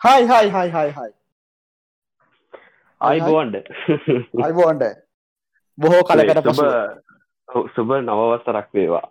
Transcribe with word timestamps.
හයි 0.00 0.26
හයි 0.28 0.50
හයි 0.52 0.68
හයි 0.74 0.90
හයි 0.98 1.10
අයිබෝන්ඩ 3.00 3.56
අයිබෝන්ඩ 4.44 4.84
බොහෝ 5.78 6.02
කලකට 6.02 6.38
සුබ 6.46 6.60
පසු 7.48 7.60
සුබ 7.74 7.90
නවවස්සරක් 7.98 8.68
වේවා. 8.74 9.06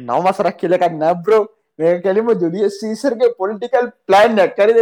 නවමසරක් 0.00 0.56
කියලක 0.56 0.84
නැබ්‍රෝ 0.94 1.42
මේ 1.78 1.94
කැලිම 2.04 2.30
ජුලිය 2.42 2.68
සීසර්ගේ 2.70 3.30
පොලිටිකල් 3.38 3.88
ප්ලයින් 4.06 4.40
කරද 4.58 4.78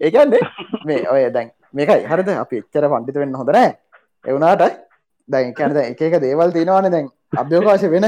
ඒකන්නේ 0.00 0.42
මේ 0.84 1.00
ඔය 1.08 1.22
දැන් 1.30 1.50
මේකයි. 1.72 2.04
හරිද? 2.04 2.28
අපි 2.44 2.56
එච්චර 2.62 2.88
පණ්ඩිත 2.90 3.20
වෙන්න 3.22 3.38
හොඳනෑ 3.40 3.70
එවුනාට 4.24 4.78
දැන් 5.28 5.54
කැනද 5.54 5.80
එක 5.82 6.00
එක 6.02 6.20
දේවල් 6.20 6.52
තියෙනවාන 6.52 6.90
දැන්. 6.90 7.08
අභ්‍යෝකාශ 7.36 7.88
වෙන. 7.90 8.06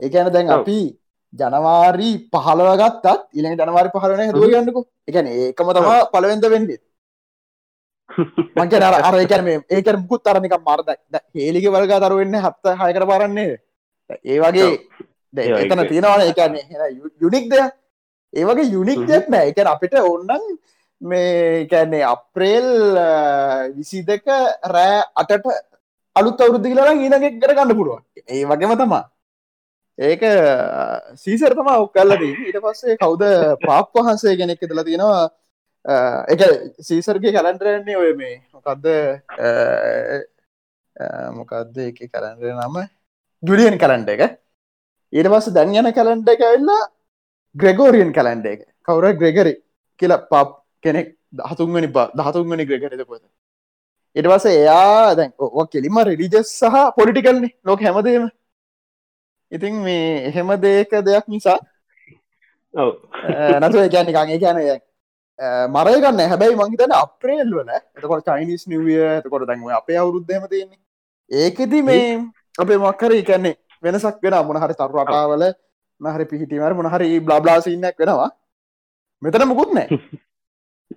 එකන 0.00 0.32
දැන්. 0.32 0.50
අපි 0.50 0.78
ජනවාරී 1.32 2.14
පහලව 2.32 2.68
ගත්තත් 2.74 3.06
ඉළඟ 3.34 3.56
ජනවාරි 3.56 3.90
පහලන 3.90 4.32
දුව 4.32 4.46
ගන්නකු. 4.46 4.82
එකන 5.06 5.26
ඒකම 5.28 5.72
තමා 5.72 6.08
පලවෙද 6.12 6.46
වෙන්ඩේ 6.46 6.80
මංක 8.56 8.72
අර 8.80 8.94
අර 9.00 9.14
ඒකන 9.16 9.44
මේ 9.44 9.60
ඒක 9.68 9.88
මුකුත් 9.96 10.22
තරනික 10.22 10.56
මර්ද 10.58 10.88
හේලික 11.34 11.66
වල්ග 11.66 11.92
දරුවන්න 11.98 12.38
හත්ත 12.38 12.76
හයකර 12.80 13.04
පාරන්නේ 13.06 13.58
ඒ 14.24 14.38
වගේ 14.40 14.68
එතන. 15.34 15.84
තියෙනවාන 15.84 16.22
එකන්නේ 16.22 16.88
යුනික් 17.20 17.50
දෙය 17.50 17.62
ඒ 18.32 18.44
වගේ 18.44 18.72
යුනික් 18.72 19.00
දෙයක් 19.06 19.28
නෑ. 19.28 19.48
එක 19.50 19.58
අපිට 19.66 19.94
ඔන්නන් 19.94 20.58
මේ 21.00 21.66
කැන්නේ 21.66 22.02
අප්‍රේල් 22.04 22.68
විසි 23.76 24.02
දෙක 24.02 24.24
රෑ 24.66 25.04
අටට 25.14 25.46
අලුත් 26.16 26.40
අවුරුද්ධ 26.40 26.64
කියලලා 26.64 26.96
ඊනගෙක් 26.96 27.36
කර 27.36 27.54
ගන්න 27.54 27.76
පුළුවන්. 27.76 28.02
ඒ 28.26 28.44
වගේම 28.44 28.74
තමා 28.74 29.04
ඒක 29.98 30.22
සීසර 31.16 31.52
තමා 31.58 31.82
ඔක් 31.82 31.92
කල්ලදී 31.92 32.34
ඊට 32.48 32.58
පස්සේ 32.64 32.96
කවුද 32.96 33.22
පාප් 33.66 33.90
වහන්සේ 33.94 34.36
කෙනෙක් 34.36 34.60
දලා 34.62 34.84
තියෙනවා. 34.84 35.24
අ, 35.84 35.94
එක 36.28 36.40
සීසර්ගේ 36.80 37.32
කලන්ටරන්නේ 37.32 37.96
ඔය 37.96 38.12
මේ. 38.14 38.36
මොකක්ද 38.54 38.86
අ, 38.86 39.48
අ, 40.96 41.30
මොකක්ද 41.32 41.76
එක 41.88 41.98
කරන්ඩ 42.12 42.44
නම? 42.54 42.76
ජුලියන් 43.42 43.78
කලන්ඩ 43.78 44.08
එක. 44.14 44.22
ඊට 45.12 45.28
පස්ස 45.32 45.52
දැන් 45.52 45.74
යන 45.74 45.92
කලන්ඩ 45.92 46.28
එක 46.28 46.42
ඇල්ලා 46.42 46.82
ග්‍රෙගෝරියන් 47.54 48.12
කලන්ඩ 48.12 48.46
එක. 48.46 48.60
කවුර 48.86 49.04
ග්‍රෙගරි 49.14 49.54
කියලා 50.00 50.24
පප් 50.30 50.48
කෙනෙක් 50.84 51.08
දහතුන්ගනි 51.32 51.88
බ 51.88 51.98
දහතුන්ගනි 52.14 52.64
ග්‍රෙගරිද 52.64 53.02
පොත 53.04 53.22
ඉට 54.16 54.26
පස 54.30 54.44
එයා 54.46 55.14
දැන් 55.14 55.32
ඕ 55.38 55.64
කෙලිම 55.66 55.98
රෙලිජස් 56.00 56.52
සහ 56.60 56.76
පොලිටිකල්න්නේ 56.96 57.50
ලෝක 57.64 57.80
හැමදේම 57.82 58.28
ඉතින් 59.52 59.74
මේ 59.82 60.28
එහෙම 60.28 60.48
දේක 60.60 60.90
දෙයක් 61.02 61.26
නිසා 61.28 61.58
නතු 63.60 63.78
ඒකැන 63.78 64.08
එකගේ 64.08 64.38
කියන 64.38 64.58
මරයගන්න 65.68 66.20
හැබැයි 66.24 66.56
මංහිතන 66.56 66.92
අප්‍රේල් 66.94 67.50
වල 67.50 67.70
එතකොට 67.70 68.26
චයිනිස් 68.26 68.66
නිවිය 68.66 69.00
එතකොට 69.10 69.46
දැන්ව 69.46 69.70
අපේ 69.72 69.96
අවුරුද්ධම 69.96 70.44
තියෙන්නේ. 70.48 70.80
ඒකෙති 71.30 71.82
මේ 71.82 72.20
අපේ 72.58 72.78
මක්කර 72.78 73.12
එකන්නේ 73.14 73.56
වෙනසක් 73.82 74.22
වෙන 74.22 74.38
මොනහරි 74.44 74.74
තරු 74.74 74.92
රටාවල 74.94 75.44
මහරි 76.00 76.24
පිහිටිවර 76.24 76.74
මොනහරි 76.74 77.20
බ්ලාබ්ලාසින්නක් 77.20 77.98
වෙනවා. 77.98 78.30
මෙතන 79.22 79.48
මුකුත් 79.48 79.70
නෑ 79.72 79.88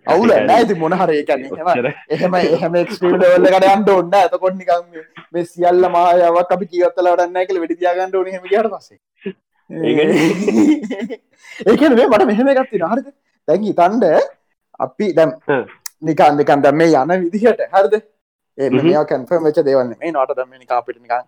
අවුල 0.06 0.32
නෑති 0.42 0.76
මොනහර 0.76 1.10
ඒකන්නේ 1.12 1.94
එහෙම 2.10 2.36
එහෙම 2.36 2.78
ක්ස්ටීල්වල්ල 2.86 3.48
කට 3.48 3.72
අන්ට 3.72 3.90
ඔන්න 3.90 4.14
ඇතකොත් 4.14 4.56
නිකම් 4.56 4.86
මේ 5.32 5.46
සියල්ල 5.46 5.90
මායාවක් 5.90 6.54
අපි 6.58 6.66
කියවත්තල 6.68 7.12
වඩන්න 7.14 7.48
කළ 7.48 7.60
වැඩි 7.60 7.80
තියාගන්නඩ 7.82 8.16
ඕන 8.16 8.30
හෙම 8.30 8.46
ට 8.46 8.72
පස්සේ. 8.74 9.00
ඒකන 11.66 11.96
මේ 11.98 12.08
මට 12.08 12.26
මෙහෙම 12.26 12.54
ගත්ති 12.54 12.82
හරිද? 12.86 13.12
දැකි 13.48 13.76
තන්ඩ 13.76 14.06
අපි 14.80 15.12
දැම්. 15.14 15.36
නිකන් 16.02 16.34
දෙකන් 16.40 16.66
දැම් 16.66 16.76
මේ 16.78 17.04
යන 17.04 17.16
විදිහට. 17.26 17.68
හරිද? 17.72 18.02
ඒ 18.58 19.06
කැන්ෆර්ම් 19.06 19.44
වෙච්ච 19.44 19.62
දේවල් 19.66 19.94
මේ 19.94 20.12
නොට 20.12 20.36
දම 20.36 20.52
නිකා 20.56 20.82
පිට 20.82 21.00
නිකන් 21.00 21.24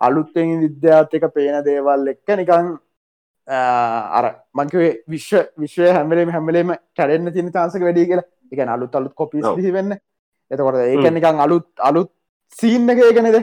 අලුත්තෙන් 0.00 0.60
විද්‍යාර්ථක 0.60 1.24
පේන 1.34 1.64
දේවල් 1.64 2.08
එක්ක 2.08 2.28
නිකං 2.36 2.68
අර 3.48 4.24
මංකවේ 4.54 4.90
විශ්ව 5.08 5.48
විශ්වය 5.56 5.88
හැමලේම 5.90 6.30
හැමලේම 6.30 6.74
කැඩෙන්න්න 6.94 7.32
තින 7.32 7.52
තාන්සක 7.52 7.80
වැඩි 7.80 8.06
කියලා. 8.06 8.26
එක 8.52 8.60
අලුත් 8.68 8.94
අලුත් 8.94 9.14
කොපිස් 9.14 9.44
ඔව්. 9.44 9.58
වෙන්න. 9.72 9.96
එතකොට 10.50 10.76
ඒක 10.76 11.12
නිකං 11.12 11.40
අලුත් 11.40 11.66
අලුත් 11.80 12.10
සීන්න 12.56 12.90
එක 12.90 12.98
ඒකනෙද 13.00 13.36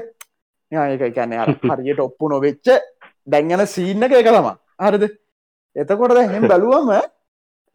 ඒක 0.71 1.13
කැන 1.13 1.33
හරියට 1.71 1.99
ඔප්පු 1.99 2.29
නොවෙච්ච 2.29 2.69
දැන්ගන 3.27 3.65
සීන්න 3.67 4.03
එක 4.03 4.11
එක 4.13 4.25
තම 4.27 4.49
හරිද? 4.79 5.05
එතකොට 5.75 6.13
දැහෙම 6.13 6.47
බැලුවම 6.51 6.94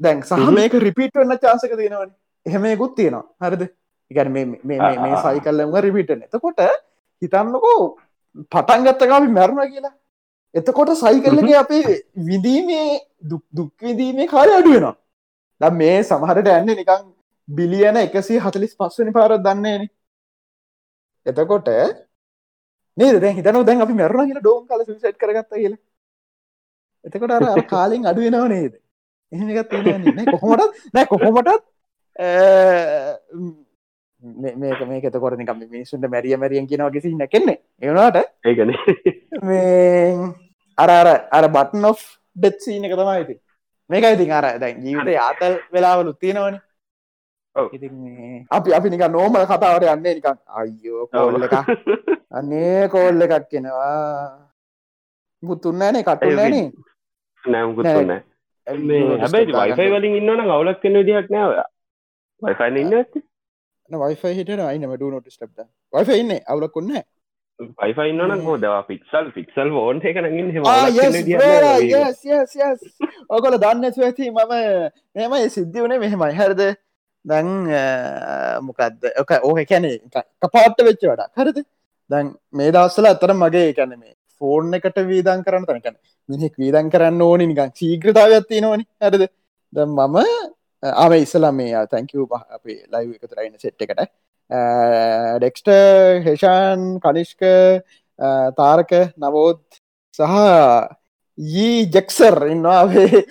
දැන් 0.00 0.22
සහ. 0.22 0.50
මේක 0.52 0.74
රිපිට් 0.74 1.14
වෙන්න 1.14 1.38
චාසක 1.38 1.74
තියෙනවන. 1.74 2.10
එහෙමයකුත් 2.46 2.94
තියෙනවා. 2.96 3.26
හරිද? 3.40 3.68
ඉගැන 4.10 4.32
මේ 4.32 4.78
ආ. 4.78 5.22
සයි 5.24 5.40
කල්ලම 5.40 5.74
රිපිටන 5.78 6.22
එතකොට 6.22 6.62
හිතන්නකෝ 7.22 7.96
පටන්ගත්තකාපි 8.46 9.28
මැරුණ 9.30 9.70
කියලා 9.72 9.94
එතකොට 10.54 10.92
සයිකල්ලගේ 10.96 11.56
අපේ 11.56 11.84
විදීමේ 12.26 12.88
දුක්විදීමේ 13.56 14.26
කාලය 14.26 14.52
අඩුවෙනවා 14.52 14.96
ද 15.60 15.72
මේ 15.74 15.96
සමහරට 16.02 16.48
ඇන්න 16.48 16.70
නිකං 16.72 17.08
බිලියන 17.48 17.96
එකසි 17.98 18.38
හතලිස් 18.38 18.76
පස්වනි 18.76 19.12
පාර 19.12 19.32
දන්නේන 19.38 19.88
එතකොට 21.26 21.68
නේද? 22.96 23.22
හිතන 23.30 23.64
දැන් 23.64 23.82
අපි 23.82 23.94
මැරුණ 23.94 24.28
කියලා 24.28 24.42
ඩෝම් 24.42 24.66
කල 24.66 24.84
සට 24.84 25.16
කරගත්ත 25.16 25.50
කියල. 25.54 25.74
එතකොට 27.04 27.32
අර 27.32 27.66
කාලින් 27.66 28.06
අඩුවෙනව 28.06 28.48
නේද? 28.48 28.72
එහෙමත් 29.32 29.68
කොහොමටත් 30.32 30.94
නෑ 30.94 31.06
කොහොමටත් 31.06 31.50
මේක 34.22 34.80
මේක 34.86 35.04
එතකොට 35.04 35.36
නිකම 35.36 35.60
මිනිසුන්ට 35.66 36.08
මැරිය 36.08 36.36
මැරියෙන් 36.36 36.66
කියනව 36.66 36.92
ගෙසි 36.92 37.14
නැකෙන්නේ 37.14 37.58
ඒනට 37.80 38.18
ඒකන. 38.44 38.74
මේ 39.42 40.32
අර 40.78 40.90
අර 40.90 41.08
අර 41.30 41.48
බටන් 41.50 41.84
ඔ් 41.84 41.94
ඩෙත්සීන 42.36 42.84
එක 42.84 42.94
තමයි 42.94 43.20
ඉති 43.22 43.36
මේක 43.90 44.04
ඉතින් 44.06 44.32
අර 44.32 44.50
දැන් 44.58 44.82
ජීවිත 44.82 45.16
ආතල් 45.18 45.56
වෙලාවලු 45.72 46.12
තියෙනවන. 46.14 46.60
අපි 48.50 48.70
අපි 48.72 48.88
නික 48.90 49.02
නෝමල 49.08 49.44
කතාවට 49.44 49.86
යන්නේ 49.86 50.14
නිකන් 50.14 50.38
අයියෝ 50.50 51.06
කෝල්ල 51.08 51.42
එක 51.42 51.54
අන්නේ 52.32 52.88
කෝල්ල 52.88 53.22
එකක් 53.22 53.48
කෙනවා 53.50 54.50
මුතුන්නෑනේ 55.42 56.02
කටුනෑනේ 56.02 56.68
නෑමුකුත්න්න 57.44 58.12
හැබැයි 58.66 59.52
වයිෆයි 59.52 59.90
වලින් 59.90 60.16
ඉන්නන 60.20 60.44
ගවලක් 60.44 60.80
කෙන 60.82 60.98
විදිහක් 61.00 61.28
නෑව 61.30 61.56
වයිෆයින 62.42 62.76
ඉන්න 62.76 62.94
ඇති 62.94 63.24
වයිෆයි 63.98 64.34
හිට 64.34 64.52
අයිනම 64.66 64.92
ඩ 64.92 65.14
නොට 65.14 65.32
ස්ටප්ට 65.32 65.66
වයිෆ 65.92 66.12
ඉන්න 66.16 66.36
අවුලක් 66.46 66.72
කොන්න 66.72 66.92
වයිෆයි 67.80 68.12
ඉන්නන 68.12 68.44
හෝ 68.44 68.56
දවා 68.58 68.82
පික්සල් 68.82 69.26
ෆික්සල් 69.34 69.72
ෝන් 69.78 69.98
එකනගින් 70.02 70.52
ඔකොල 73.30 73.56
දන්න 73.64 73.84
ඇති 73.88 74.30
මම 74.30 74.54
මෙමයි 75.16 75.50
සිද්ධි 75.50 75.84
වනේ 75.84 75.98
මෙහෙමයි. 75.98 76.32
හැරද? 76.34 76.62
දැන් 77.24 77.48
මොකක්ද 78.62 79.10
ඕක 79.20 79.32
ඕක 79.42 79.60
කැනේ 79.68 79.98
කපාට්ට 80.42 80.86
වෙච්ච 80.88 81.04
වඩා 81.04 81.28
හරද? 81.36 81.58
දැන් 82.10 82.32
මේ 82.52 82.72
දවස්සල 82.72 83.10
අතර 83.10 83.34
මගේ 83.34 83.74
කැන 83.74 83.92
මේ 83.98 84.14
ෆෝර්න් 84.40 84.72
එකට 84.74 85.02
වීදන් 85.10 85.44
කරන්න 85.46 85.68
තනකැන 85.68 85.98
මිනිෙක් 86.28 86.56
වීදන් 86.56 86.88
කරන්න 86.94 87.20
ඕනි 87.22 87.50
නිකන් 87.50 87.76
සීග්‍රතාව 87.82 88.38
ඇත්ති 88.38 88.64
නොනි 88.66 88.88
හරද? 89.00 89.28
ද 89.72 89.78
මම 89.86 90.16
ආම 90.82 91.12
ඉස්සලා 91.18 91.52
මේ 91.52 91.86
තැංකව 91.92 92.34
අපේ 92.56 92.78
ලයිව 92.92 93.10
එකතුරයින්න 93.16 93.58
සෙට් 93.58 93.82
එකට. 93.86 94.00
ඩෙක්ස්ට 95.40 95.68
හෙෂාන් 96.26 96.86
කනිෂ්ක 97.04 97.42
තාරක 98.60 98.92
නවෝත් 99.24 99.62
සහ 100.18 100.36
යී 101.38 101.88
ජෙක්සර් 101.96 102.36
ඉන්නවාේ 102.54 103.24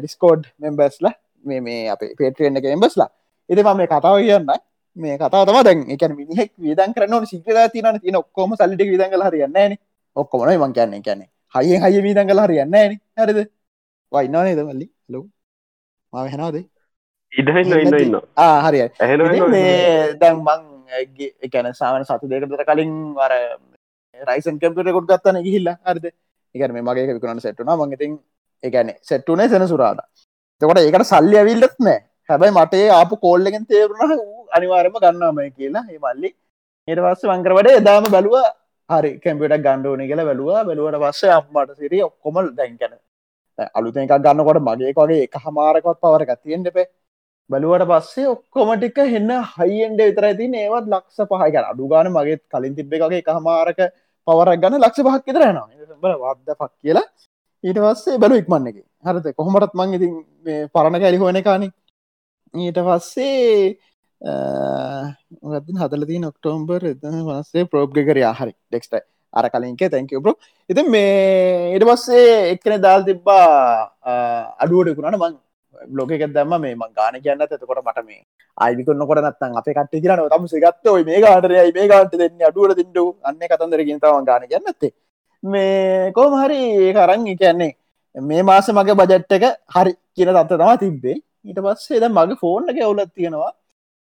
ඩිස්කෝඩ් 0.00 0.44
මෙම්බස්ලා 0.64 1.14
මේ 1.44 1.60
මේ 1.60 1.88
අප 1.94 2.02
පේට්‍රියෙන් 2.18 2.60
එක 2.60 2.68
එම්බස්ලා 2.74 3.08
එති 3.48 3.62
ම 3.62 3.76
මේ 3.76 3.90
කතාව 3.94 4.20
කියන්න. 4.20 4.52
මේ 4.96 5.16
කතා 5.18 5.44
තම 5.46 5.58
දැන් 5.66 5.80
එක 5.94 6.02
මිනිහෙක් 6.20 6.52
විදන් 6.58 6.94
කරන 6.94 7.26
සිිකර 7.32 7.58
තින 7.72 7.88
තින 8.04 8.16
ඔක්කොම 8.22 8.54
සල්ලිට 8.60 8.86
විදන් 8.92 9.10
කල 9.12 9.26
හරියන්න 9.28 9.76
ඔක්කොමන 10.16 10.54
මං 10.58 10.72
කියන්න 10.76 11.02
කියන්න. 11.02 11.22
හය 11.54 11.66
හය 11.82 11.94
වීදන් 12.06 12.28
කල 12.30 12.40
හරියන්න 12.46 12.74
හරිද? 13.18 13.40
වයින්නානේ 14.12 14.56
දමල්ලි 14.58 14.86
ලො 15.08 15.20
මම 16.12 16.28
හෙනවාදේ 16.34 16.64
ඉන්න 17.32 17.48
ඉන්න 18.04 18.16
ඇහෙන 19.00 19.20
මේ 19.50 20.14
දැන් 20.22 20.38
මං 20.46 20.62
එකන 21.46 21.68
සාමන 21.80 22.04
සතු 22.04 22.30
දෙකතර 22.32 22.64
කලින් 22.70 22.92
වර 23.18 23.34
රයිසන් 24.18 24.58
කැපට 24.62 24.90
කොට් 24.96 25.08
ගත්තන 25.10 25.38
ගිහිල්ල. 25.46 25.68
හරිද? 25.86 26.06
එකන 26.54 26.72
මේ 26.74 26.82
මගේ 26.82 27.06
විකුණන 27.10 27.42
සෙට්ටුනා 27.44 27.76
මඟඉතින් 27.76 28.16
එකන 28.62 28.90
සෙට්ටුනේ 29.02 29.48
සෙන 29.48 29.66
සුරාද 29.68 30.00
තකොට 30.62 30.80
ඒකට 30.80 31.06
සල්ලි 31.12 31.36
ඇවිල්ලත් 31.42 31.76
නෑ. 31.80 31.98
හැබැයි 32.28 32.56
මටේ 32.58 32.88
ආපු 32.90 33.20
කෝල්ලගෙන් 33.26 33.66
තේරුණ 33.66 34.14
අනිවාරම 34.56 34.96
ගන්නම 35.04 35.38
කියලා. 35.58 35.84
ඒ 35.92 35.98
මල්ලි 35.98 36.30
ඒට 36.88 37.00
පස්ස 37.04 37.30
වංකරවට 37.30 37.78
එදාම 37.80 38.10
බැලුව 38.16 38.36
හරි 38.90 39.12
කැම්පිට 39.22 39.56
ගණ්ඩෝන 39.66 40.02
කියලා 40.10 40.28
බැලුව. 40.30 40.50
බැලුවට 40.68 41.00
පස්සේ 41.04 41.32
අම්මට 41.38 41.78
සිරිය 41.78 42.02
ඔක්කොමල් 42.08 42.50
දැන්කැන 42.58 42.98
අලුත 43.78 43.96
එකක් 43.96 44.14
ගන්නකොට 44.24 44.60
මගේ 44.68 44.92
වගේ 44.98 45.22
එක 45.26 45.34
හමාරකොත් 45.44 45.98
පවර 46.04 46.22
ගතියෙන් 46.30 46.62
දෙපේ 46.66 46.86
බලුවට 47.50 47.84
පස්සේ 47.90 48.28
ඔක්කොමටික 48.34 48.98
හෙන්න 49.14 49.30
හයිෙන්ඩ 49.56 50.00
විතර 50.08 50.24
ඇති 50.28 50.46
ඒවත් 50.62 50.86
ලක්ෂ 50.92 51.18
පහයි. 51.30 51.58
අඩු 51.70 51.88
ගාන 51.92 52.08
මගේ 52.16 52.38
කලින් 52.52 52.74
තිබ්බ 52.78 52.92
එකගේ 52.96 53.20
එක 53.22 53.30
හමාරක 53.38 53.80
පවරක් 54.26 54.60
ගන්න 54.62 54.82
ලක්ෂ 54.84 55.04
පහක් 55.06 55.24
විතරයනවා 55.28 55.66
වද්ද 56.22 56.50
පක් 56.60 56.72
කියලා. 56.82 57.06
ඊට 57.64 57.78
පස්සේ 57.84 58.18
බලු 58.22 58.34
ඉක්මන්න 58.40 58.70
එක. 58.70 58.78
හරත 59.04 59.26
කොහොමටත් 59.38 59.74
මං 59.78 59.94
ඉතින් 59.98 60.12
පරණ 60.74 61.00
කැලි 61.02 61.18
හොන 61.22 61.38
කාන 61.48 61.62
ඊට 62.54 62.78
පස්සේ 62.86 63.78
හදලති 65.82 66.16
ඔක්ටෝම්බර් 66.30 66.82
වස්සේ 67.28 67.68
ප්‍රෝග්ගකර 67.72 68.18
හරි. 68.40 68.52
ඩෙක්ස්ට 68.70 68.94
අර 69.32 69.44
කලින්ක 69.50 69.82
තැංක 69.88 70.12
බ්‍රෝ 70.24 70.36
ඉති 70.70 70.82
මේ 70.88 71.76
ඉට 71.76 71.84
පස්සේ 71.84 72.26
එක්කන 72.52 72.76
දල් 72.86 73.06
තිබ්බා 73.08 73.46
අඩුවටකුණට 74.58 75.22
මං 75.22 75.38
බ්ලොගක 75.88 76.12
දම 76.28 76.52
මේ 76.60 76.74
මං 76.74 76.92
ගාන 76.94 77.20
කියන්න 77.24 77.44
එතකොට 77.46 77.82
මට 77.82 78.04
මේ 78.06 78.22
අයිවිකුන්න 78.58 79.06
කොට 79.06 79.22
නත්තන් 79.22 79.56
අප 79.56 79.68
කට 79.70 80.02
කියරන 80.02 80.24
තම 80.28 80.46
සිගත්ත 80.46 80.90
ඔයි 80.94 81.04
මේ 81.04 81.20
ගාටරය 81.20 81.60
මේ 81.72 81.88
ගාට 81.88 82.12
දෙන්න? 82.12 82.42
අඩුවට 82.48 82.76
දින්ඩු 82.80 83.04
අන්න 83.22 83.40
කතන්දරකින් 83.52 84.00
තම 84.00 84.24
ගාන 84.24 84.48
කියන්නත්තේ 84.50 84.92
මේ 85.42 86.12
කෝම 86.12 86.36
හරි 86.42 86.60
ඒ 86.80 86.92
කරන්න 86.92 87.26
කියන්නේ 87.36 87.72
මේ 88.14 88.42
මාස 88.42 88.68
මගේ 88.70 88.98
බජට් 89.00 89.32
එක 89.32 89.46
හරි 89.76 89.92
කියන 90.14 90.34
තත්ත 90.36 90.58
තම 90.58 90.76
තිබ්බේ. 90.78 91.16
ඊට 91.44 91.60
පස්සේ 91.64 92.00
ද 92.00 92.10
මගේ 92.10 92.40
ෆෝන් 92.42 92.68
එක 92.70 92.82
ඔවුලත් 92.84 93.12
තියෙනවා. 93.14 93.52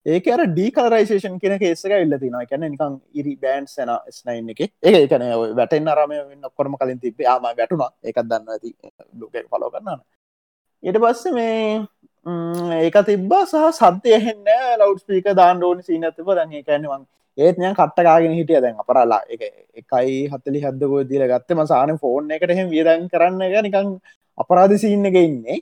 ඒක 0.06 0.26
අර 0.34 0.40
ඩීකලරයිසේෂන් 0.54 1.38
කියන 1.42 1.54
කේසක 1.62 1.92
ඉල්ල 1.96 2.14
තිනවා 2.22 2.46
කැන 2.50 2.64
නිකං 2.66 2.94
ඉරි 3.14 3.34
බෑන්් 3.42 3.66
සන 3.66 3.90
ස්නයින් 4.16 4.50
එක. 4.52 4.60
ඒ 4.82 5.02
එකන 5.04 5.24
වැටෙන් 5.58 5.88
අරම 5.94 6.12
ඔක්කොරම 6.48 6.74
කලින් 6.80 7.00
තිබේ 7.04 7.28
ආම 7.32 7.46
වැටුණා. 7.60 7.90
එකත් 8.02 8.26
දන්න 8.30 8.52
ඇති 8.54 8.70
ලෝක 9.20 9.36
පලෝ 9.52 9.70
කරන්න 9.70 10.00
ඊට 10.82 10.98
පස්ස 11.02 11.24
මේ 11.38 12.82
ඒක 12.82 12.96
තිබ්බා 13.10 13.46
සහ 13.46 13.70
සත්‍යය 13.78 14.18
හෙන්න 14.26 14.46
ලව් 14.78 14.92
ස්පීක 15.02 15.28
දාන්න 15.40 15.62
ඕනි 15.68 15.82
සීනතිබ 15.88 16.28
දන්නේ 16.38 16.62
කැනවන් 16.68 17.04
ඒත් 17.38 17.56
යන් 17.58 17.74
කට්ටකාගෙන 17.78 18.34
හිටිය. 18.38 18.60
දැන් 18.60 18.80
අපරලා 18.82 19.20
එක 19.34 19.42
එකයි 19.80 20.16
හත්තලි 20.32 20.64
හදකෝ 20.64 21.04
දීල 21.10 21.24
ගත්තම 21.30 21.62
සාන 21.72 21.94
ෆෝන් 22.02 22.30
එකට 22.36 22.50
එහෙම 22.54 22.74
වියදන් 22.74 23.06
කරන්න 23.12 23.42
එක 23.48 23.54
නිකං 23.68 23.94
අපරාධ 24.38 24.76
සින්න 24.84 25.06
එක 25.10 25.16
ඉන්නේ. 25.26 25.58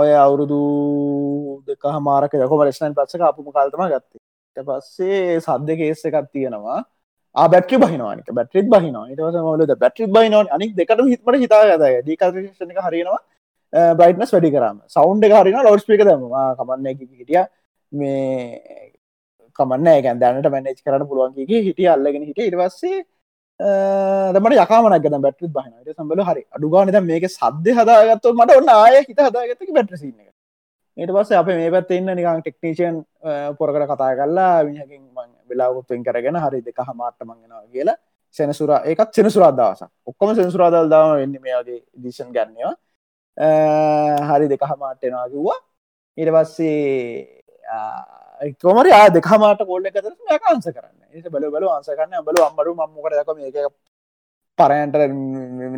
ඔය 0.00 0.10
අවුරුදු 0.24 0.60
දෙක 1.68 1.84
මාරක 2.08 2.32
යකොම 2.46 2.64
රෙස්නන් 2.68 2.96
පත්සක 2.98 3.22
අපපු 3.30 3.52
කාල්තම 3.58 3.84
ගත්තේ. 3.92 4.20
පස්සේ 4.56 5.40
සද්ද 5.44 5.78
කේස 5.80 6.04
එකක් 6.08 6.26
තියෙනවා. 6.32 6.80
බැට්‍රි 7.52 7.76
බහිනවානික 7.84 8.28
බැට්‍රිත් 8.38 8.66
බහිනවා. 8.74 9.06
ඉටවස 9.12 9.36
මලද 9.44 9.76
බැට්‍රි 9.84 10.06
බහිනව 10.16 10.52
අනික් 10.56 10.74
දෙකට 10.80 11.00
හිත්මට 11.12 11.40
හිතා 11.44 11.62
ගතය 11.70 11.94
ඩිකල්ෂණ 12.02 12.74
එක 12.74 12.82
හරිනවා 12.86 13.20
බ්‍රයිට්නස් 13.98 14.34
වැඩි 14.34 14.50
කරම. 14.56 14.76
සෞන්් 14.96 15.24
එක 15.28 15.32
හරින 15.38 15.58
ලෝඩ් 15.68 15.86
පික 15.88 16.04
දම 16.08 16.28
කමන්න 16.58 16.86
එක 16.92 17.00
හිටිය. 17.00 17.42
මේ 17.92 18.92
කමන්න 19.58 19.88
ගැන් 20.04 20.20
දැනට 20.22 20.46
මැනේජ් 20.54 20.78
කරන්න 20.84 21.08
පුළුවන්ගේ 21.10 21.64
හිටිය. 21.66 21.88
අල්ලගෙන 21.96 22.24
හිට 22.28 22.40
ඉටවස්සේ 22.50 23.02
දමට 24.34 24.62
යකාමනක් 24.62 25.02
ගද 25.02 25.20
බැට්‍රි 25.26 25.50
බහිනට 25.56 25.90
සම්බල 25.96 26.22
හරි. 26.28 26.42
අඩුගානද 26.56 27.00
මේක 27.10 27.26
සද්‍ය 27.38 27.74
හදාගත්තු 27.80 28.34
මට 28.38 28.60
ඔන්න 28.60 28.70
ආය 28.76 29.02
හිත 29.08 29.20
හදාගත්තක 29.26 29.74
බැට්‍රසින්න 29.78 30.14
ඊට 30.96 31.10
පස්ස 31.10 31.32
අප 31.34 31.46
මේ 31.48 31.70
පැත් 31.70 31.90
එන්න 31.90 32.10
නිකං 32.14 32.40
ටෙක්නීෂන් 32.40 32.96
පොරකට 33.58 33.86
කතා 33.92 34.10
කල්ලා 34.14 34.56
විහකින් 34.66 35.02
වෙලාගුත්තුවෙන් 35.50 36.04
කරගෙන 36.06 36.36
හරි 36.38 36.60
දෙක 36.62 36.78
හමාට්ට 36.80 37.24
මංගෙනවා 37.24 37.64
කියලා 37.72 37.96
සෙනසුර 38.36 38.70
ඒකත් 38.82 39.10
සෙනසුරාදවාස 39.12 39.80
ඔක්කොම 40.06 40.34
සෙනසුරාදල් 40.34 40.90
දාම 40.90 41.14
වෙන්න 41.20 41.38
මේගේ 41.40 41.78
දිෂන් 42.04 42.30
ගන්නවා. 42.36 42.74
හරි 44.30 44.46
දෙක 44.48 44.62
හමාට්ටෙනවා 44.64 45.28
කිව්වා. 45.28 45.58
ඊට 46.18 46.30
පස්සේ 46.36 47.42
කොමර 48.62 48.86
ආ 48.92 49.08
දෙකමාට 49.10 49.66
කොල්ල 49.66 49.86
එකතර 49.86 50.12
යකාන්ස 50.36 50.66
කරන්න. 50.68 50.98
ඒ 51.14 51.30
බල 51.30 51.50
බල 51.50 51.68
අන්සකන්න 51.70 52.24
බල 52.28 52.40
අම්මරු 52.46 52.74
මම්මකට 52.74 53.18
දක 53.20 53.30
මේක 53.36 53.56
පරයන්ට 54.58 54.94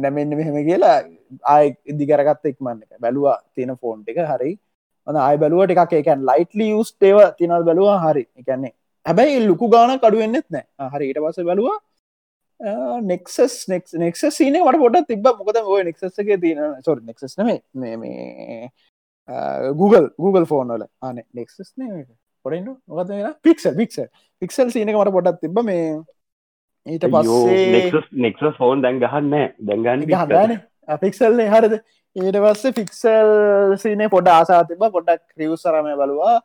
නැමෙන්න්න 0.02 0.36
මෙහෙම 0.38 0.56
කියලා 0.68 0.96
ආය 1.54 1.66
ඉදිකරගත්ත 1.86 2.52
එක්මන්න 2.52 2.82
එක. 2.84 3.00
බැලවා 3.00 3.36
තියෙන 3.54 3.76
ෆෝන්් 3.76 4.04
එක 4.06 4.22
හරි 4.32 4.52
න 5.06 5.20
අයි 5.26 5.40
බැලුවට 5.42 5.74
එකක් 5.74 5.92
එකන් 6.00 6.24
ලයිටලි 6.30 6.68
යස් 6.78 6.90
ඒව 7.00 7.18
තිනල් 7.38 7.62
බැලවා? 7.68 7.98
හරි. 8.06 8.24
එකන්නේ 8.40 8.72
හැබැයි 9.06 9.46
ලුකු 9.50 9.68
ගාන 9.74 9.98
කඩුවෙන්න්නෙත් 9.98 10.48
නෑ 10.50 10.90
හරි. 10.94 11.10
ඊට 11.10 11.22
පස 11.24 11.46
බැලවා 11.50 11.78
නෙක්සස් 13.12 13.56
නෙක් 13.68 13.84
නෙක්ස 14.04 14.26
සීන 14.38 14.60
වට 14.64 14.82
පොට 14.82 15.08
තිබ 15.08 15.26
මොකද 15.40 15.62
ඔය 15.62 15.82
නෙක්සක 15.84 16.36
තියන 16.44 16.62
සොර 16.84 17.00
නෙක්සස් 17.02 17.38
නේ 17.38 17.96
මේ 17.96 18.70
Google 19.80 20.10
Google 20.18 20.46
ෆෝන් 20.46 20.68
වල. 20.68 20.86
ආන 21.02 21.22
නෙක්සස් 21.34 21.72
නේ 21.76 22.06
පොඩට 22.44 22.68
මොකද 22.88 23.10
පික්සල් 23.42 23.74
පික්ස 23.76 24.00
පික්සල් 24.42 24.70
සීනක 24.70 24.94
මට 24.94 25.12
පොටත් 25.16 25.40
තිබ 25.42 25.58
මේ 25.70 25.98
ඊට 26.86 27.06
පස්සේ 27.12 28.02
නෙක්ස 28.26 28.42
ෆෝන් 28.58 28.82
දැන් 28.82 29.00
ගහන්න 29.02 29.34
දැන්ගන්න 29.70 30.56
පික්සල්න්නේ 31.02 31.48
හරිද 31.52 31.78
ඊට 32.16 32.36
පස්සේ 32.42 32.72
ෆික්සල් 32.76 33.30
සීනේ 33.80 34.12
පොඩ 34.12 34.28
ආසා 34.34 34.62
තිබ 34.68 34.84
පොඩක් 34.94 35.22
ක්‍රියවසරමය 35.32 35.96
බලවා. 36.00 36.36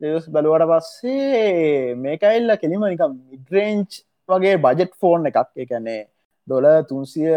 ස් 0.00 0.26
බලුවට 0.34 0.66
පස්සේ 0.70 1.94
මේකයිල්ල 1.96 2.52
කෙලිම 2.62 2.84
නිකම් 2.84 3.14
මිඩරේන්ච් 3.30 4.02
වගේ 4.28 4.58
බජෙට් 4.66 4.92
ෆෝන් 5.00 5.24
එකක්. 5.30 5.38
එකනේ 5.64 6.02
දොල 6.48 6.66
තුන්සිය 6.90 7.32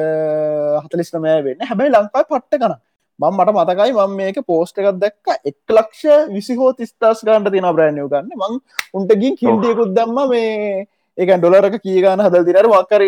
හතලිස්නමය 0.83 1.37
වෙන්න. 1.47 1.63
හැබැයි 1.69 1.95
ලංකායි 1.95 2.29
පට්ට 2.31 2.59
කන 2.61 2.75
මං 3.19 3.33
මට 3.37 3.55
මතකයි 3.55 3.95
මං 3.99 4.19
මේක 4.19 4.41
පෝස්ට 4.51 4.83
එකක් 4.83 4.99
දැක්ක. 5.05 5.27
එක් 5.49 5.75
ලක්ෂ 5.77 6.27
විසිහෝ 6.35 6.73
තිස්ථස් 6.73 7.23
ගන්ට 7.23 7.55
තින 7.55 7.71
බ්‍රෑන්යෝ 7.71 8.11
ගන්න. 8.11 8.29
මං 8.35 8.53
උන්ටගින් 8.93 9.39
කින්ඩියකුත් 9.39 9.95
දම්ම 9.95 10.19
මේ 10.35 10.85
ඒක 11.17 11.35
ඩොලරක 11.39 11.79
කියගන්න 11.81 12.27
හදල් 12.27 12.47
දිනර 12.49 12.67
වක්කර 12.75 13.03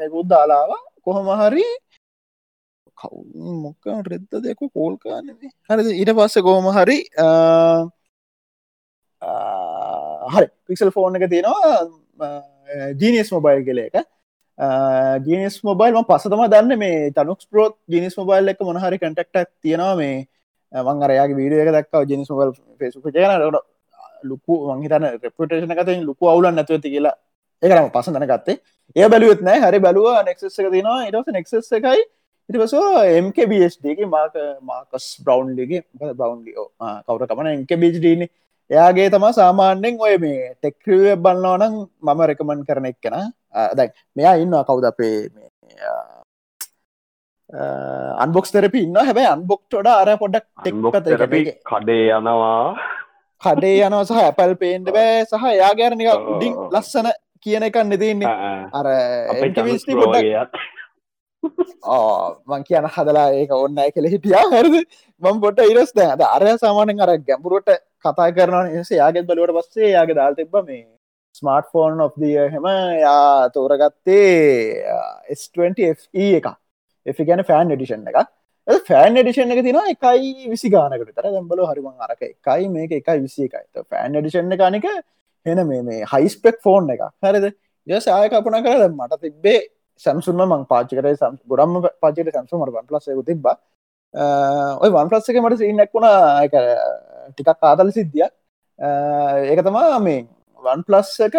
මෙකුත් 0.00 0.32
දාලාව 0.32 0.72
කොහොම 1.04 1.28
හරි 1.40 1.66
කවු 3.04 3.52
මොක්ක 3.58 3.84
රෙද්ද 4.06 4.32
දෙකු 4.42 4.70
කෝල්කාන 4.70 5.30
හරි 5.70 5.92
ඊට 5.92 6.12
පස්ස 6.12 6.42
කොහොම 6.42 6.66
හරි 6.72 6.98
හරි 10.28 10.48
පික්සල් 10.66 10.90
ෆෝන් 10.90 11.16
එක 11.16 11.30
තියෙනවා 11.30 11.78
ජීනිස් 12.94 13.30
මොබයිල් 13.30 13.64
කෙල 13.64 13.78
එක. 13.80 13.96
ජිනිස් 15.20 15.60
මොබයිල් 15.62 15.94
පසතම 16.04 16.42
දන්න 16.46 16.78
මේ 16.78 17.10
තනුක් 17.12 17.40
ප්‍රෝත් 17.50 17.76
ජිනිස් 17.88 18.16
මොබයිල් 18.16 18.48
එක 18.48 18.60
මොනහරි 18.60 18.98
කටක්ටක් 18.98 19.50
තියෙනවා 19.62 19.96
මේ 19.96 20.26
මං 20.72 21.02
අරයාගේ 21.02 21.36
වීඩිය 21.36 21.60
එක 21.60 21.70
දක්ව 21.70 22.06
ජිනිස් 22.06 22.30
මොබල් 22.30 22.52
ෆෙසු 22.78 23.00
ජයනට 23.10 23.58
ලොකු 24.24 24.54
මංහිතන 24.70 25.04
රෙපටේෂන 25.16 25.74
කතින් 25.74 26.06
ලොකු 26.06 26.24
අවුලන් 26.26 26.54
නැතුවති 26.54 26.90
කියලා. 26.90 27.16
ඒකරම 27.62 27.90
පසඳන 27.90 28.26
ගත්තේ 28.26 28.56
ඒ 28.96 29.08
බැලුවත් 29.08 29.40
නෑ 29.42 29.60
හරි 29.60 29.78
බැලුව 29.80 30.06
නෙක්සස් 30.24 30.58
එක 30.58 30.70
තිනවා 30.70 31.00
ඉටස 31.08 31.32
නෙක්සස් 31.32 31.72
එකයි 31.72 32.02
ඉටිපසෝ 32.48 32.88
MKBSDගේ 33.24 34.06
මාක 34.06 34.34
මාකස් 34.62 35.06
බ්‍රවන්්ලිගේ 35.26 35.82
බ්‍රවන්්ලියෝ 36.12 36.66
කවර 37.06 37.24
කමන 37.30 37.48
MKBHDන 37.60 38.22
එයාගේ 38.70 39.08
තම 39.10 39.26
සාමාන්‍යෙන් 39.38 39.96
ඔය 39.98 40.14
මේ 40.18 40.50
ටෙක්්‍රිය 40.54 41.16
බන්නවනම් 41.16 41.74
මම 42.02 42.20
රෙකමන් 42.30 42.60
කරන 42.68 42.90
එක්කෙන 42.90 43.16
දැන් 43.78 43.94
මෙයා 44.16 44.34
ඉන්න 44.36 44.56
කවුද 44.68 44.86
අපේ 44.90 45.16
අන්බොක්ස් 48.18 48.52
තරපි 48.52 48.84
ඉන්න 48.86 49.00
හැබැයි 49.00 49.32
අන්බොක්ටොඩ 49.32 49.90
අර 49.92 50.12
පොඩක් 50.18 50.46
ටෙක් 50.60 51.58
කඩේ 51.64 52.04
යනවා. 52.10 52.76
කඩේ 53.42 53.76
යනවා 53.80 54.04
සහ 54.04 54.20
ඇපල් 54.20 54.54
පේන්ඩ 54.62 54.92
බෑ 54.92 55.18
සහ 55.24 55.44
යාගෑරනික 55.54 56.12
උඩින් 56.32 56.54
ලස්සන 56.70 57.08
කියන 57.44 57.68
එක 57.68 57.76
නෙතින්නේ 57.84 58.36
අර 58.72 58.86
පොඩක් 59.40 60.62
මං 61.44 62.64
කියන 62.68 62.88
හදලා 62.96 63.26
ඒක 63.40 63.54
ඔන්න 63.56 63.80
කෙළ 63.96 64.10
හිටියා. 64.14 64.44
හරද? 64.54 64.76
මං 65.22 65.40
පොට 65.44 65.62
ඉරස් 65.66 65.92
දැ 65.92 66.10
අද 66.14 66.24
අරය 66.26 66.56
සාමානෙන් 66.64 67.00
අර 67.00 67.10
ගැඹුරුවට 67.30 67.80
කතා 68.04 68.28
කරන 68.38 68.76
එසේ 68.80 69.00
යාගෙත් 69.00 69.30
බලුවට 69.30 69.56
පස්සේ 69.58 69.94
යාගේ 69.94 70.18
දාල් 70.20 70.34
තිබ 70.34 70.60
මේ 70.60 70.84
ස්මාර්ට 71.34 71.72
ෆෝන් 71.72 72.00
ඔ් 72.00 72.08
දිය 72.16 72.38
හෙම 72.54 72.68
යා 73.00 73.48
තෝරගත්තේ 73.56 74.94
S20 75.36 75.92
FE 75.96 76.30
එක 76.38 76.48
එ 77.06 77.26
ගැන 77.30 77.44
ෆෑන් 77.50 77.74
එඩිෂන් 77.76 78.06
එක 78.12 78.20
ෆෑන් 78.88 79.20
එඩිෂන් 79.22 79.52
එක 79.54 79.64
තින 79.64 79.80
එකයි 79.84 80.48
විසි 80.52 80.70
ගානකට. 80.70 81.10
තර 81.10 81.28
දැම්බල 81.28 81.66
හරිම 81.70 81.90
අරක 82.08 82.22
එකයි 82.22 82.70
මේක 82.70 82.96
එකයි 83.00 83.20
විසි 83.20 83.48
එකයි. 83.48 83.84
ෆෑන් 83.90 84.16
එඩිෂන් 84.20 84.56
එකනික 84.58 84.88
හෙන 85.46 85.66
මේ 85.68 85.82
මේ 85.82 86.04
හයිස්පෙක් 86.14 86.60
ෆෝන් 86.62 86.90
එක 86.90 87.06
හරිද? 87.22 87.52
යස 87.86 88.06
ආය 88.08 88.28
කපන 88.30 88.62
කර 88.66 88.88
මට 88.90 89.20
තිබ්බේ 89.20 89.58
සැම්සුන්ම 90.02 90.42
මං 90.46 90.64
පාචිකර 90.72 91.06
ගොඩම්ම 91.50 91.88
පාචිට 92.02 92.32
සැම්සු 92.36 92.58
මට 92.58 92.74
වන් 92.76 92.86
පලස් 92.88 93.06
තිබ 93.28 93.46
ඔය 94.82 94.90
වන් 94.96 95.08
පලස් 95.10 95.28
එක 95.30 95.38
මට 95.42 95.60
සින්නක්වුණ 95.62 96.08
ටිකක් 97.32 97.62
ආතල 97.62 97.90
සිද්ධියක්. 97.98 98.32
ඒක 99.50 99.60
තමා 99.68 99.98
මේ 100.00 100.26
වන් 100.62 100.84
ප්ලස් 100.88 101.14
එක 101.28 101.36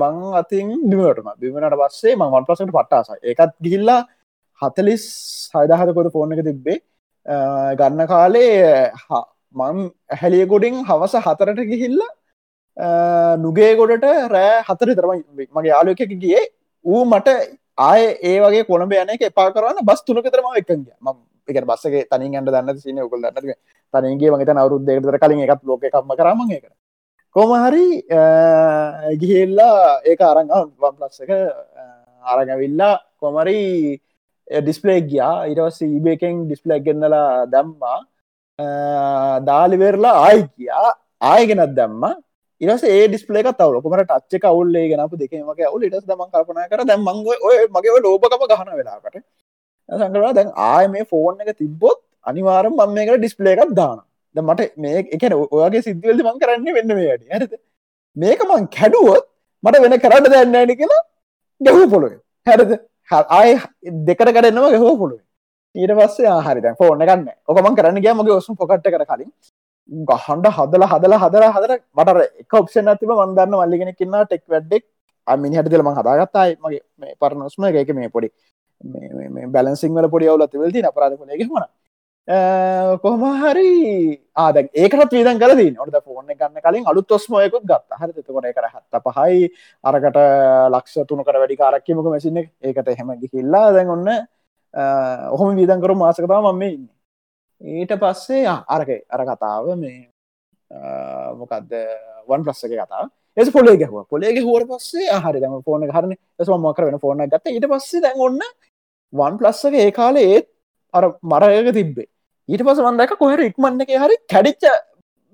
මං 0.00 0.16
අතින් 0.40 0.68
බිමටම 0.90 1.32
බිමනට 1.40 1.78
පස්සේ 1.82 2.16
මං 2.16 2.30
වන් 2.34 2.46
පලසට 2.46 2.74
පට්ටාස 2.76 3.10
එකත් 3.32 3.56
ගිහිල්ලා 3.64 4.00
හතලිස් 4.60 5.04
හයදහතකොට 5.54 6.12
ෆෝන් 6.14 6.32
එක 6.34 6.44
තිබ්බේ. 6.48 6.78
ගන්න 7.80 8.06
කාලේ 8.06 8.92
මං 9.56 9.76
ඇහැලියකොඩින් 10.14 10.84
හවස 10.88 11.14
හතරට 11.26 11.60
ගිහිල්ල 11.72 12.00
නුගේ 13.44 13.72
ගොඩට 13.80 14.04
රෑ 14.34 14.60
හතර 14.68 14.94
තරම 14.98 15.12
මගේ 15.56 15.72
යාලු 15.72 15.96
එක 15.96 16.02
ගියේ. 16.24 16.44
ඌ 16.84 17.04
මට 17.04 17.28
ආය 17.78 18.02
ඒ 18.30 18.36
වගේ 18.44 18.66
කොළඹ 18.70 18.92
යන 19.02 19.14
එක 19.14 19.24
එපා 19.30 19.48
කරන්න 19.56 19.86
බස් 19.90 20.04
තුනක 20.06 20.28
තරම 20.34 20.48
එකගේ 20.60 20.94
ම 21.00 21.08
එක 21.48 21.64
බස්සගේ 21.70 22.04
තනින් 22.10 22.36
අන්න 22.40 22.50
දන්න 22.50 22.80
සින 22.84 23.00
උකල් 23.06 23.22
දන්න 23.24 23.54
තනගේ 23.94 24.34
මගත 24.34 24.58
අවරුත් 24.64 24.84
දෙකතර 24.88 25.18
කලින් 25.24 25.44
එකත් 25.46 25.62
ලෝක 25.64 25.86
කම්ම 25.94 26.16
කරම 26.20 26.40
එක 26.58 26.66
කොම 27.36 27.54
හරි 27.64 27.86
ගිහිල්ලා 29.22 30.00
ඒක 30.10 30.20
අරං 30.32 30.52
වම් 30.82 30.94
ප්ලස් 30.98 31.24
එක 31.24 31.32
අරගවිල්ලා 32.22 32.94
කොමරි 33.20 33.58
ඩිස්පලේ 34.48 35.00
ගියා. 35.10 35.46
ඉටවස් 35.50 35.80
ඉබේකෙන් 35.82 36.46
ඩිස්පලක් 36.46 36.84
ගෙන්නලා 36.86 37.46
දැම්මා. 37.54 37.98
දාලිවෙරලා 39.48 40.14
ආයි 40.24 40.48
කියා 40.56 40.88
ආයගෙනත් 41.32 41.74
දැම්ම. 41.78 42.02
ඉරස 42.60 42.82
ඒ 42.84 43.04
ඩිස්පලේක 43.06 43.48
තවල 43.60 43.78
කොමට 43.84 44.02
ටච්ච 44.02 44.42
කවුල්ලේ 44.44 44.86
ගෙනපු 44.92 45.20
දෙකමගේ 45.22 45.68
අවුල. 45.70 45.82
ඉටස් 45.88 46.06
දම 46.10 46.22
කල්පන 46.32 46.60
කර 46.72 46.84
දැම් 46.90 47.06
මංග 47.08 47.26
ඔය 47.48 47.56
මගේ 47.76 48.02
ලෝබකම 48.06 48.44
ගහන 48.52 48.74
වෙලාකට 48.80 49.16
සංකරවා 49.88 50.34
දැන් 50.38 50.52
ආය 50.68 50.84
මේ 50.94 51.08
ෆෝන් 51.12 51.40
එක 51.42 51.50
තිබ්බොත් 51.62 51.98
අනිවාරම් 52.26 52.74
මම 52.76 52.94
මේකට 52.98 53.20
ඩිස්පලේ 53.20 53.56
එකක් 53.56 53.74
දාන 53.80 53.98
ද 54.34 54.46
මට 54.46 54.68
මේ 54.76 55.04
එකන 55.16 55.38
ඔයාගේ 55.38 55.84
සිද්ධවලද 55.88 56.24
මං 56.26 56.40
කරන්න 56.42 56.68
වෙන්න 56.78 56.94
මේ 56.98 57.08
වැඩි. 57.10 57.26
ඇත 57.34 57.52
මේක 58.16 58.40
මං 58.50 58.68
කැඩුවොත් 58.76 59.24
මට 59.62 59.82
වෙන 59.84 59.98
කරන්න 60.04 60.30
දැන්න 60.34 60.60
ඇනි 60.60 60.78
කියලා 60.80 61.02
ගැහු 61.60 61.88
පොළොව. 61.94 62.12
හැරද? 62.46 62.72
ආය 63.10 63.50
දෙකට 64.08 64.30
කරන්නම 64.36 64.66
ගැහෝ 64.66 64.96
පොළුව. 65.02 65.20
ඊට 65.74 65.92
පස්සේ 65.98 66.28
ආහරි 66.28 66.60
දැන් 66.60 66.76
ෆෝන 66.76 66.98
ගන්න 67.00 67.28
ඔකමන් 67.46 67.78
කරන්න 67.78 68.02
ගිය 68.04 68.14
මගේ 68.14 68.36
ඔසුම් 68.40 68.56
පොකට්ට 68.56 68.90
කර 68.94 69.04
කලින්. 69.04 69.30
ගහන්ඩ 69.88 70.46
හදල 70.56 70.84
හදල 70.92 71.14
හදර 71.22 71.44
හදර 71.54 71.72
මට 71.96 72.28
එක 72.42 72.54
ඔප්ෂන් 72.60 72.88
ඇතිව 72.92 73.10
මන්දන්න 73.16 73.58
මල්ලිගෙන 73.60 73.92
කින්න 73.96 74.14
ටෙක් 74.24 74.44
වැඩෙක් 74.54 74.84
අමිනි 75.26 75.58
හට 75.58 75.72
දෙලම 75.74 75.90
හදාගත්තායි 75.98 76.56
මගේ 76.62 76.82
මේ 77.00 77.14
පරණොස්ම 77.20 77.64
එක. 77.64 77.90
මේ 77.94 78.08
පොඩි 78.08 78.28
බැලන්සිං 79.54 79.94
වල 79.94 80.08
පොඩි 80.14 80.28
අවුල 80.28 80.46
තිවලති 80.46 80.84
අපරාධ 80.90 81.16
කොලෙ 81.18 81.34
මන 81.46 81.66
කොහම 83.02 83.22
හරි. 83.42 84.20
ආද 84.36 84.56
ඒකට 84.58 85.12
වීදන් 85.16 85.40
කලදී 85.42 85.70
නොට 85.76 85.96
ෆෝන 86.04 86.26
ගන්න 86.26 86.60
කලින් 86.66 86.84
අලුත් 86.86 87.10
ඔස්මයකුත් 87.10 87.64
ගත්ත. 87.64 87.90
හරි 88.00 88.12
තකොට 88.22 88.52
කර 88.56 88.68
හත්ත 88.74 89.02
පහයි 89.06 89.48
අරකට 89.84 90.18
ලක්ෂ 90.74 91.08
තුනකට 91.08 91.32
වැඩි 91.42 91.56
කාරක්කීමක 91.56 92.10
මැසින 92.12 92.38
ඒකට 92.38 92.88
එහෙම 92.94 93.16
ගිහිල්ලා 93.22 93.72
දැන් 93.72 93.90
ඔන්න 93.96 94.08
ඔහොම 95.34 95.56
වීදන්කරු 95.56 95.94
මාසකතාව 96.04 96.52
මම 96.52 96.62
ඉන්න. 96.68 96.86
ඊට 97.60 97.92
පස්සේ 98.02 98.46
අරක 98.46 98.90
අර 99.10 99.22
කතාව 99.28 99.70
මේ 99.78 100.10
මොකක්ද 101.40 101.72
වන් 102.28 102.44
ප්‍රස්සක 102.46 102.72
කතා 102.72 103.08
එස 103.36 103.50
පොලේ 103.50 103.76
ගැහව. 103.76 104.04
පොලේ 104.12 104.40
හුවර 104.40 104.64
පස්සේ 104.70 105.20
හරි 105.24 105.40
දම 105.40 105.62
ෆෝන 105.64 105.88
හරන 105.88 106.12
එස 106.38 106.48
මකර 106.48 106.84
වෙන 106.88 106.98
ෆෝන 106.98 107.24
ගත්ත. 107.26 107.54
ඊට 107.54 107.66
පස්සේ 107.72 108.02
දැන් 108.04 108.20
ඔන්න 108.26 108.40
වන් 109.12 109.38
ප්ලස්සක 109.40 109.74
ඒ 109.74 109.90
කාලේ 109.90 110.28
ඒත් 110.34 110.48
අර 110.94 111.04
මරයක 111.22 111.72
තිබ්බේ. 111.74 112.08
ඊට 112.48 112.62
පස 112.66 112.82
වන්දක 112.86 113.18
කොහර 113.18 113.40
ඉක්මන්න 113.48 113.82
එක 113.84 113.94
හරි 114.04 114.16
කැඩිච්ච 114.32 114.64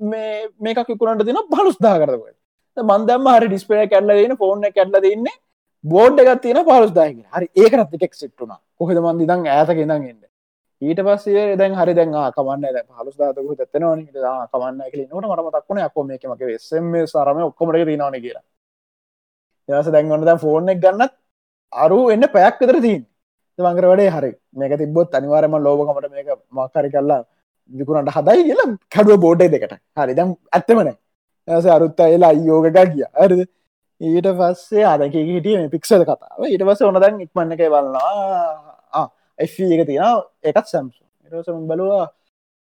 මේක 0.01 0.79
විකුණට 0.89 1.27
තින 1.29 1.41
පලුස්දා 1.55 1.97
කරව 2.03 2.23
මන්දම 2.77 3.27
හරි 3.37 3.49
ඩිස්පේ 3.49 3.89
කැල්ලදන 3.93 4.37
ෆෝර්න 4.43 4.65
කැල්ල 4.77 5.01
දෙන්න. 5.07 5.27
බෝඩ් 5.85 6.21
එකත් 6.21 6.41
තියෙන 6.43 6.65
පලුස්දාහි 6.65 7.25
හරි 7.37 7.47
ඒකනත් 7.63 7.97
එකෙක් 7.97 8.15
සිට්ටුනා 8.21 8.61
කොහෙද 8.79 8.99
මන්දි 9.01 9.27
දං 9.31 9.49
ඇතක 9.55 9.81
ඉඳන්ගන්න 9.85 10.24
ඊට 10.83 11.01
පස්සේ 11.07 11.57
දැන් 11.57 11.75
හරි 11.79 11.95
දැන් 11.95 12.13
කමන්න 12.37 12.65
ද 12.75 12.83
පලස් 12.89 13.17
දාතක 13.21 13.51
තත්න 13.61 13.85
කමන්න 14.53 14.81
කල 14.93 15.03
නට 15.05 15.27
මට 15.31 15.61
තක්ුණ 15.65 15.81
අක්කොම 15.87 16.11
එකමක 16.17 16.43
සම 16.59 16.93
සරම 17.07 17.39
ඔක්කොමට 17.49 17.85
තිනවන 17.91 18.17
කියලා. 18.25 18.45
දස 19.69 19.91
දැන්ගන්න 19.95 20.27
දැ 20.29 20.39
ෆෝර්න 20.45 20.69
එක 20.69 20.81
ගන්නත් 20.85 21.13
අරු 21.73 21.99
එන්න 22.15 22.27
පැයක් 22.35 22.61
විතර 22.61 22.81
තිීන් 22.87 23.07
මංගර 23.59 23.87
වැඩේ 23.91 24.11
හරි. 24.17 24.33
මේක 24.59 24.77
තිබොත් 24.79 25.15
අනිවාරම 25.15 25.57
ලෝබකමට 25.67 26.11
මේක 26.11 26.29
මක්කරි 26.59 26.91
කල්ලා 26.95 27.23
විකුණට 27.71 28.15
හදයි 28.17 28.45
කියලා 28.49 28.69
කඩුව 28.95 29.19
බෝඩ්ඩේ 29.25 29.51
දෙකට. 29.55 29.75
හරි. 29.97 30.15
දැම් 30.15 30.37
ඇත්තමන 30.57 30.95
ඇස 31.49 31.67
අරුත්ත 31.67 32.01
එලා 32.01 32.33
යෝගග 32.33 32.69
කිය 32.75 33.05
ඇරද 33.23 33.41
ඊට 34.01 34.29
පස්සේ 34.39 34.85
අදක 34.93 35.15
හිටිය 35.31 35.69
පික්සද 35.75 36.03
කතාව. 36.03 36.41
ඊට 36.53 36.65
පස්ස 36.67 36.83
ඕනදැන් 36.83 37.21
ඉක්මන්න 37.27 37.55
එක 37.55 37.63
බලන්නවා 37.75 38.74
එක 39.39 39.87
තියෙන 39.87 40.23
එකත් 40.45 40.67
සැම්සු 40.67 41.03
ඉරසම 41.31 41.65
බලවා 41.67 42.05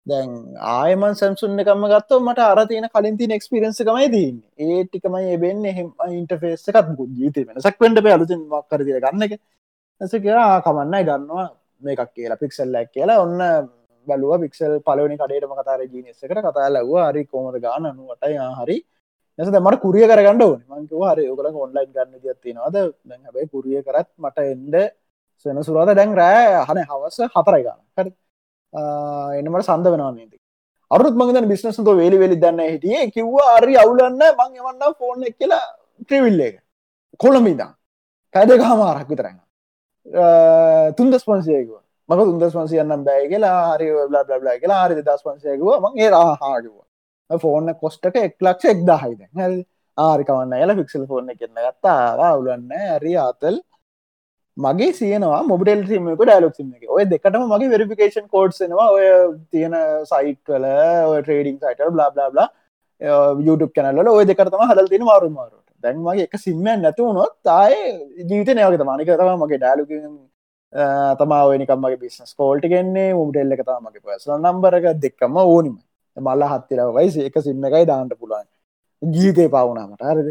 දැන් 0.07 0.29
ආයමන් 0.67 1.15
සැම්සුන් 1.15 1.59
එකම 1.59 1.83
ගත්තව 1.85 2.21
මට 2.21 2.39
අර 2.43 2.59
තියෙන 2.65 2.87
කලින් 2.89 3.17
තින 3.17 3.31
එක්ස්පිරන්සකමයි 3.31 4.07
දන්න 4.09 4.37
ඒ 4.59 4.83
ටිකමයි 4.85 5.33
එබෙන් 5.33 5.65
එහෙම 5.65 5.89
ඉන්ටෆේස් 6.11 6.63
එකත් 6.71 6.87
ජීත 7.17 7.37
වෙනසක් 7.39 7.77
වඩ 7.79 8.07
අලුතින් 8.09 8.41
මක්කර 8.47 8.81
දිර 8.87 8.97
ගන්න 8.99 9.25
එක. 9.27 9.33
ඇස 10.01 10.13
කියලා 10.17 10.61
කමන්නයි 10.61 11.03
ගන්නවා. 11.03 11.47
මේකක් 11.81 12.09
කියලා 12.15 12.41
පික්සල්ලක් 12.43 12.89
කියලා. 12.91 13.19
ඔන්න 13.19 13.37
බලුව 14.07 14.33
පික්සල් 14.43 14.73
පලවනි 14.81 15.17
කඩේටම 15.17 15.53
කතාර 15.59 15.81
ජීනස්සකට 15.85 16.33
කතා 16.39 16.69
ලැව 16.69 16.91
හරි 17.03 17.23
කොමද 17.25 17.57
ගාන 17.59 17.85
අනුවටයි 17.85 18.39
හරි. 18.59 18.77
ඇස 19.39 19.53
මට 19.55 19.81
kuriය 19.85 20.07
කරගන්න 20.07 20.41
ඕන. 20.41 20.59
මංකව 20.71 21.03
හරි 21.11 21.27
ඔකල 21.29 21.47
ඔන්ලයින් 21.59 21.93
ගන්න 21.93 22.17
දත්තිනවාද 22.17 22.75
දැන් 23.05 23.21
හැබයි 23.21 23.51
kuriය 23.53 23.79
කරත් 23.83 24.09
මට 24.17 24.47
එන්ඩ 24.47 24.75
සෙන 25.43 25.63
සුරාද 25.63 25.91
දැන් 25.93 26.13
රෑ 26.15 26.45
හන 26.61 26.79
හවස 26.83 27.17
හතරයි 27.35 27.63
ගන්න 27.63 27.79
හරි. 27.97 28.11
එනමට 29.39 29.65
සඳ 29.65 29.93
වෙනවානේද 29.93 30.33
අරුත් 30.91 31.15
මගද 31.15 31.45
බිස්නසතු 31.47 31.97
වේලි 31.97 32.17
වෙලි 32.17 32.37
දන්න 32.37 32.61
හිටියේ. 32.65 33.11
කිව්වා 33.11 33.55
අරි 33.57 33.77
අවුලන්න 33.77 34.19
මං 34.31 34.57
එවන්න 34.59 34.97
ෆෝන් 34.99 35.23
එක් 35.23 35.37
කියලා 35.37 35.65
ට්‍රිවිල්ල 36.01 36.41
එක. 36.41 36.55
කොළමිදා 37.19 37.71
පැදක 38.33 38.63
හමාරක් 38.63 39.07
විතරන්න 39.07 39.39
තුන්දස් 40.97 41.25
පන්සයකුව 41.25 41.81
මක 42.09 42.19
තුන්දස් 42.21 42.53
පන්සියන්නම් 42.53 43.03
බෑ 43.03 43.27
කියලා 43.27 43.57
හරි 43.71 43.89
බ්ලා 44.07 44.23
බ්ලා 44.35 44.55
කියලා 44.57 44.85
හරි 44.85 45.01
දස් 45.01 45.21
පන්සයකුව 45.23 45.73
මගේ 45.85 46.09
රහාකිව 46.11 46.73
ෆෝර්න 47.29 47.75
කොස්ටක 47.75 48.15
එක් 48.17 48.35
ලක්ෂ 48.41 48.73
එක්දා 48.73 48.99
හයිද 48.99 49.21
හ 49.33 49.61
ආරිකවන්න 49.97 50.53
එල 50.55 50.73
ෆික්සල් 50.77 51.05
ෆෝර්න 51.07 51.29
කියන්න 51.31 51.57
ගත්තා. 51.57 52.31
උලන්න 52.33 52.71
ඇරි 52.71 53.13
ආතල්. 53.17 53.57
මගේ 54.57 54.91
සියනවා 54.93 55.43
මොබටල් 55.43 55.83
ීමක 55.97 56.21
ඩයිලොක් 56.21 56.59
එක. 56.59 56.89
ඔය 56.89 57.05
දෙකටම 57.05 57.43
මගේ 57.53 57.71
වෙරිෆිකේෂන් 57.73 58.27
කෝඩ්සනවා 58.27 58.89
ඔය 58.97 59.05
තියෙන 59.51 59.75
සයිට් 60.11 60.39
කල 60.43 60.65
ඔය 61.11 61.21
trading 61.21 61.57
සයිට 61.59 61.81
blah 61.95 62.09
blah 62.11 62.29
blah 62.31 62.47
YouTube 63.47 63.73
කැනල 63.75 64.07
ඔය 64.07 64.25
දෙකරතම 64.25 64.63
හදල් 64.69 64.89
තින 64.89 65.03
මාරු 65.03 65.29
මාරු 65.29 65.57
දැන්මගේ 65.83 66.27
එක 66.27 66.35
සිම්මයන් 66.37 66.81
නැතිවුණොත් 66.81 67.33
තාය 67.43 67.73
ජීවිත 68.29 68.51
නයක 68.55 68.83
මානික 68.91 69.07
තම 69.21 69.31
මගේ 69.43 69.61
ඩෑලුක 69.61 69.91
තමාවනිකමගේ 71.21 71.97
බිස්නස් 72.03 72.35
කෝල්ටි 72.35 72.67
ගෙන්නේ 72.73 73.07
මුටෙල්ල 73.13 73.55
එක 73.55 73.63
තමගේ 73.69 74.03
පසල 74.05 74.37
නම්බරක 74.37 74.85
දෙක්කම 75.05 75.37
ඕනිම 75.45 75.77
මල්ල 76.17 76.43
හත්තිර 76.53 76.79
වයිස 76.97 77.17
එක 77.17 77.41
සිම්ම 77.47 77.65
එකයි 77.65 77.85
දාන්නට 77.85 78.15
පුළුවන්. 78.19 78.47
ජීතය 79.01 79.47
පවුණාමට 79.49 80.03
හරිද? 80.09 80.29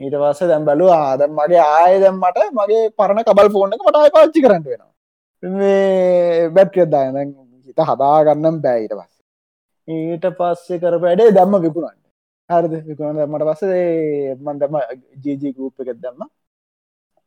ඊට 0.00 0.16
පස්ස 0.16 0.48
දැම් 0.50 0.64
බැලු 0.64 0.88
ආදම් 0.92 1.32
මගේ 1.38 1.62
ආය 1.76 2.00
දැම්මට 2.02 2.40
මගේ 2.58 2.82
පරණ 2.98 3.26
කබල් 3.26 3.52
ෆෝන 3.54 3.74
එක 3.74 3.86
මටයි 3.86 4.12
පාච්චි 4.16 4.44
කරට 4.44 4.66
වෙනවා. 4.66 4.90
මේ 5.42 6.50
බැට්්‍රයද්දායන 6.56 7.32
හිත 7.66 7.80
හදාගන්නම් 7.90 8.60
බෑයිට 8.66 8.94
පස් 8.98 9.12
ඊට 9.88 10.28
පස්සේ 10.38 10.80
කර 10.82 11.00
වැඩේ 11.04 11.34
දැම්ම 11.38 11.58
විපුුණන් 11.64 11.98
හරිද? 12.50 12.74
විකුණ 12.86 13.24
මට 13.24 13.48
පස්සේ 13.48 14.36
මන්දම 14.36 14.78
ජීජී 15.24 15.56
ගූප් 15.56 15.82
එකත් 15.82 15.98
දම්ම. 15.98 16.30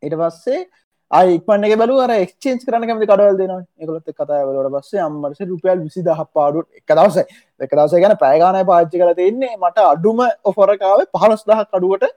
ඊට 0.04 0.18
පස්සේ 0.22 0.64
අයිපන්න 1.12 1.78
බලු 1.82 1.96
ක්ෂේන් 2.30 2.60
කරන 2.62 2.88
කැමති 2.90 3.08
කඩවල් 3.10 3.38
දෙන 3.40 3.54
එකකොත් 3.80 4.10
කතාවලට 4.18 4.74
පස්සේ 4.76 5.06
අම්මරස 5.06 5.46
රුපියල් 5.52 5.80
විසි 5.86 6.06
දහ 6.08 6.26
පාඩු 6.34 6.66
එක 6.80 6.90
දවස 6.92 7.18
එක 7.62 7.72
දවස 7.72 7.96
ගැන 8.04 8.18
පෑගාන 8.24 8.60
පාච්චි 8.66 9.02
කල 9.02 9.14
තින්නේ 9.22 9.56
මට 9.58 9.88
අඩුම 9.92 10.22
ඔෆොරකාව 10.52 11.06
පහලස් 11.16 11.44
දහ 11.50 11.64
කඩුවට 11.68 12.12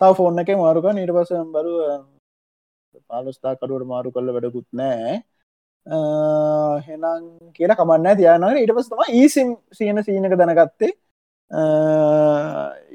තව 0.00 0.10
ෆෝර්න 0.18 0.40
එක 0.40 0.50
මාරුක 0.56 0.86
නිට 0.94 1.12
පස 1.16 1.32
බරු 1.54 1.72
පාලස්ථා 3.08 3.56
කඩුවට 3.56 3.90
මාරු 3.92 4.12
කල්ල 4.14 4.30
වැඩකුත් 4.36 4.68
නෑ. 4.72 5.14
හෙනම් 6.86 7.24
කියලා 7.56 7.78
කමන්න 7.80 8.18
තියන 8.20 8.46
ඊට 8.62 8.74
පස් 8.78 8.90
තම 8.92 9.02
ඊසිම් 9.20 9.48
සීන 9.78 10.02
සීනක 10.08 10.36
දැනගත්තේ. 10.42 10.92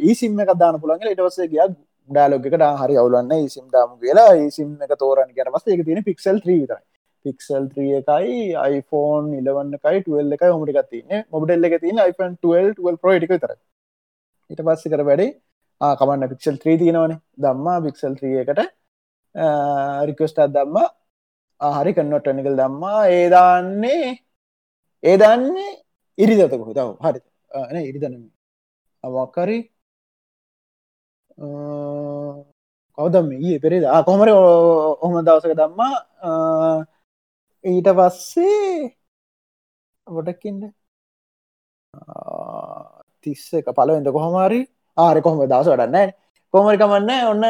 ඊසිම් 0.10 0.39
එක 0.46 0.53
දාන 0.63 0.81
පුළන්ගේ 0.84 1.15
ඉටවස්සේ 1.15 1.51
ගිය 1.53 1.67
ඩාලොග 2.10 2.48
එක 2.48 2.58
හරි 2.81 2.96
අවුලන්න 3.01 3.36
ඉසිම් 3.39 3.67
දාම 3.75 4.00
කියලා. 4.00 4.31
ඉසිම් 4.48 4.72
එක 4.88 4.98
තෝරන 5.03 5.36
කර 5.38 5.53
පස්ස 5.53 5.77
එක 5.77 5.86
තියෙන 5.86 6.08
පික්සල් 6.10 6.41
ත්‍රීතයි 6.46 6.81
පික්සල් 7.25 7.63
ත්‍රිය 7.74 7.93
එකයි 8.00 8.38
iPhone 8.77 9.27
ඉලවන්න 9.39 9.77
එකයි 9.77 10.00
ටල් 10.05 10.36
එකයි 10.36 10.51
හොමටි 10.55 10.84
තින්න 10.93 11.24
මොබටල් 11.34 11.67
එක 11.67 11.75
තින 11.84 12.01
iPhone 12.10 12.34
12 12.48 13.00
ප්‍රෝටික 13.01 13.34
තර 13.43 13.53
ඉට 14.50 14.62
පස්ස 14.67 14.91
කර 14.93 15.03
වැඩේ 15.10 15.31
කමන්න 16.00 16.30
පික්සල් 16.32 16.56
ත්‍රී 16.62 16.78
තියෙනවන. 16.82 17.14
දම්මා 17.44 17.78
පික්සල් 17.86 18.14
ත්‍රිය 18.18 18.36
එකට 18.44 18.62
රිකස්ටත් 20.10 20.40
දම්ම. 20.56 20.78
හරි 21.62 21.92
කන්නොට්ටනිකල් 21.98 22.56
දම්මා. 22.62 23.02
ඒදාන්නේ 23.18 24.08
ඒ 25.04 25.16
දන්නේ 25.22 25.72
ඉරිදතකො 26.18 26.74
තව 26.78 26.90
හරි. 27.06 27.20
එන 27.70 27.78
ඉරිදන 27.90 28.16
අවක්කරි 29.04 29.58
කවදම් 32.98 33.28
ඒ 33.50 33.60
පෙරේද? 33.64 33.86
කොමර 34.08 34.28
ඔහොම 35.04 35.16
දවසක 35.28 35.54
දම්මා. 35.62 35.96
ඊට 37.64 37.88
පස්සේ 37.98 38.96
ගොඩක්කින්ට 40.08 40.64
තිස්ස 43.24 43.48
එක 43.60 43.68
පලවෙද 43.78 44.08
කොහොමරි 44.18 44.62
ආර 44.98 45.21
කොහොම 45.21 45.41
දවස 45.43 45.67
වඩන්න 45.67 46.12
කොමරි 46.53 46.77
කමන්න 46.77 47.12
ඔන්න 47.31 47.43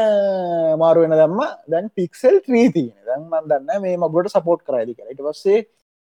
මාරු 0.78 1.02
වෙන 1.04 1.14
දම්ම. 1.14 1.42
දැන් 1.68 1.90
පික්සල් 1.96 2.36
ත්‍රීතින 2.46 2.94
දැන් 3.08 3.24
මන් 3.24 3.48
දන්න 3.52 3.82
මේ 3.82 3.98
මගොට 3.98 4.30
සපෝට් 4.30 4.62
කරයිදි 4.68 4.94
කර 4.94 5.10
ඉට 5.14 5.24
පස්සේ 5.28 5.66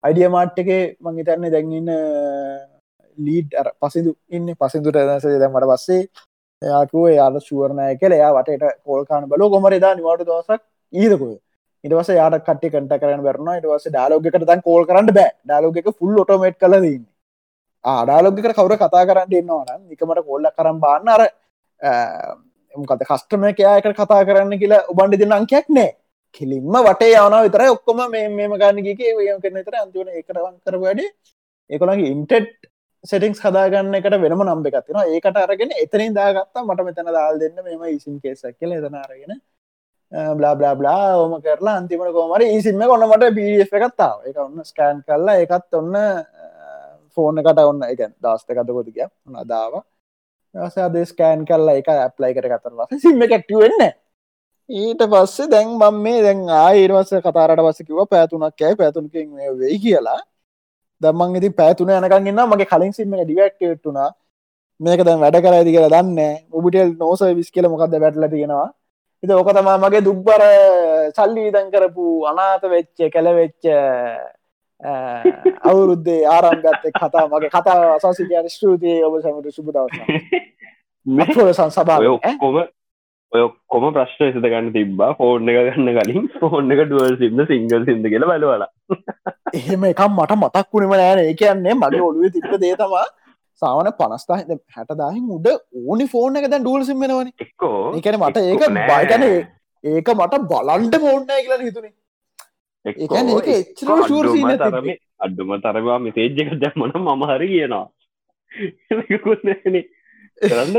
අයිඩිය 0.04 0.30
මාට් 0.30 0.60
එක 0.60 0.70
මංහිතන්නේ 1.00 1.54
දැන්ඉන්න 1.56 1.90
ලීඩ් 3.18 3.56
පසිදු 3.82 4.16
ඉන්න. 4.30 4.52
පසිදුට 4.56 5.00
දසේ 5.00 5.40
දැමට 5.40 5.70
පස්සේ 5.72 6.02
එයාකුව 6.62 7.08
යාද 7.12 7.40
ශුවරණය 7.48 7.88
කළ 8.02 8.18
එයා 8.20 8.36
වටට 8.38 8.84
කෝල්කාන 8.86 9.30
බලෝ 9.32 9.50
කොමර 9.50 9.80
දා 9.80 9.96
නිවාට 9.96 10.28
දවසක් 10.28 10.62
ඊදකුව 10.94 11.34
ඉටවස 11.84 12.10
යාට 12.18 12.38
කට 12.48 12.74
කට 12.74 13.00
කරන 13.02 13.24
බරන 13.26 13.50
ඉටවස 13.56 13.88
ඩාලෝගකට 13.88 14.46
තන් 14.52 14.62
කෝල් 14.68 14.86
කරන්න 14.90 15.16
බෑ. 15.18 15.32
ඩාලෝග 15.46 15.80
එක 15.80 15.90
ෆුල් 16.00 16.22
ඔටෝමට් 16.24 16.60
කලදන්න 16.60 17.04
ආඩාලෝගකට 17.86 18.56
කවර 18.56 18.76
කතා 18.78 19.04
කරන්න 19.06 19.34
එන්නවන 19.34 19.82
නිකමට 19.90 20.26
කොල්ල 20.26 20.50
කරම් 20.52 20.80
බාන්න. 20.80 21.08
අර 21.10 21.22
කත 22.74 23.02
කස්ටම 23.04 23.46
කයායකට 23.54 23.96
කතා 23.96 24.24
කරන්න 24.26 24.60
කියලා 24.60 24.86
ඔබන්ඩ 24.90 25.20
දෙන්න 25.20 25.38
අංකයක් 25.40 25.70
නෑ. 25.70 25.92
කෙලින්ම 26.36 26.76
වටේ 26.80 27.16
යවන 27.16 27.36
විතර 27.46 27.64
ඔක්කොම 27.70 28.04
මේ 28.12 28.28
මේම 28.32 28.54
ගන්නගක 28.56 29.02
ය 29.02 29.40
කරන 29.40 29.64
තර 29.64 29.80
අන්තිවන 29.80 30.14
එකටවන් 30.14 30.56
කර 30.60 30.78
වැඩ 30.84 31.02
ඒකොළගේ 31.70 32.12
ඉන්ටෙට් 32.12 32.54
සෙටිංස් 33.04 33.42
හදාගන්න 33.42 33.98
එකට 34.00 34.16
වෙනම 34.18 34.44
නම්බ 34.44 34.70
එකත්තින 34.70 35.00
ඒකට 35.04 35.40
අරගෙන 35.42 35.74
එතනින් 35.78 36.16
දාගත්තා 36.16 36.64
මට 36.64 36.86
මෙතන 36.88 37.10
දල් 37.10 37.42
දෙන්න 37.42 37.66
මෙම 37.66 37.84
ඉසින් 37.90 38.20
කේසක් 38.20 38.56
කියල 38.56 38.74
එතන 38.78 38.98
අරගෙන 38.98 39.36
බ්ලා 40.40 40.54
බ්ලා 40.56 40.74
බ්ලා 40.76 41.12
ඕම 41.18 41.36
කරලා 41.42 41.76
අන්තිමට 41.82 42.14
කෝමර 42.18 42.46
ඒසිම 42.48 42.82
කොන්නමට 42.84 43.28
පිF 43.38 43.78
එකත්තාව 43.80 44.26
එක 44.30 44.40
ඔන්න 44.40 44.66
ස්කෑන් 44.66 45.04
කරලා 45.08 45.38
එකත් 45.44 45.80
ඔන්න 45.82 45.94
ෆෝන 47.18 47.42
එකට 47.42 47.64
ඔන්න 47.64 47.84
එක 47.90 48.06
දස්තකතකොතික 48.20 49.04
නදාව 49.34 49.82
සද 50.56 51.06
ස්කෑන් 51.12 51.46
කරලා 51.50 51.78
එක 51.82 51.88
ඇප්ලයි 51.90 52.34
කර 52.38 52.50
කතර 52.52 52.80
වස 52.80 53.04
සිම 53.04 53.28
එකක්ටවෙන්න 53.28 53.94
ඊට 54.70 55.02
පස්සේ 55.12 55.48
දැන් 55.48 55.72
මම් 55.76 55.96
මේ 56.02 56.22
දැන් 56.24 56.44
ආයිර්වස 56.50 57.10
කතාරට 57.24 57.62
පස 57.62 57.80
කිව 57.88 58.00
පැතුනක් 58.10 58.62
ඇයි 58.62 58.76
පැතුනකින් 58.76 59.30
වෙයි 59.60 59.80
කියලා. 59.80 60.20
දම්මන් 61.02 61.36
ඉති 61.38 61.50
පැතුන 61.50 61.90
යනකන්න 61.90 62.40
මගේ 62.52 62.70
කලින් 62.72 62.94
සිම 62.94 63.12
ඩිවක්ටේට්ටුනා 63.14 64.10
මේක 64.80 65.04
දැන් 65.06 65.20
වැඩ 65.20 65.38
කරයිදි 65.46 65.74
කියලා 65.74 65.92
දන්න 65.96 66.20
ඔබිටල් 66.52 66.96
නෝස 67.02 67.22
විස් 67.36 67.52
කියල 67.52 67.68
මොකක්ද 67.70 68.00
වැටල 68.00 68.28
තියෙනවා. 68.30 68.70
ඉත 69.24 69.32
ඕක 69.32 69.52
තමා 69.52 69.78
මගේ 69.78 70.06
දුක්බර 70.08 70.42
සල්ලි 71.18 71.52
දන් 71.52 71.68
කරපු 71.74 72.06
අනාත 72.32 72.64
වෙච්ච 72.74 73.04
කැලවෙච්ච 73.14 73.68
අවුරුද්දේ 75.70 76.22
ආරම්ගත්ත 76.28 76.86
කතා 76.94 77.26
මගේ 77.28 77.50
කතා 77.50 77.80
අසාසිකයන 77.96 78.50
ස්තුතියි. 78.50 79.04
ඔබ 79.04 79.20
සැමට 79.24 79.52
සුබ 79.52 79.70
දවස 79.72 81.58
සංසභාව 81.58 82.08
ඔක්කොම 82.10 82.58
ඔය 83.32 83.44
කොම 83.68 83.86
ප්‍රශ්න 83.96 84.28
එසත 84.28 84.40
ගන්න 84.44 84.70
තිබ්බා. 84.76 85.16
ෆෝර්න් 85.20 85.50
එක 85.50 85.60
ගන්න 85.70 85.90
කලින්. 85.98 86.30
ෆෝර්න් 86.42 86.76
එක 86.76 86.84
ඩුවල් 86.84 87.18
සින්න 87.22 87.46
සිංගල් 87.48 87.88
සිද 87.88 88.06
කියල 88.06 88.28
බලවලා. 88.30 88.70
එහෙම 89.54 89.90
එකම් 89.92 90.16
මට 90.18 90.40
මතක් 90.40 90.68
වුණම 90.74 90.96
නෑන 90.96 91.24
ඒ 91.24 91.34
කියන්නේ 91.42 91.76
මගේ 91.76 92.06
ඔලුව 92.10 92.30
තිබ්බ 92.36 92.54
දේතමා 92.60 93.08
සාවන 93.62 93.92
පනස්ථා 93.98 94.40
හැටදාහින් 94.76 95.34
උඩ 95.38 95.52
ඕනි 95.88 96.12
ෆෝර්න 96.14 96.40
එක 96.42 96.52
දැන් 96.52 96.64
ඩුවල් 96.64 96.88
සිම්මෙනවන 96.92 97.34
එක්කෝ. 97.40 97.84
ඒකන 97.96 98.22
මට 98.22 98.46
ඒක 98.46 98.64
බයිතන 98.86 99.28
ඒක 99.84 100.16
මට 100.16 100.46
බලන්ට 100.52 101.04
ෆෝර්නය 101.06 101.40
කියලා 101.40 101.66
හිතුනේ 101.66 101.94
අඩ්ඩුම 105.20 105.52
තරවා 105.60 106.00
මෙතේජ්ජක 106.00 106.50
දැම්මන 106.62 106.96
මම 106.98 107.24
හරි 107.30 107.48
කියනවා. 107.48 107.86
කරන්න 110.42 110.76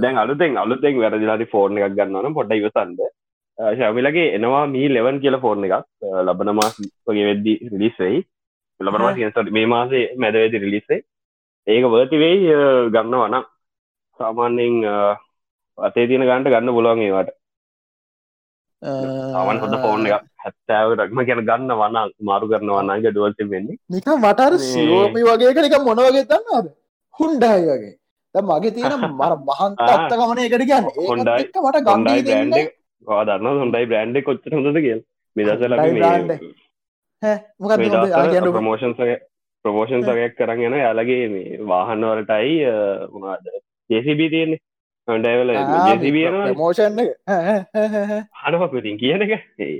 දැන් 0.00 0.16
අලුතෙන් 0.16 0.56
අලුතෙන් 0.56 0.98
වැරදිලාට 0.98 1.44
ෆෝර්න 1.50 1.78
එකක් 1.78 1.96
ගන්නවන 1.98 2.36
පොඩ්ඩ 2.38 2.58
ඉවසන්ද 2.60 3.00
ශමිලගේ 3.78 4.28
එනවා 4.36 4.64
මී 4.68 4.88
ලෙවන් 4.88 5.20
කියල 5.20 5.38
ෆෝර්න 5.38 5.66
එකක්. 5.66 5.84
ලබන 6.22 6.54
මාස් 6.54 6.78
වගේ 7.06 7.26
වෙද්දි 7.30 7.54
රිලිස්වෙයි 7.72 8.22
ලබනවා 8.80 9.14
කියනට 9.14 9.52
මේ 9.52 9.66
මාසේ 9.66 10.04
මැදවේදි 10.16 10.58
රිලිස්සේ 10.58 11.00
ඒක 11.66 11.84
වර්තිවෙයි 11.86 12.38
ගන්න 12.90 13.14
වනම් 13.14 13.44
සාමාන්‍යෙන් 14.20 14.74
අතේ 15.78 16.06
තියෙන 16.06 16.26
ගන්ට 16.26 16.52
ගන්න 16.52 16.76
පුළුවන් 16.76 17.02
ඒවට 17.02 17.36
අවන් 18.84 19.58
හොඳ 19.58 19.76
ෆෝන් 19.80 20.06
එක 20.08 20.30
හැත්තාව 20.40 20.94
රක්ම 20.96 21.20
ගැන 21.22 21.42
ගන්න 21.42 21.74
වන්න 21.74 22.14
මාරු 22.22 22.48
කරන 22.48 22.70
වන්නගේ 22.70 23.10
ඩුවල්ති 23.10 23.50
වෙන්නේ. 23.50 23.76
නික 23.90 24.08
මටර 24.14 24.56
සිෝමි 24.62 25.20
වගේ 25.24 25.68
එක 25.68 25.76
මොන 25.82 26.02
වගේ 26.02 26.24
තන්නද 26.26 26.72
හුන්ඩායි 27.14 27.68
වගේ. 27.68 27.94
මගේ 28.34 28.70
තියෙන 28.70 28.92
මර 29.10 29.32
මහන්ත 29.40 29.78
අත්තකමන 29.86 30.40
එකට 30.40 30.62
ගන්න 30.62 30.84
හොන්ඩයි 31.00 31.44
මට 31.62 31.82
ගන්ඩයි 31.86 32.22
බ්‍රන්ඩ් 32.22 32.56
දන්න 33.28 33.58
හොඳයි 33.58 33.86
බ්‍රන්ඩ් 33.86 34.22
කොච්ච 34.22 34.48
හොඳද 34.52 34.78
කිය 34.78 34.98
මෙදසල 35.36 35.76
ප්‍රමෝෂන්සගේ 38.50 39.18
ප්‍රමෝෂන්සගයක් 39.64 40.36
කරන්න 40.38 40.64
යන 40.68 40.78
යාලගේ 40.78 41.28
මේ 41.30 41.60
වාහන්න 41.64 42.06
වලටයි 42.06 42.54
මොනාද 43.12 43.52
ජෙසිබී 43.90 44.30
තියෙන්නේ 44.30 44.62
හොඩයිවල 45.08 45.50
ජෙසිබියන 45.52 46.36
මෝෂන් 46.56 47.00
හනපකුතින් 48.42 49.00
කියන 49.02 49.24
එක. 49.26 49.32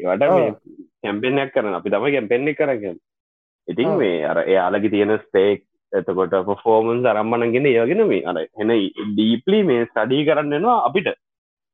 වට 0.04 0.24
කැම්පෙන්යක් 1.02 1.52
කරන 1.54 1.76
අපි 1.78 1.92
තම 1.94 2.06
කැම්පෙන්නෙක් 2.14 2.58
කරග 2.58 2.84
ඉතින් 3.68 3.92
මේ 4.00 4.18
අර 4.24 4.38
එයාලගි 4.44 4.92
තියෙන 4.94 5.14
ස්පේක් 5.18 5.64
එතකොට 5.92 6.34
පොෆෝමන් 6.48 7.06
අරම්මනගෙන 7.12 7.70
ඒගෙන 7.72 8.04
මේ 8.12 8.24
අර 8.24 8.37
එන 8.40 8.74
ඩීපලි 9.10 9.62
මේ 9.70 9.87
ස්ටඩී 9.87 10.26
කරන්නවා 10.28 10.76
අපිට. 10.88 11.08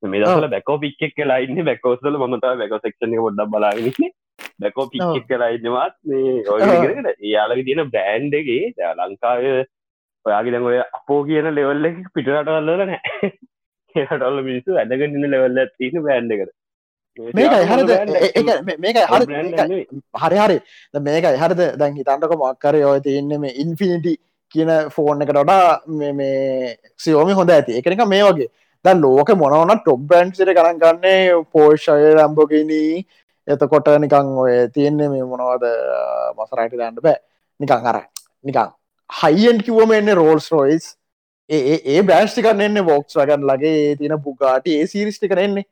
මේ 0.03 0.23
දසල 0.23 0.49
බැකෝ 0.55 0.79
පික්ෙක් 0.79 1.15
කියලා 1.19 1.43
ඉන්න. 1.47 1.65
බැකෝසල 1.65 2.21
මතා 2.25 2.55
බැකෝ 2.63 2.83
සක්ෂණ 2.85 3.19
ොඩ්ඩ 3.27 3.51
බලාගෙන 3.55 4.15
බැකෝ 4.63 4.87
පික්ෙක් 4.95 5.27
කියලා 5.29 5.51
ඉන්නවත් 5.59 5.99
මේ 6.07 6.39
ඔයගෙන 6.55 7.13
යාලක 7.35 7.67
තියෙන 7.67 7.93
බ්‍රෑන්්ඩගේ 7.93 8.91
ලංකාව 9.01 9.45
ඔයාගේ 10.27 10.55
දැන් 10.55 10.71
ඔය 10.71 10.79
අපෝ 10.81 11.21
කියන 11.29 11.51
ලෙවල්ල 11.59 11.91
එක 11.91 12.01
පිටරටවල්ල 12.15 12.87
නෑ 12.93 13.01
ඒටල්ල 13.95 14.41
මිනිසු 14.49 14.81
ඇදගන්න 14.83 15.31
ලෙවල්ල 15.35 15.61
තින 15.79 16.03
බෑන්්ඩ 16.07 16.41
කර 16.41 16.51
මේකයි 17.19 17.67
හරද? 17.71 17.91
මේකයි 18.79 19.05
හරි 19.13 19.27
හරි 20.23 20.39
හරි. 20.39 20.59
මේකයි 21.01 21.37
හරද? 21.43 21.63
දැන් 21.77 21.97
හිතන්ටක 21.97 22.35
මක්කර 22.39 22.77
ඔය 22.91 23.01
තියන්න 23.01 23.41
මේ 23.41 23.55
ඉන්ෆිනිටි 23.65 24.15
කියන 24.55 24.71
ෆෝන් 24.91 25.23
එකට 25.23 25.37
ොඩා 25.37 25.81
මේ 25.87 26.77
සියෝමි 26.97 27.33
හොඳ 27.33 27.51
ඇති. 27.51 27.79
එකනික 27.79 28.05
මේ 28.07 28.23
වගේ. 28.23 28.49
ද 28.85 28.95
ලෝක 28.97 29.31
මොනවන 29.37 29.81
ටොබ් 29.81 30.07
බන්සිට 30.11 30.53
කරන් 30.59 30.79
ගන්නේ? 30.79 31.45
පෝෂය 31.53 32.15
ලම්බොගිනී 32.15 33.05
එතකොට 33.49 33.89
නිකං 34.01 34.35
ඔය 34.45 34.55
තියෙන්නේ 34.75 35.09
මේ 35.09 35.25
මොනවද? 35.25 35.65
මසරයිට 36.39 36.79
දන්න 36.79 37.03
බෑ. 37.03 37.19
නිකං 37.61 37.91
අර 37.93 37.99
නිකං 38.45 38.80
හයිෙන් 39.11 39.59
කිවම 39.61 39.93
එන්න 39.93 40.15
රෝල්ස් 40.15 40.49
රෝයිස් 40.51 40.87
ඒ 41.51 42.01
බෑස්ටි 42.03 42.43
කරන්න 42.43 42.81
බොක්ස් 42.85 43.17
වගන් 43.17 43.47
ලගේ 43.47 43.97
තියෙන 43.97 44.17
පුකාට 44.23 44.67
ඒ 44.69 44.87
සිරිස්ටි 44.87 45.29
කරෙන්නේ 45.29 45.67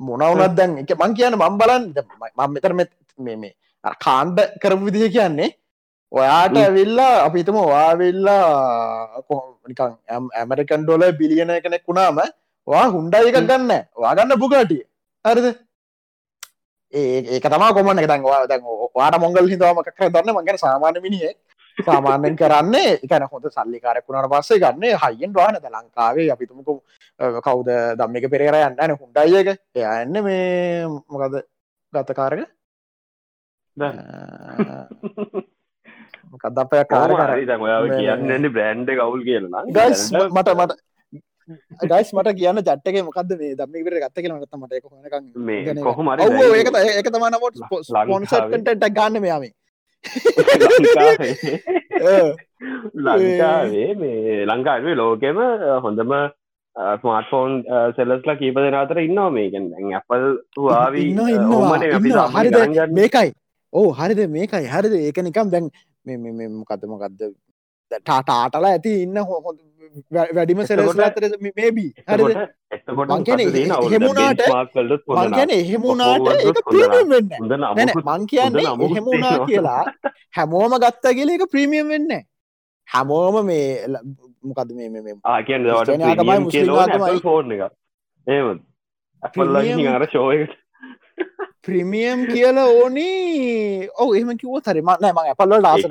මොනවනත් 0.00 0.56
දැන් 0.56 0.78
එක 0.78 0.92
මං 0.96 1.14
කියන 1.14 1.36
මම් 1.36 1.58
බලන් 1.58 1.84
මම 2.36 2.52
මෙතර 2.54 2.72
මේ 2.74 3.36
මේ 3.36 3.54
කාණ්ඩ 4.00 4.38
කරපු 4.62 4.84
විදිහ 4.84 5.10
කියන්නේ 5.10 5.50
ඔයාට 6.12 6.56
ඇවිල්ලා 6.56 7.14
අපිතම 7.24 7.58
වාවෙල්ලා 7.66 9.22
නිකං 9.66 9.96
ඇමරිකන් 10.34 10.84
ඩොල 10.84 11.04
බිලියන 11.12 11.54
කෙනෙක් 11.64 11.84
වුණාම 11.84 12.20
වා 12.68 12.84
හුන්ඩයි 12.88 13.30
එකක් 13.30 13.40
ගන්න 13.42 13.72
වාගන්න 13.96 14.38
පුකාටිය 14.38 14.82
හරිද? 15.24 15.48
ඒක 16.92 17.44
තමා 17.44 17.74
කොමන්න 17.74 18.06
දැන් 18.06 18.22
වාට 18.94 19.20
මොංගල් 19.20 19.46
හිතවාමක් 19.46 19.90
කර 19.90 20.08
දන්න 20.08 20.36
මගෙන 20.36 20.58
සාමාන්‍ය 20.58 21.00
මිනිිය 21.00 21.34
සාමාන්‍යෙන් 21.86 22.36
කරන්නේ 22.36 22.92
එකන 22.98 23.26
හොඳ 23.32 23.46
සල්ලිකාරකුණට 23.48 24.30
පස්සේ 24.32 24.60
ගන්න 24.60 24.98
හයිෙන් 25.04 25.32
වානද 25.34 25.66
ලංකාවේ. 25.66 26.30
අපිතුමකු 26.30 26.74
කවුද 27.46 27.70
දම්ම 27.98 28.16
එක 28.18 28.30
පෙරේර 28.30 28.56
යන්න 28.62 28.96
හුන්ඩයි 28.96 29.38
එක. 29.42 29.48
එයන්න 29.76 30.24
මේ 30.24 30.86
මොකද 30.86 31.38
ගත්තකාරක? 31.92 32.40
කදපය 36.36 36.82
කාර 36.90 37.10
කියන්න 37.94 38.50
බ්‍රන්ඩ් 38.52 38.90
කවුල් 39.00 39.22
කියලන 39.24 39.54
ගස් 39.76 40.02
මට 40.12 40.48
මට 40.58 40.72
ගයිස් 41.92 42.10
මට 42.12 42.34
කියන්න 42.38 42.60
ජට්ටක 42.60 42.98
මොකක්ද 43.06 43.30
මේ 43.40 43.54
දම්මිකට 43.60 44.00
ගත්ත 44.02 44.16
කියෙන 44.18 44.40
ගත්ත 44.42 44.54
මට 44.58 44.72
කොහොම 45.84 46.10
ඒක 46.10 46.74
ඒක 46.90 47.08
තමන 47.14 47.38
පොට් 47.44 47.56
පොන්සට්ට 48.10 48.84
ගන්න 48.90 49.20
මෙයාමේ 49.20 49.52
ලංකාවේ. 52.96 53.94
මේ 53.94 54.46
ලංකාවේ 54.46 54.94
ලෝකෙම 54.94 55.36
හොඳම 55.82 56.12
ස්මාර්ටෆෝන් 57.00 57.64
සෙල්ලස්ලා 57.96 58.36
කීප 58.36 58.56
දෙන 58.56 58.74
අතර 58.74 58.98
ඉන්නවා 58.98 59.30
මේකෙන් 59.30 59.72
ඇපල් 59.92 60.38
වාවී 60.58 61.14
හරිද? 62.36 62.56
මේකයි. 62.92 63.32
ඕ 63.72 63.92
හරිද? 63.92 64.30
මේකයි. 64.30 64.66
හරිද? 64.74 64.92
ඒක 65.02 65.18
නිකම් 65.28 65.50
දැන් 65.50 65.70
මොකද 66.58 66.84
මොකක්ද 66.86 67.22
ටාටාටලා 67.90 68.70
ඇති 68.70 69.02
ඉන්න 69.02 69.18
හො 69.18 69.42
වැඩිම 70.10 70.60
සෙලස්ලා 70.64 71.06
අතර 71.06 71.24
මේබී 71.40 71.90
හෙමුණට 73.86 74.42
මංගැන 75.16 75.52
එහෙමුණට 75.52 76.62
ප්‍රීමියම් 76.66 77.08
වෙන්න 77.12 77.92
මං 77.98 78.26
කියන්නේ 78.26 78.66
එහෙමුණා 78.86 79.36
කියලා 79.44 79.82
හැමෝම 80.34 80.78
ගත්තා 80.78 81.12
කියල 81.12 81.34
එක 81.34 81.44
ප්‍රීමියම් 81.50 81.88
වෙන්න 81.88 82.16
හැමෝම 82.88 83.36
මේ 83.46 83.68
මොකද 84.44 84.72
මේ 84.74 84.88
මුස්ලිම් 86.40 87.20
ෆෝර්න 87.22 87.52
එක 87.52 87.62
ඒම 88.26 88.48
අර 89.92 90.06
ශෝයකට 90.08 90.56
ප්‍රමියම් 91.64 92.20
කියල 92.32 92.58
ඕනි. 92.58 93.08
ඔව 94.02 94.08
එහම 94.18 94.30
කිව 94.40 94.60
තරම 94.66 94.90
නෑ 95.04 95.12
මං 95.12 95.34
පල්ල 95.40 95.54
ලාස 95.66 95.84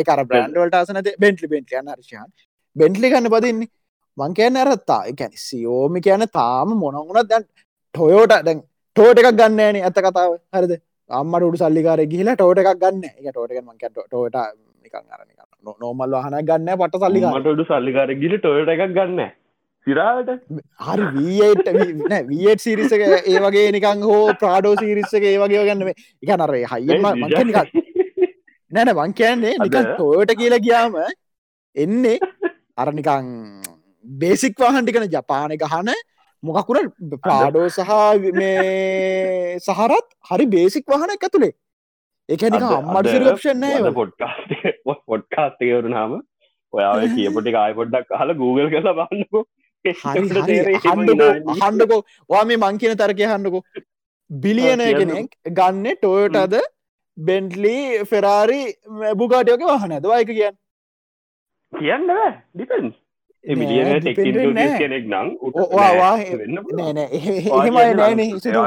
ඒකර 0.00 0.20
බ්‍රන්ඩවලට 0.30 0.78
ආසන 0.80 1.00
බෙන්ටලි 1.24 1.50
බෙන්ට 1.52 1.74
යන්න 1.80 1.92
රශයන් 1.96 2.28
බෙන්ටලි 2.76 3.12
ගන්න 3.12 3.30
පදින්නේ 3.34 3.70
මං 4.18 4.36
කියන්න 4.38 4.60
ඇරත්තා 4.62 5.00
එකැන 5.12 5.32
සියෝමි 5.46 6.00
කියන 6.00 6.26
තාම 6.38 6.76
මොනගුණත් 6.82 7.30
දැන් 7.32 7.48
ටොයෝට 7.94 8.36
දැන් 8.46 8.62
ටෝට 8.96 9.18
එකක් 9.20 9.34
ගන්න 9.40 9.60
න 9.72 9.82
ඇත 9.82 9.98
කතාව. 10.06 10.38
හරිද? 10.54 10.72
අම්මට 11.10 11.44
උඩු 11.44 11.58
සල්ලිකාර 11.60 12.00
ගිහිලා 12.12 12.36
ටෝට 12.36 12.62
එකක් 12.62 12.80
ගන්න 12.82 13.04
එක 13.10 13.28
ටෝට 13.32 13.52
මක 13.60 13.92
ටෝට 13.92 14.36
නිකන් 14.84 15.04
අරන 15.14 15.28
නෝමල් 15.82 16.16
වහන 16.16 16.36
ගන්න 16.48 16.80
පට 16.80 17.00
සල්ලිකාට 17.04 17.48
උඩු 17.52 17.64
සල්ලිකාර 17.70 18.10
ගිලි 18.22 18.38
ටොයට 18.38 18.72
එකක් 18.74 18.84
ගන්න 18.96 19.22
සිරාට 19.86 20.30
හරි 20.80 21.06
වීට 21.16 21.68
වීට 22.28 22.60
සිරිසක 22.60 23.02
ඒ 23.02 23.38
වගේ 23.38 23.68
නිකං 23.72 24.02
හෝ 24.02 24.24
ප්‍රාඩෝ 24.34 24.74
සිරිස්සක 24.76 25.22
ඒ 25.22 25.36
වගේ 25.38 25.64
ගන්න 25.64 25.88
එක 25.88 26.30
නරේ 26.36 26.64
හයිම 26.66 27.08
නික 27.16 27.72
නැන 28.72 28.92
මං 28.94 29.14
කියන්නේ 29.14 29.54
නිකන් 29.58 29.90
ටෝයට 29.90 30.34
කියලා 30.34 30.60
ගියාම 30.60 30.98
එන්නේ 31.76 32.18
අරනිකං 32.76 33.32
බේසික් 34.04 34.58
වාහන්ටිකන 34.58 35.08
ජපානය 35.08 35.58
ගහන 35.58 35.92
මොකකුර 36.42 36.82
පාඩෝ 37.22 37.68
සහ 37.68 37.92
මේ 38.34 39.58
සහරත් 39.60 40.08
හරි 40.30 40.46
බේසික් 40.48 40.84
වහන 40.86 41.14
එක 41.16 41.28
ඇතුළේ 41.28 41.54
එකනික 42.28 42.66
අම්මට 42.70 43.10
සිරක්ෂන් 43.10 43.94
පොඩ්කාස්ට 43.94 44.52
පොඩ්කාස්තකවරුනාම 45.06 46.18
ඔයාව 46.72 47.06
කියපටි 47.14 47.56
ආය 47.56 47.74
පොඩ්ඩක් 47.74 48.18
හල 48.20 48.34
Google 48.42 48.68
කලා 48.74 48.98
බන්නකෝ 49.00 49.44
හන්ඩකෝ 51.60 52.00
වා 52.30 52.44
මේ 52.44 52.58
මංකින 52.58 52.96
තරකය 52.96 53.24
හන්ඩකෝ 53.26 53.62
බිලියන 54.30 54.80
කෙනෙක් 54.92 55.28
ගන්න 55.52 55.86
ටෝයටද 55.96 56.54
බෙන්ටලි 57.18 57.76
ෆෙරාරි 58.04 58.62
බුගාටයෝක 59.16 59.62
වහන 59.64 59.94
දවායක 60.02 60.30
කියන්න. 60.30 60.56
කියන්න 61.72 62.10
ඩිපෙන්ස් 62.54 62.94
මිලියන 63.44 63.88
කෙනෙක් 64.80 65.04
නම් 65.06 65.28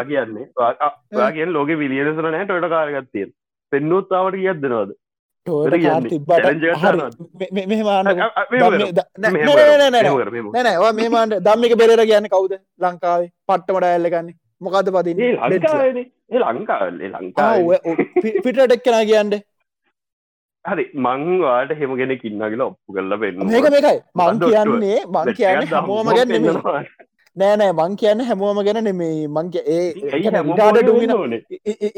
කියන්නේ 0.07 0.47
වාගෙන් 1.13 1.53
ලෝක 1.53 1.69
විලියනසන 1.77 2.27
නෑ 2.27 2.45
ටොට 2.45 2.69
කාරගත්තිය 2.75 3.27
පෙන්නුත්තාවට 3.71 4.37
කියදනවාද 4.37 4.89
මේමාන්ට 10.93 11.35
දම්මික 11.45 11.73
බෙරර 11.77 12.01
කියන්න 12.05 12.27
කවුද? 12.33 12.53
ලංකාවේ. 12.79 13.29
පට්ටමට 13.47 13.85
ඇල්ලගන්නේ 13.85 14.35
මොකද 14.61 14.87
පති 14.95 15.11
ලංකාවල්ල 16.41 17.01
ලංකා 17.13 17.53
පිටටෙක් 18.43 18.83
කෙන 18.83 18.99
කියන්න. 19.07 19.33
හරි 20.65 20.83
මංවාට 20.95 21.71
හෙම 21.79 21.91
කෙනෙ 21.97 22.15
කින්නගල 22.17 22.61
ඔප්පු 22.61 22.89
කරල 22.95 23.13
පෙන්න 23.21 23.45
මේක 23.47 23.67
මේකයි. 23.75 23.99
මං 24.15 24.39
කියන්නේ 24.41 24.99
මං 25.07 25.33
කියන්න 25.39 25.67
හැමෝම 25.71 26.07
ගැන 26.17 26.29
නෑනෑ 27.37 27.73
මං 27.73 27.93
කියන්න 27.95 28.21
හැමෝම 28.29 28.59
ගැන 28.67 28.83
නෙමේ 28.83 29.27
මංක 29.27 29.55
ඒ 29.67 29.93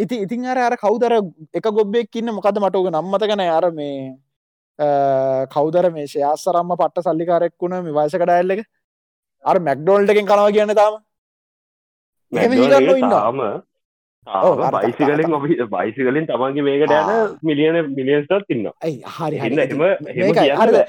ඉති 0.04 0.22
ඉතින් 0.26 0.46
අර 0.48 0.60
අර 0.66 0.76
කවුදර 0.78 1.14
එක 1.54 1.68
ගොබ්බෙක් 1.78 2.16
ඉන්න 2.16 2.34
මොකද 2.36 2.60
මටෝක 2.60 2.90
නම්මත 2.92 3.26
ගැන 3.32 3.44
අර 3.48 3.72
මේ 3.72 3.98
කෞදර 5.50 5.90
මේ 5.92 6.08
ශයාස්සරම්ම 6.08 6.76
පට්ට 6.76 7.06
සල්ලිකාරෙක් 7.08 7.54
වුණ 7.60 7.78
මේ 7.84 7.98
වයස 7.98 8.16
කඩඇල්ල 8.16 8.56
එක? 8.56 8.64
අර 9.46 9.58
මැක්ඩෝල්ටකින් 9.60 10.28
කනව 10.28 10.54
කියන්න 10.56 10.76
තාම. 10.76 10.94
ඉන්නාම 12.32 13.40
බයිසිකලින් 14.76 15.34
ඔබ 15.34 15.46
බයිසිකලින් 15.72 16.26
තමන්ගේ 16.28 16.66
මේකට 16.68 16.94
යන 16.94 17.38
මිලියන 17.44 17.78
මිලියන්ස්ටත් 17.98 18.54
ඉන්න 18.56 18.70
හරි 18.82 19.38
හරි 19.38 20.84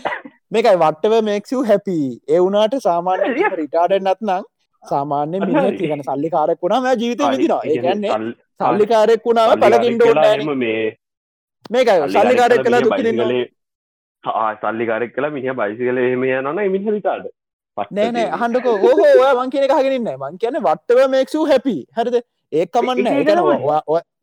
මේකයි 0.55 0.81
වටව 0.83 1.15
මේක්සූ 1.29 1.63
හැපි 1.69 1.99
එවුනාට 2.37 2.75
සාමාන්‍ය 2.83 3.47
රිටාඩ 3.61 3.95
නත්නම් 3.99 4.45
සාමාන්‍ය 4.83 5.41
මිනි 5.45 5.71
තිගන 5.79 6.03
සල්ලිකාරෙක් 6.09 6.61
වුණාම 6.65 6.91
ජීවිත 7.01 7.23
විදිනවා 7.27 7.63
ඒගන්නේ 7.71 8.19
සල්ලිකාරෙක් 8.61 9.27
වුණාව 9.29 9.55
පලකින්ඩ 9.63 10.05
මේ 10.63 10.83
මේකයි. 11.71 11.99
සල්ලිකාරෙක් 12.15 12.67
කලා 12.67 12.83
දුකිදන්නේ 12.87 13.47
සල්ලිකාරෙක් 14.63 15.17
කලා 15.17 15.33
මිනිහ 15.37 15.57
බයිසිකල 15.61 15.99
එහෙම 16.05 16.29
යනන 16.31 16.63
මිනිහ 16.69 16.95
රිටාඩ 16.97 17.27
නෑනෑ 17.93 18.27
හන්ඩක 18.41 18.67
ඕහෝ 18.73 19.31
මං 19.35 19.55
කියන 19.55 19.69
කහගෙනන්න 19.71 20.11
මං 20.17 20.41
කියන 20.43 20.63
වටව 20.67 21.09
මේක්සූ 21.11 21.47
හැපි 21.47 21.77
හරිද? 21.99 22.17
ඒකමන්න 22.53 23.07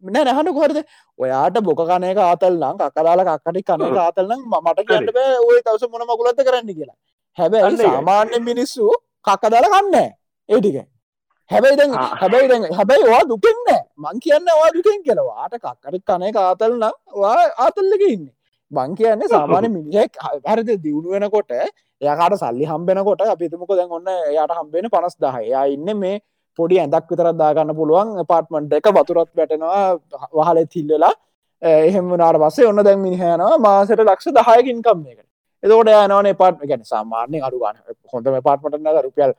නෑ 0.03 0.23
නැහට 0.27 0.51
කොහරද 0.57 0.77
ඔයාට 1.19 1.57
බොක 1.67 1.81
කනක 1.89 2.19
ආතල්නම් 2.25 2.75
කකදාල 2.81 3.21
කක්කටි 3.29 3.61
කනක 3.69 3.97
ආතල්නම් 4.05 4.41
මට 4.59 4.79
කියන්න 4.89 5.11
බෑ 5.17 5.35
ඔය 5.49 5.59
තවස 5.65 5.83
මොන 5.91 6.03
මකුලත්ත 6.09 6.41
කරන්න 6.47 6.71
කියලා. 6.77 6.97
හැබැයි 7.37 7.77
සාමාන්‍ය 7.83 8.39
මිනිස්සු 8.49 8.87
කක්කදාල 9.27 9.67
කන්න 9.73 9.95
ඒටික 10.49 10.77
හැබැයි 11.51 11.87
හැබැයි 12.21 12.73
හැබැයි 12.79 13.05
වා 13.11 13.23
දුකෙන්න 13.31 13.69
මං 13.97 14.19
කියන්න 14.25 14.51
වා 14.59 14.69
දුකෙන් 14.75 14.99
කියලවාට 15.05 15.55
කක්කරි 15.65 15.99
කනය 16.09 16.31
ආතල්නම් 16.43 16.83
වා 17.21 17.37
ආතල්ලක 17.65 18.03
ඉන්නේ. 18.09 18.33
මං 18.71 18.95
කියන්නේ 18.97 19.27
සාමාන්‍ය 19.27 19.69
මිනිහෙක් 19.69 20.11
හරිද? 20.51 20.69
දියුණු 20.83 21.09
වෙනකොට 21.13 21.51
එයාකාට 22.01 22.35
සල්ලි 22.41 22.65
හම්බෙනකොට 22.65 23.21
අපිතුමක 23.33 23.71
දැන් 23.79 23.91
ඔන්න 23.91 24.07
යායට 24.35 24.53
හම්බෙන 24.59 24.89
පනස් 24.93 25.15
දහ 25.23 25.37
එයා 25.41 25.65
ඉන්න 25.75 25.89
මේ 25.97 26.15
පොඩි 26.59 26.79
ඇඳක් 26.83 27.11
විතරත් 27.11 27.37
දාගන්න 27.41 27.73
පුළුවන් 27.79 28.09
පාර්ට්මන්ට් 28.31 28.73
එක 28.79 28.87
වතුරත් 28.97 29.29
වැටෙනවා 29.39 29.83
වහලෙ 30.39 30.63
තිල්ලලා. 30.73 31.13
එහෙම 31.61 32.07
නාට 32.21 32.39
පස්සේ 32.43 32.67
ඔන්න 32.71 32.83
දැන් 32.87 32.99
මිනිහයනවා 33.05 33.59
මාසට 33.67 34.01
ලක්ෂ 34.07 34.33
දහයකින් 34.39 34.81
කම්මයකට 34.87 35.27
එතකොට 35.63 35.89
යනවන 35.93 36.29
පාට් 36.41 36.65
ගැන 36.71 36.83
සාමාන්‍ය 36.93 37.37
අඩුගන 37.47 37.77
හොඳම 38.13 38.37
පාට්මට 38.47 38.77
නද? 38.79 38.97
රුපියල් 39.07 39.33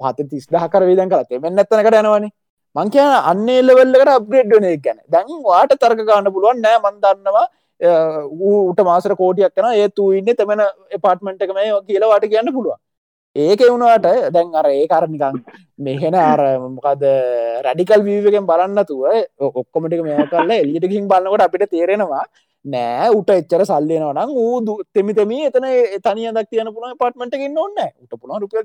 පත 0.00 0.28
තිස් 0.30 0.46
දහ 0.54 0.66
කර 0.72 0.82
විදන් 0.90 1.10
කල 1.12 1.24
තෙමෙන් 1.30 1.62
ඇත්තනකට 1.62 2.00
යනවනි. 2.00 2.30
මං 2.76 2.90
කියන 2.94 3.12
අන්න 3.30 3.48
එල්ලවෙල්ලකට 3.58 4.10
අප්ග්‍රේඩ් 4.14 4.50
වන 4.56 4.66
ගැන. 4.86 4.98
දැන් 5.14 5.28
වාට 5.50 5.76
තර්ක 5.82 6.02
ගන්න 6.08 6.32
පුළුවන් 6.34 6.64
නෑ 6.64 6.80
මන්දන්නවා 6.86 7.46
ඌට 8.48 8.80
මාසර 8.88 9.14
කෝටියක් 9.20 9.54
කන 9.56 9.68
ඒතු 9.84 10.10
ඉන්න 10.18 10.32
තෙමෙන 10.40 10.64
පාට්මට 11.04 11.46
එක 11.46 11.54
මේ 11.58 11.70
කියලා 11.88 12.10
වාට 12.12 12.26
කියන්න 12.32 12.52
පුළුවන්. 12.56 12.80
ඒක 13.36 13.62
වුණාට 13.62 14.30
දැන් 14.30 14.54
අර 14.54 14.68
ඒ 14.68 14.86
කරනිකං 14.86 15.44
මෙහෙන 15.80 16.16
අර 16.16 16.40
මොකද 16.70 17.02
රැඩිකල් 17.64 18.02
වීවකෙන් 18.02 18.44
බලන්නතුව 18.44 19.52
ඔක්කොමටික 19.52 20.02
මේ 20.02 20.26
කරල 20.26 20.50
එල්ලිටකින් 20.54 21.06
බලන්නකොට 21.06 21.42
අපිට 21.42 21.70
තේරෙනවා 21.70 22.24
නෑ 22.64 23.10
උට 23.10 23.30
එච්චර 23.30 23.64
සල්ලයනවනම් 23.64 24.30
ඌ 24.36 24.80
තෙමිතම 24.90 25.30
එතන 25.40 25.68
තනිය 26.00 26.30
දක් 26.30 26.48
තියන 26.48 26.72
පුළ 26.72 26.94
පටමට 26.94 27.40
න්න 27.40 27.58
ඔන්න 27.58 27.76
උට 28.02 28.16
පුළ 28.16 28.36
රුපිය 28.36 28.62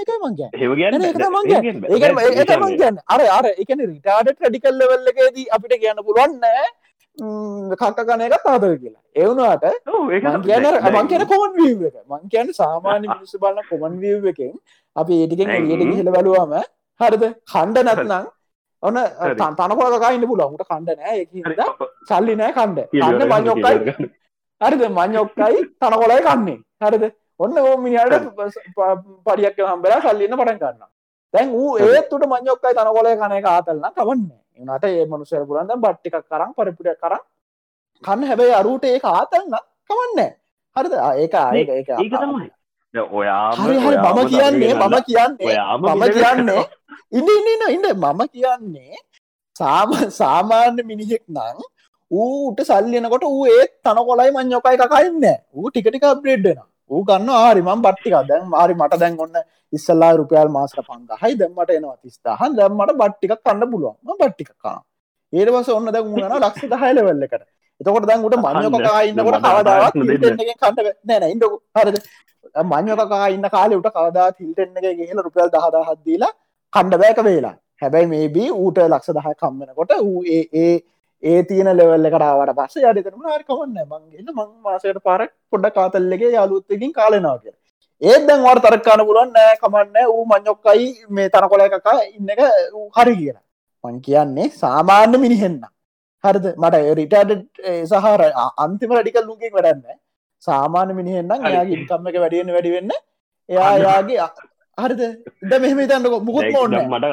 එක 0.00 0.08
මංග 2.58 3.02
අර 3.08 3.20
අර 3.30 3.54
එකන 3.54 3.84
රිටාඩ 3.84 4.30
ටඩිකල් 4.30 4.76
ලවල්ලකේදී 4.76 5.50
අපිට 5.50 5.76
කියන්න 5.76 6.00
පුළුවන්නෑ 6.00 6.70
කක්ක 7.18 7.98
කන 8.08 8.20
එක 8.26 8.36
තාදර 8.44 8.72
කියලා. 8.82 9.02
එවුණට 9.14 9.64
කියන 10.46 10.64
මං 10.92 11.08
කියන 11.08 11.24
කොමන් 11.32 11.52
වීව 11.56 11.82
එක. 11.88 11.96
මං 12.08 12.28
කියන 12.32 12.52
සාමාන්‍ය 12.52 13.06
මිනිස්සු 13.08 13.38
බලන්න 13.38 13.66
කොමන් 13.70 13.98
වීව 14.00 14.26
එකෙන් 14.32 14.54
අපි 14.96 15.12
ඒටිකෙන් 15.22 15.50
එලියට 15.50 15.84
ගිහිල 15.90 16.10
බලුවම 16.10 16.54
හරිද? 17.00 17.24
කණ්ඩ 17.52 17.84
නැත්නම් 17.88 18.24
ඔන්න 18.82 18.96
තනකොලකයින්න 19.58 20.28
පුලමුට 20.30 20.64
කණ්ඩ 20.70 20.98
නෑ. 21.00 21.26
සල්ලි 22.08 22.34
නෑ 22.36 22.52
කණ්ඩ 22.52 22.78
කන්න 22.92 23.22
මංයොක්කයි 23.32 23.76
හරිද? 24.60 24.82
මංයොක්කයි 25.00 25.58
තනකොලයි 25.80 26.22
කන්නේ. 26.28 26.58
හරිද? 26.80 27.04
ඔන්න 27.40 27.58
ඕ 27.58 27.76
මිනිහට 27.76 28.26
පඩියක් 29.26 29.58
හම්බලා 29.68 30.00
සල්ලින්න 30.06 30.36
පටන් 30.38 30.58
ගන්න 30.62 30.90
දැන් 31.34 31.48
ඌ 31.60 31.70
ඒත්තුට 31.78 32.24
මංයොක්කයි 32.32 32.74
තන 32.78 32.90
කොලය 32.96 33.12
කන 33.20 33.32
එක 33.38 33.46
ආතල්න්න 33.52 33.94
කවන්න 33.96 34.30
එනට 34.62 34.84
ඒ 34.86 35.04
මනුසර 35.06 35.44
පුලන්ද 35.50 35.72
බට්ටික් 35.76 36.16
කරම් 36.24 36.50
පරිපුට 36.56 36.90
කර 37.02 37.14
කන්න. 38.02 38.26
හැබැයි 38.30 38.58
අරුට 38.60 38.84
ඒ 38.84 38.98
ආතල්න්න 39.12 39.54
කවන්න 39.88 40.20
හරිද? 40.76 40.94
ඒක 41.14 41.34
ඒක 41.60 41.70
ඒක. 41.70 41.88
ඔයා 43.12 43.46
මම 43.56 44.20
කියන්නේ 44.28 44.74
මම 44.74 44.96
කියන්නේ 45.08 45.54
මම 45.78 46.04
කියන්නේ. 46.16 46.64
ඉන්න. 47.12 47.28
ඉන්න 47.46 47.64
ඉන්න 47.68 47.88
මම 47.94 48.22
කියන්නේ 48.28 49.00
සාම 49.56 49.90
සාමාන්‍ය 50.12 50.82
මිනිහෙක් 50.82 51.22
නං 51.28 51.58
ඌට 52.10 52.60
සල්ලියනකොට 52.62 53.24
ඌ 53.24 53.44
ඒත් 53.48 53.72
තන 53.84 53.98
කොලයි 54.08 54.30
මං්යොකයි 54.36 54.76
කකයින්න 54.82 55.26
ඌ 55.52 55.70
ටිකටික 55.70 56.06
බ්‍රෙඩ්ඩෙන 56.22 56.60
ඌ 56.92 57.02
ගන්න 57.04 57.30
ආරි 57.36 57.62
මම් 57.62 57.82
බට්ටික 57.84 58.16
දැන් 58.30 58.48
මාරි 58.48 58.74
මට 58.74 59.00
දැන් 59.02 59.18
ඔන්න 59.18 59.36
ඉස්සල්ලා 59.72 60.12
රුපියල් 60.14 60.50
මාසට 60.56 60.80
පංගහයි 60.82 61.38
දැම්මට 61.40 61.72
එනවා 61.72 61.96
තිස්දාහන් 61.98 62.56
දැම්මට 62.58 62.96
බට්ටික 63.00 63.34
කන්න 63.38 63.70
පුළුවන්. 63.72 63.96
බට්ටිකක්කා 64.12 64.78
ඒටවස 65.32 65.70
ඔන්න 65.70 65.92
දැ 65.94 66.04
මුණන 66.04 66.36
ලක්ෂ 66.38 66.68
දහයිල 66.72 67.02
වෙල්ලකට 67.02 67.42
එතකොට 67.80 68.06
දැන්ගුට 68.06 68.36
මං්යොකකා 68.38 69.00
ඉන්නකොට 69.08 69.40
කවදාවත් 69.40 69.94
කන්න 70.60 70.92
නැන 71.04 71.30
ඉඩ 71.30 71.48
හරද? 71.76 71.98
මං්යොකකා 72.66 73.26
ඉන්න 73.28 73.48
කාලෙට 73.48 73.90
කවදා 73.90 74.28
තිල්ටෙන්න 74.32 74.78
එක 74.80 74.96
ගහල 75.00 75.20
රුපියල් 75.22 75.50
දහදා 75.50 75.84
හත්දීලා 75.88 76.32
කණ්ඩ 76.72 77.02
බෑක 77.02 77.20
වෙලා 77.24 77.54
හැබැයි 77.82 78.08
මේබී 78.08 78.50
ඌට 78.52 78.78
ලක්ෂ 78.84 79.14
දහ 79.16 79.28
කම්මෙනකොට 79.36 79.92
ඌ 80.00 80.22
ඒ 80.28 80.72
ඒ 81.22 81.42
තියන 81.44 81.68
ලෙවල්ල 81.72 82.06
කරාවට 82.10 82.54
පස්ස 82.58 82.76
යඩතරම 82.82 83.26
හරිකවන්න 83.28 83.76
මංගේන්න 83.84 84.30
මං 84.30 84.48
මාසයට 84.62 85.02
පාරක් 85.02 85.32
පොඩ්ඩ 85.50 85.74
කාතල්ලගේ 85.74 86.30
යාලුත්තකින් 86.32 86.92
කාලෙනවා 86.92 87.38
කිය 87.38 87.54
ඒත් 88.02 88.24
දැන් 88.28 88.42
වට 88.42 88.64
තරක්කාන 88.66 89.02
පුලන් 89.08 89.30
නෑ 89.32 89.56
කමන්න 89.60 90.08
ඌ 90.08 90.24
මං්යොක්කයි 90.26 90.88
මේ 91.10 91.28
තනකොල 91.28 91.64
එකකා 91.66 91.98
ඉන්න 92.08 92.32
එක 92.34 92.42
හරි 92.96 93.14
කියන 93.16 93.38
මං 93.84 94.00
කියන්නේ 94.00 94.48
සාමාන්‍ය 94.56 95.18
මිනිහෙන්න 95.18 95.60
හරිද? 96.24 96.46
මට 96.56 96.76
රිටඩ් 96.98 97.30
සහර 97.90 98.22
අන්තිම 98.64 98.96
රඩිකල් 98.96 99.26
ලුකින් 99.26 99.54
වැඩන්න 99.54 99.98
සාමාන්‍ය 100.42 100.98
මිනිහෙන්නම් 100.98 101.46
එයාගේ 101.50 101.78
ඉන්කම්ම 101.78 102.10
එක 102.10 102.18
වැඩියෙන් 102.24 102.52
වැඩිවෙන්න 102.56 102.92
එයා 103.48 103.72
යාගේ 103.78 104.18
හරිද? 104.78 105.02
ඉද 105.44 105.52
මෙහම 105.62 105.80
තන්නක 105.90 106.14
මුකුත් 106.28 106.46
මොන්න 106.54 106.74
මට 106.92 107.04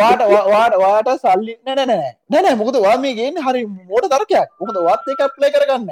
වාට 0.00 0.22
වාට 0.52 0.74
වාට 0.84 1.08
සල්ලි 1.24 1.54
නැනෑ 1.66 2.10
නැනෑ 2.30 2.56
මොකද 2.62 2.76
වා 2.86 2.96
මේ 3.04 3.14
ගෙන් 3.18 3.36
හරි 3.46 3.62
මෝට 3.66 4.06
තරකයක්. 4.14 4.48
මොකද 4.60 4.76
වත් 4.88 5.06
එක 5.14 5.22
ප්ලේ 5.36 5.52
කරගන්න 5.54 5.88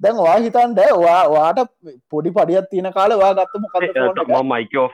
දැන් 0.00 0.16
වා 0.26 0.36
හිතන්ද 0.44 0.78
වා 1.04 1.22
වාට 1.36 1.58
පොඩි 2.10 2.30
පඩියත් 2.36 2.66
තියෙන 2.70 2.88
කාල 2.98 3.12
වා 3.22 3.32
ගත්ත 3.38 3.54
මොකද 3.62 3.74
මයිකෝ 4.52 4.86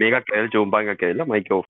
මේක 0.00 0.14
කෙල් 0.30 0.46
චූම්පංග 0.54 0.88
කෙල්ලා 1.02 1.28
මයිකෝ 1.32 1.62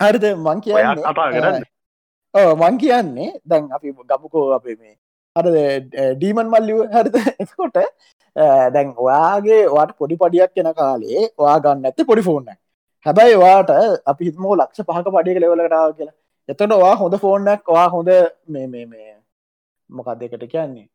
හරිද? 0.00 0.24
මං 0.46 0.58
කියන්න 0.64 1.00
කතා 1.04 1.28
කරන්න? 1.32 1.64
මං 2.60 2.74
කියන්නේ 2.82 3.30
දැන් 3.50 3.64
අපි 3.76 3.88
ගමුකෝ 4.10 4.44
අපේ 4.56 4.76
මේ 4.80 4.94
හරද? 5.36 5.56
ඩීමන් 6.20 6.48
මල්ලිව 6.54 6.78
හරිද? 6.94 7.16
එකොට 7.44 7.76
දැන් 8.36 8.94
ඔයාගේ 8.96 9.60
වාට 9.68 9.92
පොඩි 9.98 10.16
පඩියක් 10.16 10.54
කෙන 10.54 10.72
කාලේ 10.74 11.28
වා 11.38 11.58
ගන්න 11.60 11.86
ඇත 11.86 12.02
පොඩි 12.06 12.22
ෆෝන්න 12.22 12.50
හැබැයි 13.06 13.38
වාට 13.38 13.70
අපි 14.06 14.24
හිතමෝ 14.24 14.56
ලක්ෂ 14.56 14.84
පහක 14.84 15.14
පඩිය 15.16 15.40
ලෙවලටාව 15.40 15.94
කියලා. 15.96 16.16
එතට 16.48 16.76
වා 16.76 16.94
හොඳ 16.96 17.16
ෆෝන්නක් 17.18 17.64
වා 17.68 17.88
හොඳ 17.88 18.10
මේ 18.48 18.66
මේ 18.66 18.86
මේ 18.86 19.16
මොකක් 19.90 20.12
දෙකට 20.20 20.44
කියන්නේ? 20.48 20.86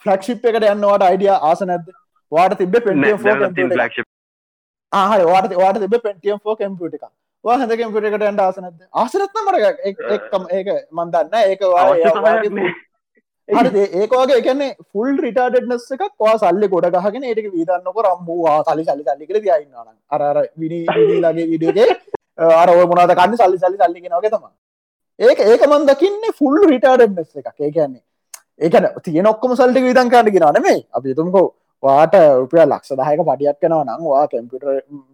ෆලක්ෂිප් 0.00 0.44
එකට 0.44 0.70
යන්නවාට 0.70 1.02
අයිඩිය 1.02 1.32
ආස 1.32 1.62
නැද්ද? 1.62 1.92
වාට 2.32 2.58
තිබ 2.58 2.78
පෙන්ටිය 2.80 4.04
ආහරි 4.92 5.24
වාට 5.26 5.54
වාට 5.56 5.80
තිබ 5.80 6.00
පෙන්ටියම් 6.02 6.38
ෝ 6.44 6.56
කම්පියට 6.56 6.96
එක 6.96 7.04
වා 7.44 7.58
හඳ 7.58 7.76
කම්පිට 7.78 8.08
එකට 8.08 8.22
ඇන්ට 8.22 8.42
ආසනද 8.42 8.82
ආසනත්න 8.94 9.40
මට 9.42 9.58
එක්කම 10.16 10.44
ඒක 10.58 10.70
මන්දන්න 10.92 11.34
ඒක 11.42 11.64
හරි 11.64 12.74
ඒකවාගේ 13.48 14.38
එකන්නේ 14.40 14.70
ෆුල් 14.92 15.16
රිටාඩනස් 15.24 15.86
එකක් 15.94 16.04
වා 16.20 16.34
සල්ලි 16.42 16.68
ගොඩ 16.74 16.86
ගහගෙන 16.96 17.26
ඒටක 17.30 17.48
විදන්නක 17.56 17.98
රම්බූවා 18.06 18.58
සලි 18.68 18.84
සලි 18.84 19.04
සල්ලිකට 19.04 19.40
තියයින්නන 19.44 19.90
අර 20.10 20.22
විනිලගේ 20.56 21.46
විඩියගේ 21.52 21.88
අර 22.60 22.68
මොනාද 22.86 23.12
කන්න? 23.18 23.36
සල්ලි 23.36 23.58
සල්ලි 23.58 23.78
සල්ලිගෙනගේ 23.78 24.30
තම 24.30 24.46
ඒක 25.18 25.40
ඒක 25.42 25.66
මන් 25.68 25.86
දකින්නේ 25.90 26.36
ෆුල් 26.40 26.56
රිටාඩනස් 26.72 27.30
එකක්. 27.36 27.58
ඒ 27.60 27.70
කියන්නේ 27.70 28.02
ඒකන 28.60 28.88
තියෙන 29.02 29.26
ඔක්කම 29.26 29.54
සල්ටි 29.54 29.86
විදන් 29.88 30.10
කාඩගෙන 30.10 30.48
නෙමේ 30.56 30.78
අපි 30.92 31.14
තුම්කෝ 31.14 31.46
වාට 31.82 32.14
රුපිය 32.40 32.64
ලක්ෂ 32.64 32.96
දායක 33.00 33.20
පඩියක් 33.28 33.58
කනවා 33.60 33.84
නම් 33.84 34.04
වා 34.12 34.26
කැම්පිට 34.26 34.64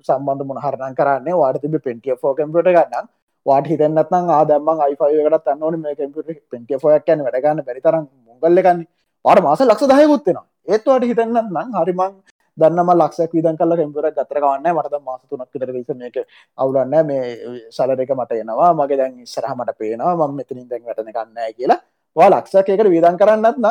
සම්බන්ධ 0.08 0.46
මොනහරණ 0.50 0.94
කරන්නේ 0.98 1.40
වාට 1.42 1.58
තිබ 1.62 1.74
පෙන්ටිය 1.86 2.14
ෝ 2.14 2.34
කම්පිට 2.38 2.70
ගන්න 2.70 3.08
වාට 3.46 3.70
හිතන්නත්නම් 3.72 4.30
ආදම්ම 4.30 4.68
අයිෆයකට 4.86 5.44
තන්නවන 5.46 5.80
මේ 5.84 5.94
කැම්පිට 5.94 6.40
පෙන්ටිය 6.52 6.78
ොයක් 6.88 7.04
කියන 7.06 7.24
වැඩගන්න 7.26 7.64
බැරිතරම් 7.68 8.04
මුගල්ලකන්නේ 8.40 8.88
වාට 9.24 9.44
මාස 9.46 9.62
ලක්ෂ 9.62 9.90
දහයකුත්වෙනවා 9.92 10.46
ඒත්වාට 10.68 11.08
හිතන්නත් 11.10 11.40
නම් 11.46 11.78
හරිමං 11.78 12.12
දන්නම 12.58 12.90
ලක්ෂක් 12.92 13.32
විදන් 13.36 13.56
කල 13.56 13.72
කැම්පුර 13.78 14.06
ගතරගවන්න 14.10 14.66
මට 14.72 15.00
මාස 15.04 15.22
තුනක් 15.28 15.48
විතර 15.54 15.70
විස 15.76 15.88
මේක 15.94 16.16
අවුලන්න 16.58 16.96
මේ 17.06 17.22
සලර 17.70 18.02
එක 18.04 18.12
මට 18.16 18.40
එනවා. 18.42 18.72
මගේ 18.74 18.98
දැන් 19.00 19.14
ඉස්සරහ 19.24 19.54
මට 19.54 19.76
පේනවා. 19.78 20.14
මම 20.18 20.36
මෙතනින් 20.36 20.68
දැන් 20.68 20.84
වැටන 20.84 21.12
ගන්නෑ 21.12 21.52
කියලා. 21.52 21.80
වා 22.16 22.28
ලක්ෂකයකට 22.30 22.90
විදන් 22.96 23.20
කරන්නත්න 23.20 23.66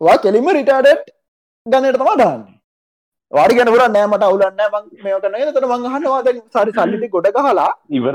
වා 0.00 0.16
කෙලිම 0.24 0.48
රිටාඩට් 0.58 1.06
ගන්නට 1.66 1.98
තමා 1.98 2.18
දාන්නේ. 2.22 2.61
වාඩි 3.32 3.54
ගැන 3.58 3.68
පුර 3.72 3.82
නෑමට 3.92 4.24
අවුලන්න 4.26 4.60
මං 4.64 4.84
මේ 5.04 5.18
කන 5.22 5.52
තර 5.56 5.66
මං 5.68 5.86
හන්නවාද 5.92 6.28
සරි 6.54 6.72
සල්ලිටි 6.76 7.08
ගොඩ 7.14 7.28
කහලා 7.36 7.70
ඉවර 7.98 8.14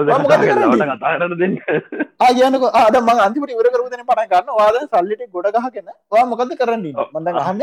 ආයනක 2.27 2.65
ආද 2.81 2.97
මං 3.01 3.23
අන්තිමට 3.25 3.53
ඉවර 3.55 3.69
කරුදන 3.75 4.03
පට 4.09 4.27
ගන්න 4.33 4.53
වාද 4.59 4.77
සල්ලිටි 4.93 5.29
ගොඩ 5.35 5.49
ගහගෙන 5.57 5.89
වා 6.13 6.25
මොකද 6.31 6.53
කරන්න? 6.61 6.85
මඳ 7.15 7.27
ගහන්න 7.39 7.61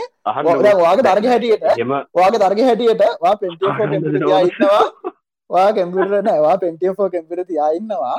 වාගේ 0.83 1.07
දර්ග 1.09 1.27
හැටියට 1.33 1.65
වාගේ 2.19 2.43
දර්ග 2.45 2.61
හැටියට 2.69 3.03
වා 3.25 3.35
පෙන්ටිය 3.43 3.71
ඉන්නවා. 4.51 4.85
වා 5.51 5.69
කැම්පිට 5.79 6.15
නෑවා 6.29 6.57
පෙන්ටියෝ 6.65 7.11
කැම්පිර 7.17 7.45
තියා 7.51 7.71
ඉන්නවා. 7.81 8.19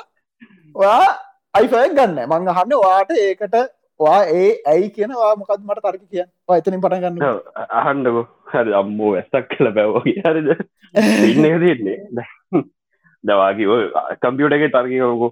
වා 0.76 1.06
අයිෆයක් 1.54 1.94
ගන්න 1.98 2.20
මං 2.30 2.54
අහන්න 2.54 2.74
වාට 2.86 3.12
ඒකට 3.18 3.56
වා 4.00 4.22
ඒ 4.36 4.50
ඇයි 4.66 4.90
කියනවා 4.92 5.34
මොකත් 5.36 5.60
මට 5.60 5.82
තර්ක 5.82 6.04
කියන්න? 6.06 6.30
එතනින් 6.52 6.82
පට 6.82 7.02
ගන්න 7.02 7.20
අහන්ඩකු 7.82 8.24
හරි 8.52 8.74
අම්මෝ 8.76 9.12
ඇස්සක් 9.16 9.50
කල 9.52 9.72
බැවගේ 9.72 10.22
හරිද? 10.26 10.50
ඉන්න 11.32 11.60
තියන්නේ. 11.62 11.98
දවාකිව 13.24 13.72
කම්පියුට 14.22 14.58
එක 14.58 14.68
තර්කිකවකු 14.72 15.30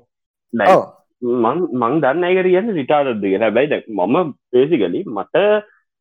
මං 1.22 1.60
මං 1.74 2.02
දන්න 2.02 2.26
අයක 2.26 2.42
කියන්න 2.46 2.74
රිටාඩද 2.74 3.24
කියෙන 3.24 3.48
බැයිද 3.52 3.78
මම 3.90 4.34
පේසිකලි 4.52 5.04
මට 5.10 5.46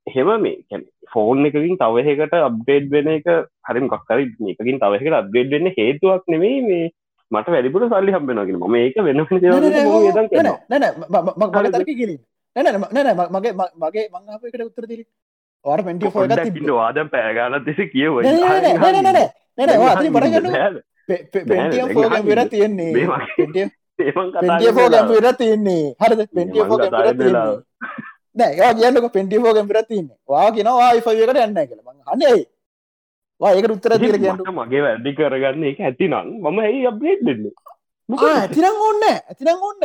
හෙම 0.06 0.30
මේ 0.38 0.56
කැන 0.64 0.88
ෆෝන් 1.12 1.46
එකකින් 1.46 1.78
තවහකට 1.78 2.34
අබ්ඩේඩ් 2.40 2.90
වෙන 2.90 3.10
එක 3.10 3.30
හරිම 3.66 3.86
කක්කර 3.88 4.24
එකකින් 4.50 4.80
තවහකට 4.80 5.20
අබ්ඩේඩ් 5.20 5.54
වෙන්න 5.54 5.72
හේතුවක් 5.74 6.24
නෙමේ 6.28 6.58
මේ 6.62 6.90
මට 7.30 7.48
වැඩිපුර 7.48 7.86
සල්ලි 7.86 8.12
හම්බෙනගෙන 8.12 8.58
ම 8.62 8.76
ඒක 8.76 8.96
වෙන 9.00 9.24
කිලින් 11.92 12.20
නැන 12.56 12.80
නැන 12.92 13.16
මගේ 13.32 13.52
මගේ 13.82 14.06
මංහපකට 14.14 14.62
උත්තර 14.68 14.84
දිරි 14.86 15.04
වාට 15.64 15.84
පෙන්ටිය 15.84 16.08
ෝ 16.08 16.26
ට 16.26 16.68
වාද 16.70 16.98
පෑගාන 17.12 17.54
දෙස 17.66 17.80
කියව 17.92 18.12
විර 22.26 22.40
තියෙන්නේ. 22.48 22.94
පෙන්ටිය 24.22 24.70
ෝගම් 24.76 25.12
විර 25.12 25.26
තියන්නේ. 25.34 25.84
හරද? 26.00 26.20
පෙන්ටිය 26.34 26.62
නෑ 28.36 28.74
කියන්නක 28.74 29.06
පෙන්ටිය 29.12 29.40
ෝගම් 29.40 29.66
විර 29.68 29.80
තියන්නේ. 29.88 30.16
වා 30.28 30.48
කියෙනවා 30.50 30.88
ආයිෆයකට 30.88 31.42
යන්න 31.46 31.58
කළ 31.68 31.80
මං 31.80 31.98
හන්නේ 32.10 32.38
වා 33.40 33.52
ඒක 33.56 33.70
උත්තර 33.76 33.92
මගේ 33.98 34.82
වැඩි 34.86 35.10
කරගන්න 35.18 35.64
එක 35.72 35.80
ඇතිනම් 35.80 36.14
මම 36.42 36.58
ඇයි 36.60 36.86
අප්ලේට් 36.86 37.22
දෙන්නේ 37.26 37.54
ඇතිනම් 38.20 38.76
ඔන්න 38.88 39.02
ඇතිනම් 39.08 39.58
ඔන්න 39.68 39.80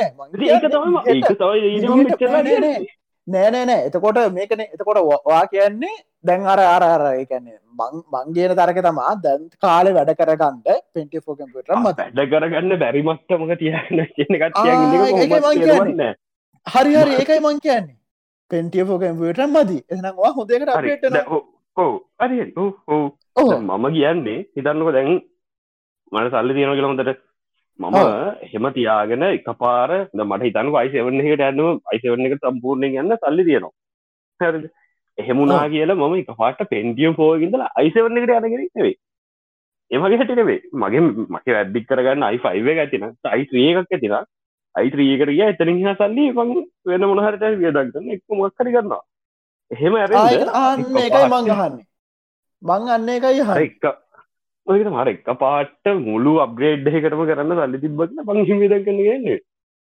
නෑනෑනෑ 3.27 3.87
එතකොට 3.87 4.17
මේකන. 4.35 4.61
එතකොට 4.73 4.99
වා 5.29 5.43
කියන්නේ 5.53 5.95
දැන් 6.27 6.45
අර 6.53 6.59
අර 6.59 6.83
අර 6.83 7.03
එකන්නේ 7.13 7.57
මංගේන 8.13 8.53
තරක 8.59 8.79
තමා 8.85 9.11
දැන් 9.25 9.41
කාලෙ 9.65 9.89
වැඩ 9.97 10.11
කරගන්නඩ 10.19 10.67
පෙන්ටි 10.93 11.17
ෝ 11.19 11.35
කම්පියටර 11.35 11.75
මත. 11.75 11.99
වැඩ 12.17 12.31
කරගන්න 12.33 12.73
බැරිමත්තමක 12.83 13.51
තියන්න 13.59 13.85
හරි 16.67 16.93
හරි. 16.95 17.13
ඒකයි 17.19 17.39
මං 17.39 17.59
කියන්නේ. 17.65 17.97
පෙන්ටිය 18.51 18.83
ෝ 18.83 18.99
කම්පියටර 19.03 19.47
මදී. 19.47 19.83
එනවා 19.91 20.31
හොදකට 20.37 20.69
ඕ 21.77 21.93
හරි. 22.21 22.37
ඕ 22.57 23.59
මම 23.59 23.85
කියන්නේ 23.95 24.39
හිතන්නක 24.55 24.89
දැන් 24.97 25.09
මට 26.11 26.31
සල්ලි 26.33 26.53
තියෙන 26.57 26.75
කියලොන්තට 26.79 27.26
මම 27.79 27.97
හෙම 28.45 28.67
තියාගෙන 28.71 29.23
එක 29.25 29.49
පාර 29.55 29.89
මට 30.15 30.43
හිතන 30.43 30.69
අයිසවන 30.75 31.19
එකට 31.23 31.41
ඇන්නම 31.41 31.81
අයිසවන 31.87 32.27
එක 32.27 32.37
සම්පූර්ණය 32.39 32.87
ගන්න 32.89 33.17
සල්ලි 33.17 33.43
තියෙනවා 33.45 34.61
එහෙමුණා 35.17 35.65
කියලා 35.69 35.99
මම 35.99 36.15
එක 36.17 36.31
පාට 36.35 36.63
පෙන්ටියම් 36.67 37.13
පෝගින්දල 37.15 37.67
අයිසවන්න 37.73 38.17
එකට 38.19 38.33
යනගෙන 38.39 38.65
නෙවේ 38.71 38.95
එමගේ 39.91 40.17
හැටිනේ 40.17 40.57
මගේ 40.75 41.03
මක 41.27 41.45
වැද්දික් 41.49 41.85
කරගන්න 41.87 42.23
අයි 42.23 42.39
ෆයිව 42.39 42.71
ඇතින 42.75 43.05
අයි 43.27 43.45
ත්‍රිය 43.45 43.67
එකක් 43.73 43.91
ඇතින 43.91 44.17
අයි 44.75 44.89
ත්‍රියකට 44.89 45.29
ගිය 45.29 45.43
එතනින් 45.43 45.79
හ 45.81 45.93
සල්ලි 45.95 46.25
මං 46.33 46.49
වෙන 46.85 47.05
මොනහරට 47.05 47.45
වියදක්ගන්න 47.57 48.09
එක් 48.11 48.23
මොක්කරි 48.35 48.73
කරන්නවා 48.73 49.03
එහෙම 49.71 49.95
ඇ 49.95 50.07
මංගහන්නේ 51.27 51.85
මං 52.61 52.91
අන්න 52.91 53.09
එකයි 53.11 53.41
හ 53.43 53.55
ඔක 54.67 54.88
මර 54.88 55.10
එක 55.10 55.30
පාට 55.39 55.91
මුළු 56.03 56.34
අප්ග්‍රේඩ් 56.45 56.88
එකටම 56.91 57.23
කරන්න 57.25 57.60
සල්ලි 57.60 57.84
තිබ්බත්න 57.84 58.25
පං 58.25 58.39
හිමිදක් 58.45 58.84
කන්න 58.86 59.01
ගන්නේ. 59.01 59.39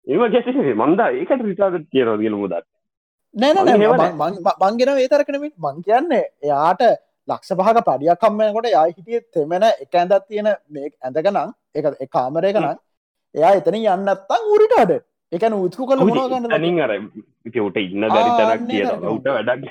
ඒම 0.08 0.24
ගැසි 0.34 0.74
මන්දා 0.76 1.10
ඒකට 1.14 1.44
රිටාගත් 1.44 1.88
කියනවා 1.92 2.18
කියල 2.18 2.36
මුදත් 2.38 2.56
මංගෙන 4.64 4.94
ඒතරකනමින් 4.96 5.54
මං 5.58 5.84
කියන්නේ 5.84 6.24
එයාට 6.44 6.84
ලක්ෂ 7.28 7.52
පහක 7.54 7.84
පඩියක් 7.88 8.22
කම්මයකොට 8.22 8.70
යා 8.70 8.86
හිටිය 8.88 9.22
තෙමෙන 9.34 9.66
එක 9.66 9.96
ඇඳත් 9.96 10.28
තියෙන 10.28 10.50
මේ 10.70 10.92
ඇඳකනම් 11.02 11.50
එක 11.76 12.12
කාමරයකනම් 12.12 12.68
එයා 13.36 13.54
එතන 13.60 13.80
යන්නත්තං 13.80 14.52
උරිටාඩ 14.54 14.94
එකන 15.32 15.58
උත්කු 15.58 15.84
කල 15.86 16.04
මොනගන්න 16.04 16.48
නින් 16.60 16.80
අර 16.82 16.96
උට 17.62 17.78
ඉන්න 17.78 18.08
දැරි 18.08 18.32
තැනක් 18.40 18.70
කිය 18.70 18.86
උට 19.12 19.28
වැඩක් 19.30 19.68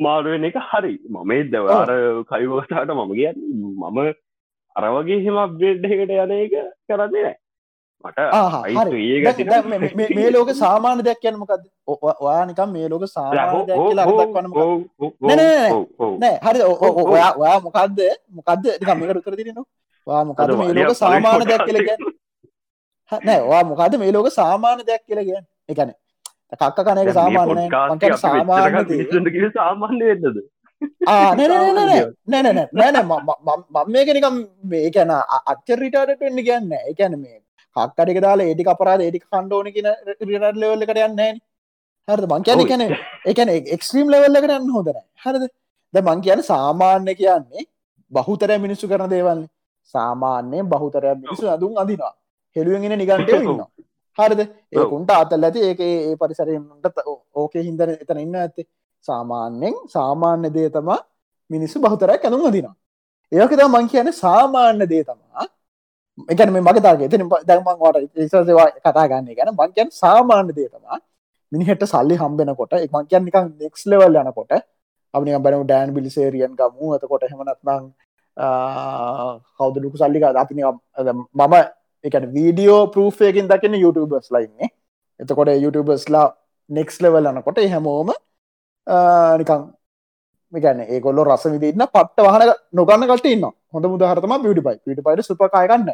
මාරුවෙන 0.00 0.44
එක 0.44 0.56
හරි. 0.70 0.94
මමේ 1.08 1.42
දවාර 1.46 1.90
කයිවෝටාට 2.30 2.90
මම 2.90 3.12
කිය 3.12 3.30
මම 3.34 3.98
අරවගේ 4.76 5.20
හෙම 5.24 5.38
බ්‍රෙඩ් 5.54 5.84
එකට 5.86 6.12
යන 6.16 6.32
එක 6.36 6.54
කරන්නේ 6.88 7.22
නෑ 7.24 7.36
මට 8.04 8.18
මේ 10.16 10.30
ලෝක 10.30 10.50
සාමාන්‍ය 10.54 11.02
දෙයක් 11.02 11.20
කියන්න 11.20 11.36
මොකක්ද 11.36 11.64
ඔයා 12.20 12.44
නිකම් 12.46 12.70
මේ 12.72 12.88
ලෝක 12.88 13.04
සාමාන්‍ය 13.08 13.74
හරි 16.44 16.60
ඔයා 17.04 17.30
ඔයා 17.36 17.58
මොකක්ද 17.60 18.00
මොකක්ද 18.36 18.64
නිකම්මකට 18.80 19.20
උත්තර 19.20 19.36
දිරනවා 19.36 19.66
වා 20.06 20.22
මොකද 20.24 20.54
මේ 20.60 20.74
ලෝක 20.78 20.96
සාමාන්‍ය 20.96 21.44
දෙයක් 21.44 21.62
කියලා 21.66 21.86
කියන්නේ? 21.88 22.14
නෑ 23.12 23.40
ඔයා 23.42 23.64
මොකද 23.64 23.94
මේ 23.98 24.12
ලෝක 24.12 24.28
සාමාන්‍ය 24.32 24.82
දෙයක් 24.86 25.02
කියලා 25.06 25.24
කියන්නේ? 25.24 25.46
එකන 25.68 25.90
කක්ක 26.52 26.78
කන 26.86 26.98
එක 27.02 27.12
සාමාන්‍ය 27.14 27.66
සාමාන්‍ය 29.58 30.02
වෙන්නද? 30.02 30.38
නෑ 32.28 32.42
නෑ 32.48 33.02
මම 33.02 33.92
මේක 33.92 34.08
නිකම් 34.16 34.40
මේ 34.72 34.90
කැන 34.90 35.12
අච්චරිටාට 35.52 36.20
වෙන්න 36.20 36.42
කියන්න 36.48 36.72
එකැන 36.82 37.14
මේ 37.20 37.38
කක්කඩික 37.76 38.20
දාලා 38.26 38.48
ඒටි 38.50 38.68
අපරාද 38.74 39.06
ඒටි 39.06 39.22
කණ්ඩෝන 39.22 39.72
කියන 39.76 39.88
රිට 40.06 40.60
ලෙවල්ලකට 40.62 41.00
යන්න 41.06 41.22
හරද? 42.08 42.24
මං 42.32 42.42
කියන 42.46 42.66
කැන 42.72 42.82
එකන 43.32 43.48
එක්ස්ත්‍රීම් 43.76 44.08
ලෙවල්ලකට 44.14 44.56
යන්න 44.58 44.74
හොදන 44.76 45.00
හරද? 45.24 45.44
ද 45.94 45.96
මං 46.02 46.20
කියන 46.26 46.42
සාමාන්‍ය 46.42 47.14
කියන්නේ 47.14 47.68
බහුතරය 48.12 48.58
මිනිස්සු 48.58 48.88
කරන 48.88 49.10
දේවල්න්නේ 49.10 49.50
සාමාන්‍යයෙන් 49.94 50.66
බහුතරය 50.68 51.14
මිනිසු 51.14 51.44
අදුන් 51.50 51.78
අදිනවා 51.82 52.12
හෙළුවෙන්ගෙන 52.56 52.98
නිගන්ටය 52.98 53.32
ඉන්න 53.38 53.62
හරිද? 54.22 54.42
ඒකුන්ට 54.72 55.10
අතල් 55.12 55.44
ඇති. 55.44 55.60
ඒක 55.68 55.80
ඒ 55.82 56.16
පරිසරයට 56.16 57.00
ඕකේ 57.34 57.62
හින්දර 57.68 57.88
එතන 57.94 58.18
ඉන්න 58.18 58.36
ඇත්තේ. 58.36 58.68
සාමාන්‍යෙන් 59.04 59.76
සාමාන්‍ය 59.88 60.50
දේ 60.50 60.68
තමා 60.70 61.00
මිනිස්සු 61.50 61.80
බහුතරයක් 61.80 62.24
ඇඳුම් 62.24 62.44
අදිනවා 62.46 62.76
ඒකත 63.32 63.62
මං 63.66 63.88
කියන 63.88 64.12
සාමාන්‍ය 64.16 64.86
දේ 64.86 65.04
තමා 65.04 65.46
එකන 66.28 66.52
මේ 66.52 66.62
මගතාගේ 66.62 67.06
එතන 67.08 67.24
දැමන්වට 67.48 68.18
ඒසවා 68.18 68.68
කතා 68.76 69.06
ගන්න 69.10 69.36
ගැන 69.38 69.50
මංකයන් 69.54 69.88
සාමාන්‍ය 69.92 70.52
දේතමා 70.52 70.98
මිනිහට 71.52 71.84
සල්ලි 71.84 72.16
හම්බෙනකොට 72.16 72.72
එක 72.76 72.92
මංකයන් 72.92 73.24
නිකන් 73.26 73.46
නෙක්ස් 73.60 73.82
ලෙවල් 73.86 74.18
යනකොට 74.22 74.52
අපනි 75.14 75.38
බැනු 75.38 75.64
ඩෑන් 75.64 75.94
බිලිසේරියන් 75.96 76.52
ගමු. 76.54 76.92
ඇතකොට 76.94 77.24
හෙමනත්නං 77.30 77.84
කවද 79.56 79.76
ලුකු 79.84 79.96
සල්ලික 79.96 80.24
අපි 80.34 80.54
මම 80.54 81.54
එකන 82.04 82.26
වීඩියෝ 82.34 82.82
පරූෆයකින් 82.94 83.48
දකින 83.48 83.76
YouTubeබස් 83.82 84.30
ලයින්නේ 84.30 84.70
එතකොට 85.20 85.52
YouTubeබස්ලා 85.56 86.26
නෙක්ස් 86.70 87.00
ලෙවල් 87.02 87.30
යනකොට 87.32 87.60
හැමෝම 87.74 88.12
නිකං 89.40 89.66
මේකන 90.52 90.80
ඒකොල්ල 90.86 91.24
රස 91.24 91.44
විදින්න 91.54 91.86
පට්ට 91.88 92.26
වහන 92.26 92.54
නොගන්න 92.74 93.10
කට 93.10 93.34
ඉන්න 93.34 93.50
හොඳ 93.72 93.90
මුදහරතම 93.92 94.32
පිටි 94.44 94.62
පයි 94.62 94.78
පිටි 94.86 95.02
පයිට 95.02 95.28
සුපකායගන්න 95.28 95.90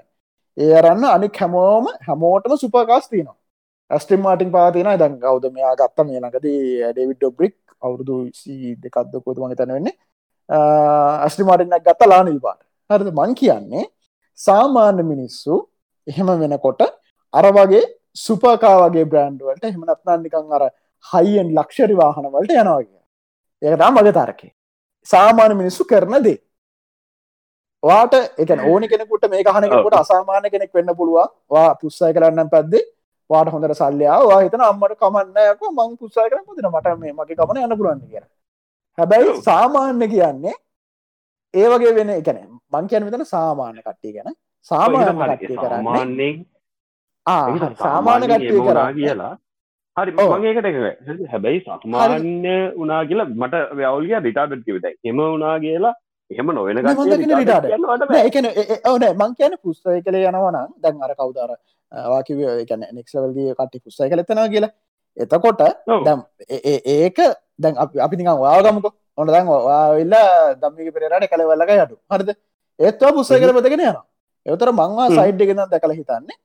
ඒ 0.56 0.72
අරන්න 0.80 1.04
අනික් 1.06 1.34
හැමෝම 1.40 1.86
හැමෝටම 2.06 2.52
සුපකාස් 2.62 3.08
තියනවා. 3.10 3.36
ඇස්ටිම් 3.90 4.20
මාටින් 4.20 4.50
පාතින 4.54 4.88
දැන් 5.02 5.18
කවද 5.24 5.50
මෙයා 5.56 5.74
ගත්ත 5.80 6.06
මේ 6.06 6.20
ළඟද? 6.20 6.46
ඩෙවිඩ් 6.92 7.18
ඩොබ්‍රික් 7.18 7.56
අවුරුදු 7.82 8.16
සී 8.34 8.76
දෙකක්ද 8.84 9.14
කොතු 9.24 9.40
මගේ 9.42 9.58
තැන 9.58 9.72
වෙන්නේ 9.76 9.94
ඇස්ටි 11.24 11.48
මාටිනක් 11.48 11.76
ගත්ත 11.88 12.08
ලාන 12.12 12.32
විපාට 12.32 12.60
හරිද? 12.90 13.10
මං 13.18 13.34
කියන්නේ 13.40 13.84
සාමාන්‍ය 14.38 15.02
මිනිස්සු 15.12 15.54
එහෙම 16.06 16.32
වෙනකොට 16.42 16.82
අර 17.34 17.46
වගේ 17.52 17.84
සුපකා 18.16 18.74
වගේ 18.82 19.06
බ්‍රන්ඩ්වලට 19.06 19.64
එහෙමනත්නන් 19.64 20.22
නිකං 20.22 20.52
අර 20.52 20.64
හයිෙන් 21.04 21.54
ලක්ෂරි 21.54 21.96
වාහන 21.96 22.28
වලට 22.28 22.60
යනවාගේ 22.62 23.02
ඒකතා 23.62 23.90
මග 23.90 24.12
තරකේ 24.12 24.52
සාමාන්‍ය 25.06 25.54
මිනිස්සු 25.54 25.84
කරන 25.84 26.18
දේ. 26.22 26.38
වාට 27.82 28.14
එක 28.14 28.50
ඕනි 28.64 28.88
කෙනෙකුට 28.88 29.30
මේ 29.30 29.42
හනකට 29.46 29.94
අසාමාන 29.94 30.50
කෙනෙක් 30.50 30.70
වෙන්න 30.72 30.96
පුළුවන්. 30.96 31.32
වා 31.50 31.74
පුස්සය 31.76 32.12
කරන්න 32.12 32.50
පැද්දේ. 32.50 32.84
වාට 33.30 33.52
හොඳට 33.52 33.74
සල්ලයා 33.74 34.18
වා 34.24 34.40
හිතන 34.40 34.62
අම්මට 34.62 34.96
කමන්නයක 34.96 35.62
මං 35.68 35.96
පුස්සය 35.98 36.20
කර 36.22 36.42
පුතින 36.46 36.68
මට 36.70 36.98
මේ 36.98 37.12
මගේ 37.12 37.36
කමන 37.36 37.62
යන්න 37.62 37.78
පුරුවන්න 37.78 38.02
කිය 38.04 38.22
හැබැයි 38.98 39.36
සාමාන්‍ය 39.42 40.08
කියන්නේ 40.08 40.54
ඒ 41.54 41.68
වගේ 41.68 41.94
වෙන 41.94 42.12
එකන 42.14 42.38
මං 42.72 42.90
කියන 42.90 43.06
විතන 43.06 43.24
සාමාන්‍ය 43.26 43.80
කට්ටිය 43.80 44.12
ගැන 44.12 44.36
සාමාන්‍ය 44.70 45.12
කට්ටිය 45.32 45.58
කරන්නේ. 45.64 46.32
සාමාන්‍ය 47.82 48.24
කට්ටිය 48.30 48.62
කරා. 48.68 48.88
කියලා. 49.00 49.34
හරි 49.96 50.10
මගේකට 50.12 50.66
හැබැයි 51.32 51.60
සාමාන්‍ය 51.66 52.56
උනා 52.82 53.02
කියලා 53.10 53.28
මට 53.42 53.54
වැවල්ගිය 53.78 54.18
රිටාඩට් 54.26 54.64
කිවිත 54.66 54.86
එම 55.10 55.18
උනා 55.26 55.54
කියලා 55.64 55.94
එහෙම 56.30 56.48
නොවෙන 56.56 56.78
එකන 58.28 58.46
ඕන 58.90 59.04
මං 59.20 59.32
කියන 59.38 59.54
පුස්සය 59.62 59.96
කළ 60.06 60.18
යනවන 60.20 60.58
දැන් 60.82 60.96
අර 61.06 61.12
කවුදාර 61.20 61.52
වාකිව 62.12 62.42
එකන 62.64 62.82
නෙක්සවල්ගේ 62.98 63.54
කටි 63.60 63.78
පුස්සය 63.84 64.10
කලෙතන 64.10 64.42
කියලා. 64.54 64.72
එතකොට 65.16 65.60
දැම් 66.06 66.20
ඒක 66.96 67.18
දැන් 67.58 67.74
අපි 68.06 68.16
නිකන් 68.20 68.36
වාගමක 68.44 68.86
ඔන්න 69.18 69.28
දැන් 69.28 69.46
වාවෙල්ල 69.48 70.14
දම්මික 70.60 70.88
පෙරට 70.94 71.26
කළවල්ලක 71.32 71.72
යටු 71.76 71.96
හරිද? 72.12 72.30
ඒත්වා 72.78 73.12
පුස්සය 73.16 73.40
කල 73.40 73.52
පතගෙන 73.58 73.84
යන 73.86 73.98
එවතර 74.46 74.72
මංවා 74.72 75.08
සයිඩ් 75.12 75.46
එකෙන 75.46 75.64
දැකල 75.70 75.96
හිතන්නේ 76.00 76.38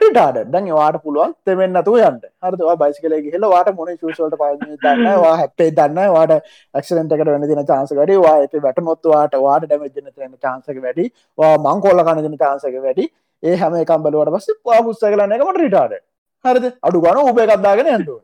ටාඩ 0.00 0.38
දැන් 0.52 0.68
වාට 0.70 0.96
පුළුවන් 1.04 1.32
තෙමෙන්න්නතු 1.46 1.94
යන්න. 1.98 2.18
හරවා 2.42 2.76
බයිසිකල 2.82 3.14
හෙල 3.34 3.44
වාට 3.52 3.70
මොන 3.78 3.90
ශෂලට 3.92 4.36
ප 4.40 4.44
දන්නවා 4.84 5.34
හැපේ 5.40 5.70
දන්න 5.78 6.12
වාට 6.16 6.34
ක්ෂලට 6.74 7.26
වෙන 7.28 7.46
දින 7.50 7.62
චාන්සකට 7.70 8.14
වා 8.24 8.34
ඇත 8.36 8.56
වැට 8.66 8.80
නොත්වාට 8.88 9.36
වාට 9.46 9.66
ඩමජන 9.66 10.08
න 10.28 10.38
චාන්සක 10.38 10.80
වැඩි. 10.86 11.06
වා 11.38 11.54
මං 11.58 11.84
කොල්ල 11.86 12.04
කනගෙන 12.08 12.38
චාන්සක 12.44 12.80
වැඩි. 12.86 13.08
ඒ 13.42 13.56
හැම 13.56 13.78
කම්බලුවට 13.84 14.34
පස්ස 14.34 14.60
පා 14.64 14.82
පුස්ස 14.82 15.06
කලන්න 15.06 15.36
එක 15.38 15.46
මට 15.46 15.64
රිටාඩ 15.64 15.96
හරිද? 16.44 16.66
අඩු 16.82 17.04
ගන 17.06 17.22
උබේ 17.24 17.46
කක්දාගෙන 17.46 17.92
ඇන්ටුව 17.94 18.20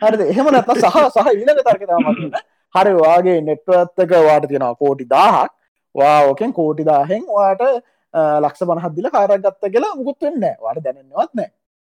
හරිද? 0.00 0.22
එහෙම 0.32 0.52
නැත්ත 0.52 0.72
සහ 0.76 0.96
සහ 1.14 1.34
ඊලක 1.34 1.60
තර්කතාමන්න 1.66 2.40
හරි 2.74 2.94
වාගේ 3.02 3.36
නෙට්වත්තක 3.42 4.16
වාට 4.28 4.48
තියෙනවා 4.48 4.80
කෝටි 4.82 5.10
දාහක් 5.10 5.52
වා 5.94 6.16
ඕකෙන් 6.30 6.52
කෝටි 6.52 6.84
දාහෙන් 6.84 7.22
වාට 7.30 7.62
ලක්ෂ 8.42 8.68
පනහත්දිල 8.70 9.08
කාරක් 9.14 9.36
ගත්ත 9.38 9.72
කියලා 9.74 9.94
මුකුත් 9.98 10.18
වෙන්න 10.22 10.46
වාට 10.64 10.82
දැනන්නවත් 10.84 11.32
නෑ 11.40 11.50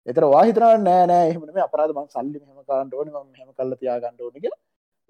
එතර 0.07 0.25
වාහිතර 0.35 0.65
නෑ 0.87 1.03
නෑ 1.13 1.27
එහමම 1.33 1.61
අපරාධ 1.67 1.93
මං 1.97 2.09
සල්ලි 2.15 2.39
මෙහම 2.39 2.65
කාන්ට 2.71 2.95
ඕන 2.95 3.13
හෙම 3.39 3.51
කල්ල 3.53 3.77
තියාගන්න 3.83 4.25
ඕන 4.25 4.35
කිය 4.45 4.55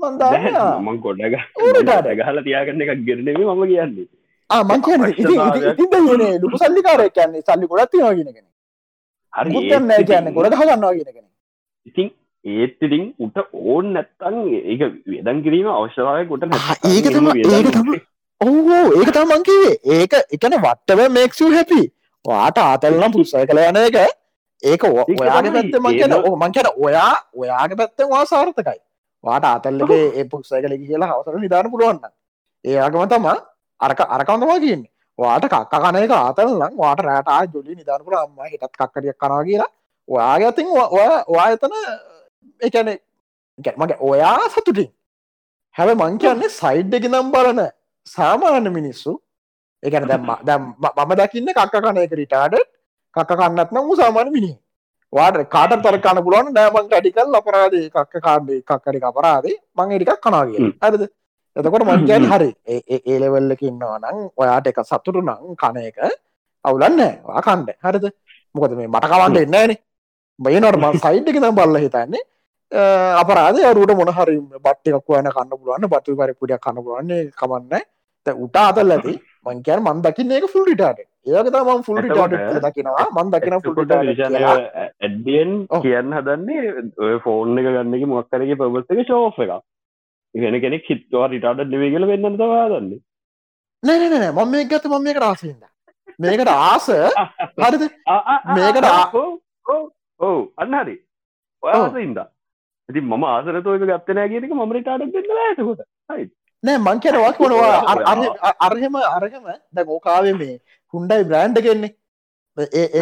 මන් 0.00 0.98
ගොඩ 1.00 1.20
ගහල. 2.18 2.38
තියාගන්න 2.44 2.82
එකක් 2.82 3.04
ගෙරනෙම 3.06 3.40
මම 3.44 3.62
කියන්නේ. 3.66 4.08
ආමන් 4.50 4.82
කියන 4.82 5.00
ලුකු 6.42 6.56
සල්ලිකාරය 6.58 7.08
කියන්නේ. 7.10 7.42
සල්ලි 7.42 7.66
ගොඩත් 7.66 7.92
තියාගෙනගෙන 7.92 8.46
හරි 9.32 10.04
කියන්න. 10.04 10.34
ගොඩ 10.34 10.52
ගන්නවා 10.52 10.92
කියනගෙන 10.92 11.24
ඉතින් 11.86 12.10
ඒත්තිරින් 12.44 13.06
උට 13.18 13.38
ඕන් 13.52 13.92
නැත්තන් 13.94 14.36
ඒක 14.72 14.82
වෙදන් 15.06 15.42
කිරීම 15.44 15.70
අවශ්‍යවාය 15.70 16.26
කොට 16.28 16.44
ඒක 16.44 17.08
තම 17.08 17.26
ඒක 17.34 17.70
තම 17.72 17.88
ඔහෝ 18.40 18.84
ඒක 18.96 19.10
තමන්කිවේ 19.16 19.74
ඒක 19.96 20.14
එකන 20.34 20.54
වට්ටව 20.64 21.00
මේක්ෂූ 21.10 21.50
හැපි 21.52 21.82
වාට 22.24 22.58
ආතල්නම් 22.60 23.12
පුස්සය 23.12 23.44
කළ 23.48 23.60
යන 23.62 23.78
එක. 23.82 23.96
ඒක 24.62 24.82
ඔයාගේ 24.84 25.52
පැත්ත 25.56 25.78
මංකන 25.84 26.14
මංකන 26.42 26.68
ඔයා 26.86 27.12
ඔයාගේ 27.34 27.78
පැත්තෙන් 27.80 28.10
වා 28.10 28.24
සාර්ථකයි. 28.26 28.80
වාට 29.24 29.44
ආතල්ලගේ 29.44 30.02
ඒ 30.14 30.24
පුක්සය 30.24 30.60
කල 30.62 30.74
කියලා 30.82 31.08
හවසර 31.12 31.38
නිධාන 31.44 31.70
පුළුවන්න 31.70 32.12
ඒයාගම 32.64 33.08
තම 33.08 33.26
අරක 33.80 34.00
අරකවඳවා 34.08 34.58
කියන්නේ. 34.58 34.90
වාට 35.18 35.44
කක්ක 35.46 35.82
කන 35.84 35.96
එක 36.02 36.12
ආතල්නම් 36.12 36.76
වාට 36.82 37.00
රෑටා 37.08 37.40
ජොලි 37.54 37.74
නිධානපුර 37.74 38.18
අම්ම 38.18 38.38
හිටත් 38.50 38.68
කක්කරියක් 38.72 39.16
කනවා 39.16 39.42
කියලා. 39.48 39.70
ඔයාගේ 40.08 40.48
අතින් 40.48 40.66
ඔය 40.74 41.08
ඔයා 41.28 41.48
එතන 41.52 41.74
එකන 42.60 42.92
මගේ 43.76 43.98
ඔයා 44.10 44.48
සතුටින්. 44.50 44.92
හැබ 45.76 45.96
මං 45.96 46.18
කියන්නේ 46.18 46.54
සයිඩ් 46.60 46.94
එක 46.94 47.08
නම් 47.08 47.32
බලන 47.32 47.64
සාමාන්‍ය 48.06 48.70
මිනිස්සු 48.78 49.12
එකන 49.82 50.08
දැම්ම 50.12 50.30
දැම් 50.44 50.62
මම 50.76 51.12
දකින්න 51.20 51.50
කක්ක 51.50 51.82
කන 51.82 52.00
එක 52.04 52.16
රිටාඩ 52.22 52.56
කක්ක 53.16 53.30
කන්නත් 53.40 53.70
නම් 53.72 53.92
සාමාන්‍ය 54.02 54.30
මිනි 54.30 54.52
වාට 55.12 55.44
කාට 55.48 55.76
තර 55.82 55.98
කන්න 55.98 56.24
පුලුවන් 56.24 56.50
නෑමන් 56.54 56.88
ටිකල් 56.88 57.38
අපරාදේ 57.40 57.86
කක්ක 57.90 58.24
කාඩේ 58.26 58.60
කක්කරි 58.62 59.06
අපරාදේ 59.12 59.56
මං 59.76 59.96
එටිකක් 59.96 60.20
කනාගේ 60.20 60.72
ඇද 60.80 61.08
එතකොට 61.56 61.84
මංජයන් 61.84 62.24
හරි. 62.30 62.50
ඒලෙවල්ලක 63.06 63.62
ඉන්නවා 63.62 63.98
නම් 63.98 64.18
ඔයාට 64.36 64.66
එක 64.70 64.80
සතුරු 64.84 65.20
නං 65.22 65.56
කන 65.56 65.76
එක 65.80 65.98
අවුලන්න 66.64 67.00
වා 67.24 67.40
කණ්ඩ 67.40 67.70
හරිද? 67.82 68.06
මොකද 68.54 68.72
මේ 68.76 68.88
මට 68.88 69.10
කවන්ට 69.12 69.44
එන්නෑනේ 69.46 69.78
බයනට 70.38 70.80
මං 70.82 70.98
සයිට් 71.04 71.30
එක 71.30 71.38
නම් 71.40 71.56
බල්ල 71.58 71.78
හිතන්නේ. 71.84 72.24
අපරාද 73.22 73.56
අරුට 73.62 73.92
මොනහරි 73.94 74.36
බට්ටිකක් 74.64 75.08
වන 75.08 75.30
කන්න 75.32 75.50
පුළුවන්න 75.52 75.88
බතු 75.88 76.16
පරි 76.20 76.34
පුඩියක් 76.34 76.60
කන්න 76.60 76.84
පුලුවන්නේ 76.84 77.22
කමන්න 77.32 77.86
උට 78.36 78.56
අතල් 78.58 78.90
ඇති 78.90 79.14
මංකයන් 79.44 79.82
මන් 79.82 80.02
දකින්න 80.02 80.32
එක 80.32 80.48
ෆුල් 80.48 80.64
රිටාට 80.64 81.00
ඒක 81.00 81.48
තම 81.48 81.82
ෆුල් 81.82 81.98
රිටාට 81.98 82.34
දකිනවා. 82.64 83.06
මන් 83.14 83.32
දකින 83.32 83.58
ෆුල් 83.60 83.76
ඇඩියෙන් 83.92 85.54
කියන්න 85.78 86.12
හදන්නේ 86.12 86.74
ඔය 87.00 87.16
ෆෝන් 87.20 87.58
එක 87.58 87.68
ගන්න 87.68 87.94
එක 87.94 88.06
මොක්කරගේ 88.08 88.56
පබස් 88.56 88.92
එක 88.92 89.06
ශෝ් 89.06 89.30
එක 89.38 89.54
ඉගෙන 90.34 90.60
කෙනෙක් 90.60 90.84
හිත්වා 90.86 91.28
රිටාට 91.28 91.64
ලිවේ 91.66 91.90
කියල 91.90 92.06
වෙන්න 92.06 92.36
තවා 92.36 92.66
දන්නේ 92.70 93.00
නෑනෑ 93.82 94.30
මම 94.32 94.50
මේ 94.50 94.64
ගත 94.66 94.84
මම 94.86 95.02
මේකට 95.04 95.24
ආසෙන්ද 95.24 95.64
මේකට 96.18 96.48
ආස? 96.48 96.86
හරිද? 97.60 97.84
මේකට 98.50 98.86
ඔවු 100.20 100.52
අන්න 100.56 100.74
හරි. 100.76 100.96
ඔයාසින්ද 101.62 102.18
ඉති 102.88 103.00
ම 103.02 103.24
ආසරතෝක 103.24 103.84
ගත්තනෑ 103.84 104.28
කියනක 104.28 104.52
මම 104.52 104.72
රිටාට 104.72 105.06
දෙන්න 105.12 105.38
ඇතකොට 105.38 105.82
හයි 106.08 106.26
නෑ 106.66 106.78
මං 106.84 107.00
කියනවක් 107.04 107.40
වනවා 107.42 107.96
අරහෙම 108.66 108.96
අරහෙම 109.16 109.44
ද 109.74 109.86
ඕකාවේ 109.96 110.34
මේ 110.42 110.54
හුන්ඩයි 110.94 111.24
බ්‍රෑන්්ඩ 111.30 111.58
කෙන්නේ 111.66 111.92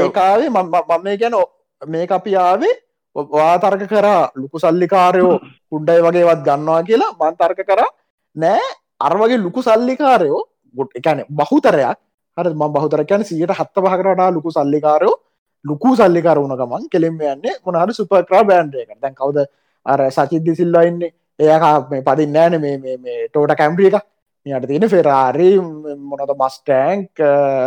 ඒකාවේ 0.00 0.50
මම 0.54 0.74
මේ 1.04 1.16
ගැන 1.22 1.36
මේ 1.82 2.06
අපි 2.18 2.36
ආවේ 2.46 2.74
වාතර්ක 3.16 3.82
කරා 3.92 4.22
ලොකු 4.42 4.58
සල්ලිකාරයෝ 4.64 5.34
හුන්ඩයි 5.72 6.00
වගේවත් 6.06 6.40
ගන්නවා 6.46 6.82
කියලා 6.88 7.12
මන්තර්ක 7.20 7.60
කරා. 7.68 7.90
නෑ 8.36 8.64
අරවගේ 9.06 9.38
ලොකු 9.46 9.60
සල්ලිකාරයෝ 9.62 10.40
ගොට් 10.74 10.96
එකන 10.98 11.20
බහුතරයක් 11.40 11.98
හර 12.36 12.48
ම 12.60 12.62
බහුතරකයන 12.76 13.22
සියට 13.28 13.52
හත්ත 13.58 13.76
පහකරටා 13.84 14.30
ලොකු 14.36 14.50
සල්ලිකාරයෝ 14.56 15.16
ලොකු 15.64 15.96
සල්ලිකාර 15.96 16.38
වුණ 16.42 16.56
ගමන් 16.60 16.88
කෙළෙම 16.92 17.20
යන්නේ 17.32 17.54
මොනහට 17.64 17.96
සුපක්‍රා 17.98 18.42
බෑන්ඩ 18.50 18.74
එක 18.82 18.90
දැන් 19.02 19.14
කවද? 19.20 19.46
අර 19.86 20.00
සචිද්දි 20.16 20.52
සිල්ලයින්නේ 20.60 21.12
ඒක 21.38 21.90
මේ 21.90 22.02
පදින්න 22.02 22.36
ෑන 22.36 22.60
මේ 22.60 23.28
ටෝට 23.28 23.56
කැම්පිය 23.56 23.90
එක. 23.90 24.04
යට 24.46 24.66
තියෙන 24.68 24.88
ෆෙරාරි 24.88 25.58
මොනද 25.58 26.32
මස්ටෑන්ක් 26.40 27.20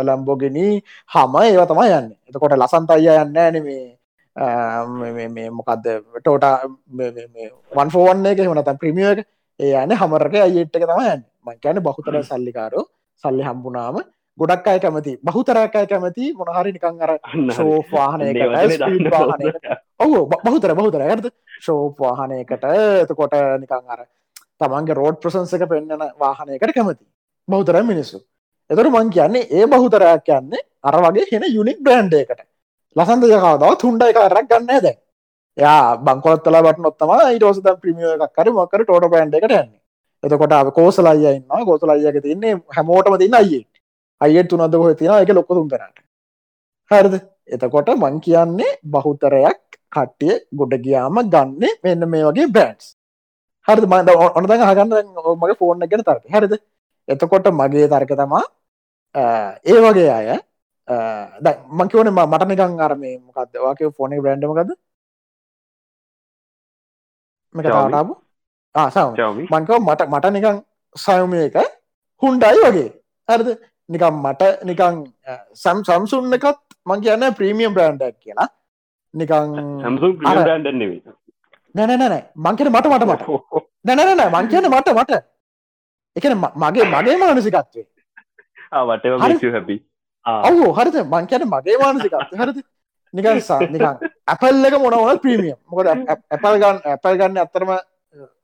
ලම්බෝගෙනී 0.06 0.82
හම 1.10 1.36
ඒව 1.42 1.66
තමයි 1.66 1.92
යන්න. 1.98 2.12
එතකොට 2.28 2.56
ලසන්ත 2.56 2.90
අයිය 2.90 3.18
යන්න 3.24 3.36
ෑන 3.36 3.56
මේ 5.28 5.50
මොකක්ද 5.50 5.88
ටෝට 6.20 6.44
වන් 7.72 7.90
ෆෝවන් 7.90 8.26
එක 8.26 8.40
හමනත 8.40 8.78
ප්‍රමිය 8.80 9.10
එක. 9.12 9.26
ඒ 9.60 9.82
යන 9.82 9.94
හමරක 9.94 10.34
අයිට් 10.44 10.76
එක 10.76 10.84
තමයි 10.84 11.10
යන්න. 11.14 11.24
මංකැන 11.46 11.82
බහුතර 11.82 12.22
සල්ලිකාරෝ 12.22 12.84
සල්ලි 13.24 13.42
හම්බුනාම 13.42 13.98
ගොඩක් 14.38 14.66
අය 14.70 14.78
කැමති 14.78 15.18
බහුතරයක් 15.20 15.74
අය 15.74 15.86
කැමති 15.86 16.32
මොනහරි 16.38 16.72
නිකං 16.72 17.02
අර 17.04 17.18
ශෝවාහනයකට 17.50 19.87
ඔහු 20.00 20.18
බහුතර 20.44 20.74
බහුතර 20.74 21.02
ඇද 21.02 21.26
ශෝප් 21.60 21.98
වාහනයකට. 21.98 22.64
එතකොට 23.02 23.34
නිකං 23.60 23.84
අර 23.86 24.00
තමන්ගේ 24.58 24.94
රෝඩ් 24.94 25.16
ප්‍රසන්සක 25.18 25.64
පෙන්න්නන 25.66 26.04
වාහනයකට 26.16 26.74
කැමති. 26.74 27.04
බෞතර 27.48 27.82
මිනිස්සු. 27.84 28.18
එතර 28.70 28.86
මං 28.88 29.10
කියන්නේ 29.10 29.48
ඒ 29.50 29.66
බහුතරයක් 29.66 30.24
කියන්නේ 30.24 30.62
අර 30.82 30.96
වගේ 30.98 31.26
හෙන 31.32 31.44
යුනික් 31.48 31.78
බ්‍රන්්ඩ 31.80 32.14
එකට 32.14 32.40
ලසන්ද 32.96 33.24
යකාදාව 33.30 33.76
තුන්ඩ 33.76 34.02
එක 34.04 34.18
රක් 34.24 34.46
ගන්න 34.46 34.70
ඇද 34.70 34.88
යා 35.56 35.96
බංකොත්තල 35.98 36.58
බට 36.60 36.78
නොත්තම 36.80 37.12
ඉටෝස 37.30 37.60
ප්‍රමිය 37.76 38.14
එකක් 38.16 38.32
කර 38.32 38.50
මකර 38.52 38.84
ටෝට 38.84 39.08
බන්ඩ 39.08 39.34
එකට 39.34 39.50
යන්නේ. 39.52 39.80
එතකොට 40.24 40.74
කෝසලයි 40.74 41.32
ඉන්න 41.32 41.64
ගෝසලයියක 41.64 42.22
තින්නේ 42.22 42.54
හැමෝටම 42.70 43.18
තින්න 43.18 43.34
අයියේ 43.34 43.66
අයියට 44.20 44.50
තුනද 44.50 44.74
හො 44.74 44.94
තින 44.94 45.10
එක 45.12 45.30
ලොක්ක 45.30 45.50
තුන්තරට 45.50 45.98
හරිද? 46.90 47.14
එතකොට 47.48 47.88
මං 47.96 48.20
කියන්නේ 48.20 48.78
බහුතරයක් 48.86 49.77
කට්ටිය 49.92 50.34
ගොඩ 50.52 50.74
ගියාම 50.84 51.18
ගන්න 51.24 51.62
මෙන්න 51.84 52.08
මේ 52.12 52.24
වගේ 52.26 52.48
බ්‍රන්ස් 52.48 52.86
හරි 53.68 53.86
මද 53.86 54.08
ඔනද 54.36 54.52
හගන්න 54.62 54.92
මගේ 55.36 55.58
ෆෝර්න 55.60 55.84
ගැන 55.84 56.04
තර්ක 56.04 56.24
හරිද? 56.28 56.54
එතකොට 57.08 57.48
මගේ 57.52 57.88
තර්ක 57.88 58.12
තමා 58.14 58.44
ඒ 59.64 59.78
වගේ 59.84 60.10
අය 60.10 60.28
මංකවන 61.70 62.10
මට 62.14 62.44
නිකං 62.50 62.80
අරමේ 62.80 63.16
මොකක්ද 63.18 63.58
වාගේ 63.58 63.90
ෆෝන 63.96 64.16
බ්‍රන්ඩමකද 64.22 64.70
මකටාබු 67.54 68.14
ආසාම 68.74 69.14
මංකව 69.46 69.80
මට 69.80 70.08
මට 70.08 70.26
නිකං 70.32 70.56
සයමය 70.96 71.40
එක 71.48 71.56
හුන්ඩයි 72.22 72.60
වගේ. 72.64 72.88
හරිද? 73.28 73.48
නිකම් 73.88 74.14
මට 74.22 74.42
නිකං 74.64 74.96
සම් 75.54 75.78
සම්සුන් 75.86 76.32
එකත් 76.32 76.60
මං 76.86 77.00
කියන්න 77.00 77.24
ප්‍රීමියම් 77.34 77.74
බ්‍රන්්ඩක් 77.74 78.16
කියලා 78.20 78.48
නිකං 79.14 79.50
නැනැනෑ 81.74 82.22
මංකෙන 82.36 82.68
මට 82.72 82.86
මට 82.92 83.04
මට. 83.10 83.22
නැනැනෑ 83.84 84.30
මං 84.34 84.48
කියන 84.50 84.66
මට 84.70 84.88
මට. 84.94 85.12
එකන 86.16 86.34
මගේ 86.62 86.84
මගේ 86.94 87.16
මානසිකත්වේ 87.22 87.84
හැපි 89.56 89.76
ඔහු 90.48 90.72
හරිත 90.78 90.96
මං 91.04 91.26
කියන 91.30 91.44
මගේ 91.52 91.76
මානසිකත්ව 91.82 92.40
හරිත 92.40 92.58
නිකන් 93.14 93.38
නිකන් 93.74 93.86
ඇපල් 94.26 94.66
එක 94.68 94.74
මොනවන 94.84 95.20
ප්‍රීමියම් 95.22 95.58
මොකද 95.70 95.86
ඇපල් 95.92 96.56
ගන්න 96.62 96.78
ඇපල් 96.94 97.14
ගන්න 97.20 97.40
අත්තරම 97.44 97.70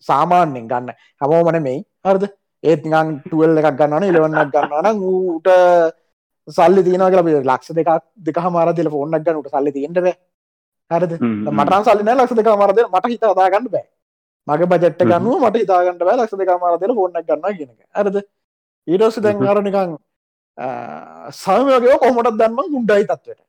සාමාන්‍යෙන් 0.09 0.67
ගන්න. 0.71 0.89
හැමෝමන 1.21 1.59
මේ 1.63 1.79
හරිද? 2.05 2.25
ඒත් 2.65 2.83
නිකන් 2.87 3.09
ටුවල් 3.25 3.59
එකක් 3.61 3.77
ගන්නන 3.81 4.05
ඉලවන්නක් 4.11 4.55
ගන්නවන 4.55 5.03
ඌට 5.09 5.49
සල්ලි 6.49 6.83
තියනක 6.87 7.17
ලක්ෂ 7.43 7.75
දෙකක් 7.79 7.91
දෙක 8.27 8.39
මාර 8.55 8.73
දෙල 8.79 8.91
ෆෝන්නක් 8.95 9.27
ගන්නට 9.27 9.51
සල්ලි 9.55 9.73
තියෙන්ටද 9.77 10.09
හරද? 10.91 11.13
මටන් 11.57 11.85
සල්ලින 11.87 12.15
ලක්ෂ 12.15 12.37
දෙක 12.39 12.49
මාරද 12.63 12.81
මට 12.87 13.13
හිත 13.13 13.25
අදාගන්න 13.33 13.69
බෑ. 13.75 13.87
මගේ 14.47 14.71
බජට්ට 14.73 15.05
ගන්නුව 15.11 15.47
මට 15.49 15.63
හිතාගන්නට 15.63 16.03
බෑ 16.09 16.17
ලක්ෂ 16.19 16.41
දෙක 16.41 16.51
මාරදල 16.65 16.95
ෆෝන්නක් 16.99 17.27
ගන්න 17.29 17.57
කියනක 17.59 17.81
ඇරද 17.95 18.17
ඊටෝස 18.89 19.17
දැන් 19.25 19.47
අර 19.55 19.63
නිකං 19.69 19.97
සමයගේ 21.41 21.99
කොහොමටත් 22.03 22.39
දන්ම 22.41 22.59
ගුන්ඩයි 22.75 23.07
තත්වට. 23.09 23.41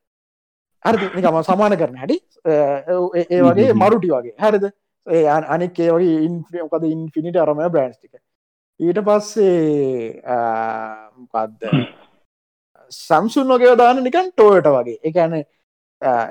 හරි 0.85 1.07
නිකම 1.17 1.37
සමාන 1.49 1.77
කරන 1.81 1.97
හැටි. 2.01 2.17
ඒ 2.45 3.41
වගේ 3.47 3.73
මරුටි 3.81 4.09
වගේ. 4.13 4.35
හැරද? 4.43 4.63
ඒ 5.07 5.25
අනෙක් 5.55 5.79
ඒ 5.79 5.91
වගේ 5.95 6.21
ඉන්ෆියකද 6.27 6.85
ඉන්ෆිනිට 6.93 7.41
අරමය 7.43 7.67
බ්‍රන්ස්ටික 7.73 8.13
ඊට 8.79 8.99
පස්සේ 9.07 10.21
මොකක්ද 11.17 11.67
සම්සුන් 12.91 13.53
වගේ 13.55 13.75
දාන 13.81 14.03
නිකන් 14.07 14.31
ටෝයට 14.31 14.71
වගේ. 14.77 14.97
එකන 15.03 15.35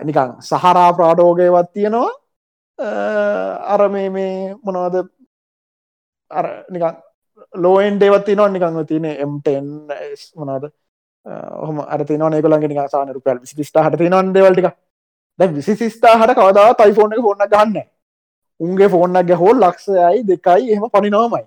නිකං 0.02 0.36
සහරා 0.42 0.92
ප්‍රාඩෝගයවත් 0.92 1.72
තියෙනවා. 1.72 2.10
අර 3.68 3.88
මේ 3.88 4.10
මේ 4.10 4.54
මොනවද? 4.62 5.08
අර 6.30 6.46
නිකං 6.70 6.96
ලෝෙන් 7.56 7.98
ඩේවත් 7.98 8.24
තිනවා 8.26 8.48
නිකං 8.48 8.80
තියන 8.86 9.06
එම්ටෙන් 9.06 9.66
මොනාද 10.36 10.70
හොම 11.60 11.80
අරති 11.88 12.18
නොනෙකලගේ 12.18 12.68
නිකාසාන 12.68 13.14
රුපල් 13.14 13.40
විසිස්ට 13.40 13.78
හට 13.78 13.98
තිනවන් 13.98 14.34
දෙවල්ටික 14.34 14.70
දැ 15.38 15.48
විසිස්ථා 15.50 16.14
හට 16.16 16.36
කවදාව 16.36 16.76
තයිෆෝන 16.76 17.12
එක 17.12 17.22
ෆෝන්න 17.22 17.48
ගන්න 17.48 17.88
උන්ගේ 18.60 18.88
ෆෝන්නක් 18.88 19.34
හෝල් 19.36 19.58
ලක්ෂයයි 19.60 20.22
දෙකයි 20.24 20.72
එහම 20.72 20.88
පනිනවාමයි 20.90 21.46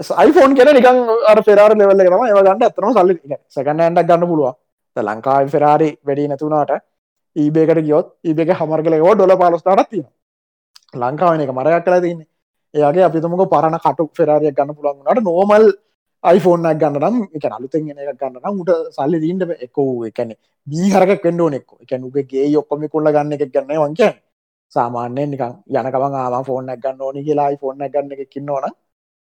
iPhoneෆෝන් 0.00 0.54
කෙන 0.54 0.68
නිකන් 0.68 0.98
අර 1.26 1.42
පෙරාර 1.42 1.72
ලෙවල්ල 1.72 2.02
ම 2.10 2.24
ඒව 2.24 2.40
ගන්න 2.40 2.62
ඇතන 2.62 2.92
සල්ලි. 2.92 3.14
සකන්න 3.48 3.80
ඇන්ඩක් 3.80 4.06
ගන්න 4.06 4.26
පුළුව 4.26 4.54
ලංකායි 4.96 5.48
ෆෙරාරි 5.48 5.88
වැඩි 6.02 6.28
නැතුනාට 6.28 6.70
ඊබේකට 7.36 7.80
ගියොත් 7.86 8.08
ඒබක 8.24 8.52
හමර්ගල 8.60 8.98
ෝ 9.00 9.14
ඩොල 9.14 9.34
පාලස්ථානත් 9.36 9.88
තියෙන 9.90 10.08
ලංකාවන 10.94 11.44
එක 11.44 11.52
මරයක් 11.52 11.84
කලා 11.86 12.00
තින්නේ 12.00 12.28
ඒගේ 12.74 13.04
අපිතුමක 13.04 13.44
පරණ 13.48 13.78
කටු 13.78 14.08
ෆෙරාරියක් 14.18 14.56
ගන්න 14.56 14.76
පුළන්ගනට 14.76 15.22
නෝමල් 15.22 15.66
iPhoneෆෝන් 16.24 16.78
ගන්න 16.78 16.98
නම් 17.02 17.16
එක 17.36 17.46
අලුතෙන් 17.50 17.88
එක 17.92 18.18
ගන්න 18.20 18.36
නම් 18.40 18.60
උට 18.62 18.70
සල්ලි 18.96 19.18
දීන්ට 19.18 19.56
එකෝ 19.66 20.04
එකන 20.08 20.30
බීහරක 20.66 21.12
කෙන්ඩෝ 21.24 21.48
නෙක්ක 21.50 21.70
එකැන 21.84 22.04
උගේ 22.04 22.46
ඔක්කොම 22.60 22.84
කොල්ල 22.88 23.08
ගන්න 23.08 23.34
එක 23.36 23.48
ගන්න 23.48 23.80
වංක 23.80 24.12
සාමාන්‍යයෙන් 24.72 25.30
නිකන් 25.32 25.52
යනකම 25.70 26.04
ආම 26.14 26.44
ෆෝන් 26.44 26.70
ගන්න 26.76 27.02
ඕනි 27.02 27.24
කියලා 27.26 27.50
ෆෝන් 27.62 27.78
ගන්න 27.86 28.12
එක 28.14 28.30
කින්නවන 28.30 28.72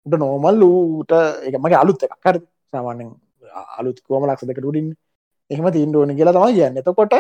උට 0.06 0.16
නෝමල් 0.16 0.62
ඌට 0.64 1.12
එකමගේ 1.48 1.80
අලුත් 1.84 2.04
එකක්. 2.06 2.16
කර 2.24 2.38
සාමාන්‍යෙන් 2.74 3.10
අලුත් 3.80 3.98
කෝම 4.08 4.24
ලක්ෂ 4.28 4.48
දෙක 4.50 4.60
ටඩින් 4.60 4.88
එහෙම 5.52 5.68
තිීන්ඩ 5.76 5.96
ඕනි 5.96 6.18
කියලා 6.18 6.36
තමයි 6.36 6.54
කියන්න. 6.58 6.80
එතකොට 6.80 7.14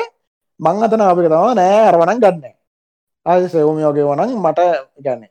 මං 0.59 0.83
අතන 0.85 1.01
අපික 1.01 1.27
තම 1.27 1.55
නෑ 1.59 1.77
අරවනන් 1.89 2.19
ගන්න. 2.23 2.43
අය 3.25 3.47
සෙවමියෝගේ 3.53 4.05
වනන් 4.09 4.31
මට 4.39 4.59
ගන්න 5.05 5.23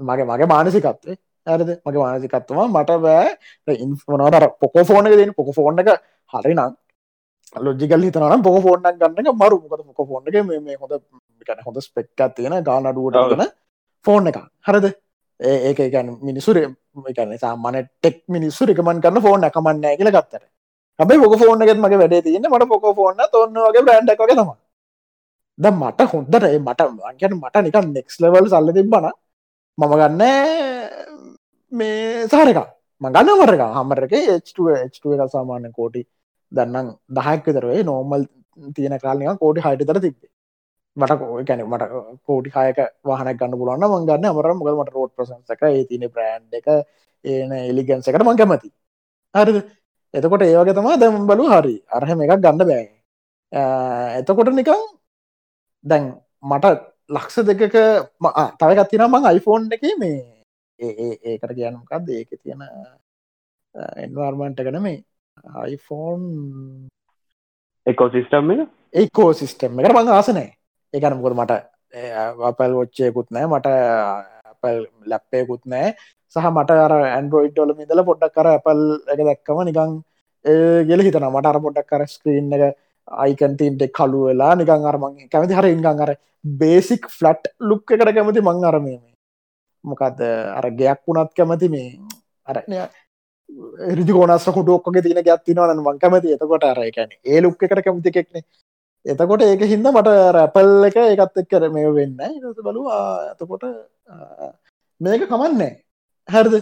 මගේ 0.00 0.26
මගේ 0.30 0.48
මානසිකත්වේ. 0.54 1.16
ඇරද 1.46 1.70
මගේ 1.86 2.02
මානසිකත්තුවා 2.04 2.66
මට 2.68 2.98
බෑ. 3.04 3.28
ඉන්ෆනට 3.84 4.50
පොකෝ 4.60 4.84
ෆෝන 4.84 5.10
දෙන 5.12 5.32
පොක 5.38 5.48
ෆෝන් 5.58 5.80
එක? 5.80 5.90
හරි 6.32 6.54
නම්. 6.54 6.72
ලොජිකල් 7.56 8.06
හිතනම් 8.06 8.42
පොක 8.42 8.58
ෆෝන්නක් 8.66 9.00
ගන්න 9.00 9.32
මරු. 9.40 9.56
මොකද 9.62 9.82
මොක 9.88 10.00
ෆෝන් 10.10 10.22
එක 10.28 10.36
මේ 10.44 10.76
හොඳ 10.82 10.92
හොඳ 11.66 11.78
ස්පෙක්්කත් 11.88 12.36
තියෙන 12.36 12.62
ගානඩුවටගෙන 12.68 13.44
ෆෝන් 14.06 14.32
එක 14.32 14.38
හරද? 14.68 14.86
ඒක 15.40 15.80
එකන් 15.80 16.08
මිනිසුර 16.22 16.56
එකන 17.12 17.32
සාමාන 17.38 17.76
ටෙක් 17.84 18.22
මිනිස්සු 18.28 18.68
රිකමන් 18.70 19.00
කරන්න 19.04 19.24
ෆෝන් 19.26 19.44
එකමන්න 19.48 19.82
කියල 19.98 20.10
ගත්තර 20.16 20.42
හැබයි 20.98 21.18
පොක 21.22 21.34
ෆෝන් 21.38 21.62
එකත් 21.62 21.78
මගේ 21.78 21.98
වැඩේ 21.98 22.22
තියන්න 22.22 22.48
මට 22.48 22.68
පොක 22.68 22.86
ෆෝන්න 22.96 23.20
තොන්න 23.32 23.58
වගේ 23.64 23.82
බ්‍රන්ඩ් 23.82 24.10
එක 24.10 24.22
තම 24.30 24.50
ද 25.58 25.72
මට 25.72 26.08
හොඳට 26.12 26.46
මට 26.58 26.80
අන්කට 27.08 27.34
මට 27.34 27.64
නිකන් 27.66 27.92
නෙක්ස් 27.92 28.20
ලවල් 28.20 28.48
සල්ල 28.48 28.72
තිබ්බන 28.72 29.08
මම 29.78 29.92
ගන්න 29.92 30.22
මේ 31.72 32.28
සාරක 32.28 32.60
මගන්න 33.00 33.40
වරක 33.40 33.62
හමරක 33.74 34.14
H2 34.36 34.58
එක 34.76 34.94
සාමාන්‍ය 35.30 35.68
කෝටි 35.72 36.02
දන්නම් 36.52 36.88
දහක් 37.10 37.44
විතරේ 37.46 37.82
නෝමල් 37.84 38.24
තියෙන 38.72 38.98
කාලනික 38.98 39.38
කෝටි 39.38 39.60
හයිට 39.60 39.86
තර 39.86 40.00
තිබේ 40.00 40.30
මට 40.96 41.12
කැන 41.46 41.64
මට 41.66 41.84
කෝටි 42.26 42.50
හයක 42.56 42.78
වාහන 43.04 43.32
ගන්න 43.34 43.58
පුලන්න 43.60 43.84
මංගන්න 43.86 44.26
අමර 44.26 44.48
මුගල් 44.54 44.76
මට 44.76 44.94
රෝඩ් 44.94 45.12
ප්‍රසන්සක 45.12 45.62
ඒ 45.64 45.84
තින 45.84 46.06
බ්‍රන්් 46.08 46.42
එක 46.52 46.68
ඒන 47.24 47.52
එලිගන්සකට 47.62 48.22
මං 48.22 48.38
කැමති 48.38 48.70
හරිද? 49.34 49.58
එතකොට 50.16 50.42
ඒවගේ 50.46 50.76
තමා 50.76 51.00
දැම් 51.00 51.26
බලු 51.30 51.46
හරි. 51.52 51.76
අරහම 51.96 52.22
එකක් 52.24 52.36
ගන්න 52.44 52.68
බෑ. 52.70 52.84
එතකොට 54.20 54.52
නිකං 54.58 54.82
දැන් 55.84 56.04
මට 56.42 56.66
ලක්ෂ 57.10 57.36
දෙකක 57.48 57.76
තවකත්තින 58.60 59.04
මං 59.06 59.28
අයිෆෝන් 59.30 59.68
එක 59.72 59.84
මේ 59.98 60.18
ඒකට 60.78 61.52
කියනකක්ද 61.58 62.08
ඒක 62.10 62.30
තියෙන 62.42 62.62
එන්වර්මන්ට 64.04 64.60
එකන 64.62 64.78
මේ 64.82 65.04
අයිෆෝන් 65.64 66.22
එකෝසිිස්ටම් 67.86 68.50
එක? 68.54 68.60
ඒකෝ 68.94 69.30
සිිස්ටම් 69.32 69.80
එකට 69.80 69.94
මං 69.94 70.14
ආසනෑ 70.16 70.48
ඒකනමුකද 70.94 71.36
මට 71.36 71.52
අපල් 72.48 72.72
ොච්චයකුත් 72.82 73.28
නෑ. 73.30 73.46
මට 73.46 73.66
ලැප්පයකුත් 75.06 75.62
නෑ. 75.66 75.94
සහ 76.36 76.48
මට 76.50 76.76
අර 76.78 76.92
ඇන්ඩරෝයිඩ්ඩොල 76.98 77.72
මිදල 77.78 78.02
පොඩ්ඩක් 78.08 78.34
කර 78.34 78.48
ඇපල් 78.52 78.82
එක 79.12 79.20
දැක්කම 79.20 79.62
නිකං 79.68 79.92
ගෙල 80.88 81.04
හිතන 81.06 81.26
මට 81.28 81.52
අර 81.52 81.58
පොඩ්ඩක් 81.60 81.88
කර 81.88 82.04
ස්ක්‍රීන් 82.08 82.52
එක 82.56 82.64
අයිකන්තීන්ට 83.08 83.84
කලු 83.92 84.20
වෙලා 84.26 84.54
නිකං 84.54 84.88
අරමං 84.90 85.14
කැමති 85.28 85.58
හර 85.58 85.68
ඉංගං 85.68 86.02
අර 86.04 86.12
බේසික් 86.44 87.08
ෆලට් 87.10 87.52
ලුක් 87.62 87.92
එකට 87.92 88.14
කැමති 88.14 88.42
මං 88.42 88.68
අරමේ 88.70 88.98
මොකක්ද 89.84 90.22
අර 90.58 90.70
ගයක් 90.72 91.02
වුණත් 91.06 91.32
කැමති 91.32 91.68
මේ 91.68 91.90
අරනය 92.46 92.78
රිජිකෝනස් 93.92 94.46
කුටුක්ක 94.50 94.90
තින 94.98 95.22
ගත්තිනවන 95.22 95.78
මං 95.78 95.98
කැමති 95.98 96.34
එතකොට 96.36 96.64
අර 96.64 96.82
එකැන 96.84 97.10
ඒ 97.24 97.40
ලුක් 97.40 97.62
එකට 97.62 97.84
කැමති 97.84 98.10
කෙක්නේ 98.10 98.44
එතකොට 99.06 99.42
ඒක 99.46 99.62
හින්ද 99.72 99.86
මට 99.90 100.14
රැපල් 100.36 100.86
එක 100.88 100.96
එකත් 101.02 101.42
එක් 101.42 101.48
කර 101.50 101.68
මේ 101.74 101.90
වෙන්න 101.98 102.16
බලු 102.68 102.86
ඇතකොට 102.92 103.64
මේක 105.00 105.26
කමන්නේ 105.32 105.72
හැරද? 106.28 106.54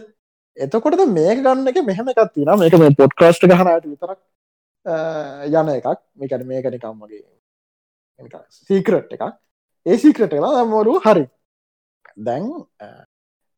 එතකොටද 0.57 1.05
මේක 1.13 1.39
ගන්න 1.45 1.71
එක 1.71 1.79
මෙහෙම 1.91 2.11
එකත් 2.13 2.35
තින 2.35 2.51
මේක 2.63 2.77
මේ 2.83 2.97
පොඩ්කාස්ට 3.01 3.47
ගහනට 3.51 3.87
විතරක් 3.93 4.21
යන 5.61 5.73
එකක්. 5.77 5.89
මේකට 6.21 6.45
මේක 6.51 6.67
නිකම්මගේ 6.75 7.23
සීකරට් 8.69 9.17
එකක්. 9.17 9.25
ඒ 9.87 9.97
සීක්‍රට 10.03 10.37
එලා 10.39 10.53
දම්මරු 10.61 11.01
හරි. 11.07 11.25
දැන් 12.27 12.45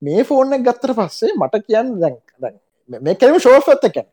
මේ 0.03 0.25
ෆෝර්න 0.29 0.63
ගත්තර 0.67 0.95
පස්සේ 0.99 1.35
මට 1.37 1.65
කියන්න 1.67 1.91
දැන් 2.01 2.17
දැන් 2.41 2.57
මේ 3.03 3.19
කැම 3.21 3.39
ශෝෆත් 3.47 3.85
එකැන් 3.91 4.09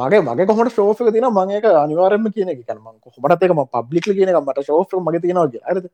මගේ 0.00 0.20
මගේ 0.28 0.46
කොමට 0.48 0.74
ශෝක 0.76 0.98
තින 1.16 1.26
මංක 1.28 1.66
අනිවාරම 1.84 2.26
කියන 2.34 2.50
එක. 2.52 2.60
කනම 2.68 2.86
හොමට 2.86 3.42
එකම 3.46 3.62
පබ්ලික් 3.74 4.06
කියන 4.16 4.30
එක 4.32 4.38
මට 4.42 4.66
ශෝක 4.68 4.92
මගේ 5.06 5.22
තියෙනවාගේ 5.24 5.62
අරද 5.70 5.84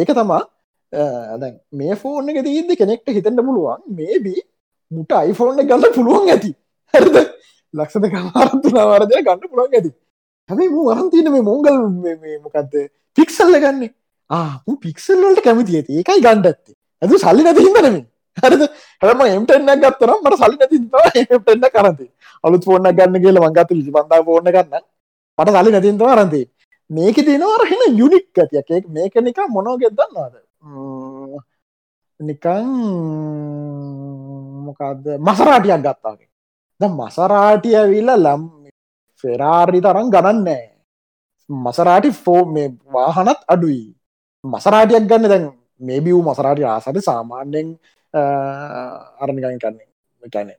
ඒක 0.00 0.10
තමා 0.18 0.42
දැන් 1.40 1.54
මේ 1.72 1.94
ෆෝර්න 2.02 2.28
එක 2.30 2.42
දීද 2.46 2.70
කෙනෙක්ට 2.80 3.08
හිතෙන්ට 3.18 3.44
පුළුවන් 3.48 3.82
මේබී 4.00 4.40
මුට 4.90 5.12
අයිෆෝර්න 5.12 5.62
ගන්න 5.70 5.94
පුළුවන් 5.96 6.32
ඇති. 6.34 6.50
හරද? 6.94 7.16
ලක්ෂද 7.74 8.04
කමාරතුනාවාරදය 8.12 9.22
ගන්න 9.26 9.48
පුළුවන් 9.50 9.78
ඇති. 9.78 9.90
හැබයි 10.50 10.68
මු 10.74 10.88
අරන්තින 10.92 11.30
මේ 11.34 11.46
මොංගල් 11.50 11.76
මොකක්ද 12.44 12.74
පික්සල්ල 13.18 13.56
ගන්නේ. 13.64 13.90
ආ 14.30 14.52
පික්සල් 14.84 15.22
වලට 15.24 15.46
කැමති 15.46 15.78
ඇති. 15.78 15.92
ඒකයි 16.00 16.20
ගණ්ඩත්ති 16.26 16.72
ඇතු 17.02 17.18
සල්ලි 17.24 17.42
නැති 17.46 17.66
හිදනමින් 17.66 18.04
හරිද? 18.36 18.62
හැම 19.02 19.20
එම්ටෙන්න්න 19.26 19.80
ගත්තරම් 19.80 20.20
මට 20.20 20.36
සල්ලි 20.36 20.56
නැති 20.56 20.78
එන්න 21.52 21.66
කරති 21.68 22.06
අලුත් 22.44 22.64
ෆෝන්න 22.64 22.90
ගන්න 22.90 23.16
කියල 23.18 23.38
මංගත 23.38 23.70
ලිසි 23.72 23.90
බඳා 23.90 24.22
ෆෝන 24.22 24.46
ගන්න 24.46 24.84
මට 25.38 25.56
සලි 25.56 25.70
නැතින්තව 25.70 26.06
අරන්ති 26.06 26.42
මේක 26.90 27.18
තිනවර 27.22 27.62
හෙන 27.64 27.82
යුනික් 27.94 28.36
ඇතියක් 28.36 28.86
මේක 28.90 29.14
නික 29.20 29.38
මොනෝ 29.48 29.76
ගෙදන්නවාද 29.76 30.34
නිකං 32.20 32.70
මොකක්ද 34.66 35.04
මසරාටියක් 35.20 35.82
ගත්තාගේ 35.82 36.30
ද 36.80 36.92
මසරාටිය 36.92 37.76
විල්ල 37.88 38.16
ලම් 38.16 38.42
ෆෙරාරි 39.24 39.80
තරම් 39.80 40.08
ගණන්නෑ 40.08 40.76
මසරාටි 41.50 42.10
ෆෝ 42.12 42.44
මේ 42.44 42.74
වාහනත් 42.86 43.40
අඩුයි. 43.46 43.94
මසරාටියක් 44.44 45.06
ගන්න 45.06 45.24
දැන් 45.24 45.44
මේ 45.80 46.00
බිව් 46.00 46.18
මසරාටි 46.20 46.64
ආසට 46.64 46.98
සාමාන්‍යෙන් 47.00 47.78
අරනිකන් 49.22 49.58
කන්නේ 49.58 49.88
කැනේ 50.32 50.58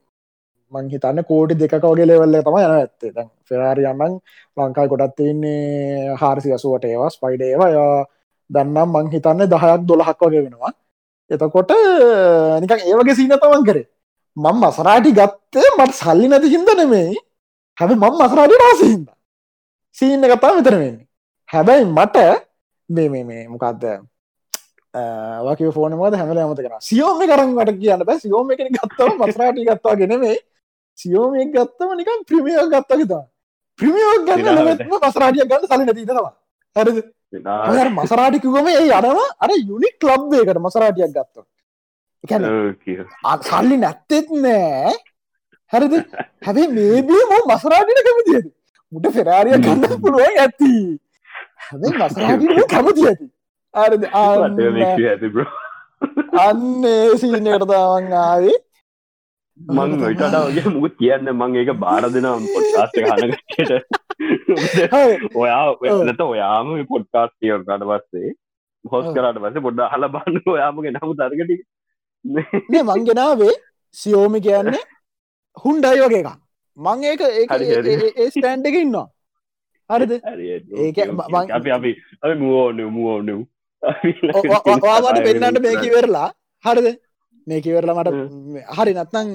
මං 0.72 0.90
හිතන්න 0.92 1.24
කෝටි 1.24 1.56
දෙක 1.56 1.74
වගේ 1.84 2.06
ලෙවල්ල 2.06 2.36
තම 2.40 2.58
යන 2.60 2.72
ඇත්තේ. 2.72 3.12
දැන් 3.12 3.30
ෆෙරාරියන්නන් 3.48 4.14
ලංකායි 4.58 4.90
කොටත් 4.92 5.16
තින්නේ 5.16 6.16
හාරසි 6.22 6.54
අසුවට 6.54 6.86
ඒවා 6.86 7.10
ස්පයිඩ 7.10 7.42
ඒවා. 7.44 7.70
ය 7.72 7.78
දන්නම් 8.50 8.90
මං 8.94 9.08
හිතන්න 9.14 9.46
දහයක් 9.46 9.86
දොළහක් 9.90 10.20
වගේ 10.22 10.44
වෙනවා. 10.46 10.72
එතකොට 11.32 11.72
නිකන් 12.62 12.84
ඒවගේ 12.90 13.16
සීන 13.16 13.36
තමන් 13.36 13.64
කරේ. 13.68 13.88
මං 14.38 14.56
මසරාටි 14.62 15.16
ගත්තේ 15.20 15.70
මට 15.78 15.94
සල්ලි 15.94 16.28
නැති 16.28 16.54
හින්ද 16.56 16.70
නෙමෙයි. 16.76 17.16
හැබ 17.78 17.92
මං 17.94 18.14
මසරාටි 18.20 18.62
රාසිහින්ද 18.64 19.08
සීන්න 19.98 20.30
කතා 20.32 20.56
විතර 20.58 20.76
වෙන්නේ. 20.76 21.08
හැබැයි 21.50 21.86
මට 21.88 22.18
මේ 22.90 23.10
මේ 23.10 23.24
මේ 23.24 23.44
මොකක්ද 23.48 23.84
වක 25.46 25.72
ෆෝන 25.74 25.94
මද 25.96 26.14
හැමල 26.20 26.38
ඇමත 26.40 26.62
කර 26.66 26.78
සියෝම 26.82 27.20
කරන්නට 27.24 27.72
කියන්න 27.82 28.06
බෑ. 28.08 28.20
සියෝම 28.20 28.52
එක 28.52 28.62
ගත්තව 28.68 29.10
මසරාටි 29.20 29.68
ගත්වා 29.68 29.96
ගෙනෙමේ 29.96 30.38
සියෝමක් 30.98 31.52
ගත්තම 31.56 31.92
නිකම් 32.00 32.24
ප්‍රමියෝ 32.30 32.66
ගත්තකතා 32.70 33.24
ප්‍රමියෝ 33.80 34.16
ගන්න 34.26 34.82
මසරාටිය 35.04 35.46
ගන්න 35.46 35.68
සලි 35.68 35.86
නැතිනවා 35.86 36.34
හරද? 36.76 36.98
මසරාටිකුවම 37.98 38.68
ඒ 38.70 38.90
අනවා 38.92 39.28
අර 39.40 39.52
යුනික් 39.62 40.02
ලබ්බේකට 40.04 40.60
මසරාටියක් 40.60 41.12
ගත්ත 41.12 41.36
සල්ලි 43.44 43.78
නැත්තෙත් 43.78 44.28
නෑ. 44.38 44.94
හැරද? 45.72 45.94
හැබේ 46.42 46.68
මේබිය 46.70 47.24
ම 47.24 47.34
මසරාටිට 47.48 48.04
කැමතියද 48.08 48.46
මුට 48.92 49.08
ෆෙරාරිය 49.14 49.58
ගන්න 49.60 50.02
පුළුවන් 50.02 50.40
ඇති. 50.44 50.74
හැබේ 51.66 51.92
මසරාටිට 52.00 52.70
කැමති 52.70 53.08
ඇති 53.08 53.28
අන්නේ 56.46 57.18
සීනයටතාවන් 57.18 58.14
ආවේ. 58.22 58.58
මං 59.60 59.96
නොයිටඩාගේ 60.00 60.66
මුකුත් 60.70 60.98
කියන්න 60.98 61.30
මං 61.34 61.56
ඒක 61.56 61.72
බාර 61.84 62.04
දෙනම් 62.10 62.44
පොට්කාස්ට 62.54 62.98
හනකට 63.04 63.72
ඔයා 65.36 65.64
නැත 66.04 66.22
ඔයාම 66.26 66.68
පොට්කාස් 66.92 67.32
කියවට 67.40 67.72
පස්සේ 67.86 68.30
හොස් 68.86 69.08
කරට 69.16 69.40
පස්සේ 69.44 69.62
පොඩ්ඩ 69.62 69.88
හල 69.94 70.08
බන්න 70.10 70.38
ඔයාමගේ 70.48 70.94
නමු 70.94 71.14
තර්ගටි 71.16 71.58
මේ 72.70 72.84
මංගෙනාවේ 72.84 73.56
සියෝමි 73.96 74.42
කියන්නේ 74.42 74.84
හුන්ඩයි 75.58 76.02
වගේ 76.02 76.22
එක 76.22 76.30
මං 76.78 77.04
ඒක 77.04 77.22
ඒ 77.22 78.30
ස්ටෑන්ඩ 78.30 78.68
එක 78.68 78.76
ඉන්නවා. 78.76 79.08
හරිද? 79.90 80.12
ඒක 80.78 80.98
අපි 81.52 81.72
අපි 81.72 81.92
අපි 82.22 82.36
මුවෝන 82.36 82.82
මුවෝනු 82.96 83.38
ඔවාට 83.84 85.24
පෙන්න්නට 85.28 85.62
මේකි 85.68 85.90
වෙරලා 85.96 86.30
හරිද? 86.66 86.88
මේ 87.48 87.62
කිවරල 87.62 87.94
මට 87.94 88.10
හරි 88.78 88.94
නත්නං 88.94 89.30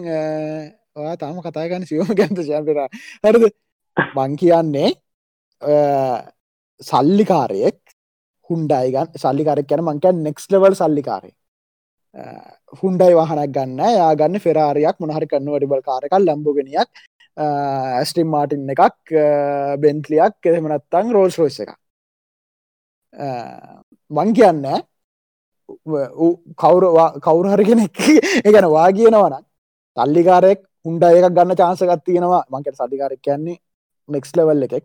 ඔයා 0.97 1.16
තාම 1.16 1.38
කතාගන්න 1.47 1.86
සියෝම 1.90 2.12
ගැන්ත 2.18 2.40
ශපර 2.40 2.78
හරද? 3.24 3.45
බං 4.16 4.36
කියන්නේ 4.40 4.90
සල්ලිකාරයෙක් 6.80 7.78
හුන්ඩයිගන් 8.51 9.14
සල්ලිකාරක් 9.16 9.68
කැන 9.68 9.84
මංකැන් 9.86 10.22
නෙක්ස් 10.26 10.51
ලවල් 10.51 10.76
සල්ලිකාරය 10.80 11.32
හුන්ඩයි 12.80 13.14
වහනක් 13.18 13.49
ගන්න 13.57 13.80
යා 13.99 14.11
ගන්න 14.14 14.45
ෆෙරාරයක් 14.47 14.99
මොනහරි 15.01 15.30
කන්න 15.30 15.53
වඩිබල් 15.55 15.84
කාරකල් 15.88 16.28
ලම්බෝගෙනයක් 16.28 16.90
ඇස්ටිම් 17.36 18.28
මාටින් 18.34 18.68
එකක් 18.74 19.14
බෙන්ටලියක් 19.84 20.51
එෙමනත්තං 20.53 21.14
රෝල්ස් 21.16 21.38
රෝස් 21.38 21.61
එක 21.64 21.72
මං 24.12 24.28
කියන්න 24.32 24.66
කවුර 26.56 26.84
කවුරහරි 27.20 27.64
කෙනෙක් 27.64 27.96
එකන 28.46 28.66
වා 28.68 28.88
කියනවන 28.90 29.34
තල්ලිකාරෙක් 29.96 30.60
හුන්ඩ 30.84 31.04
ඒක 31.04 31.26
ගන්න 31.28 31.56
චාන්සකත් 31.56 32.04
තියෙනවා. 32.04 32.42
මංකට 32.48 32.76
සධිකාරක් 32.76 33.20
කියන්නේ 33.20 33.58
නෙක්ස් 34.08 34.30
ලවල් 34.36 34.62
එකෙක්. 34.62 34.84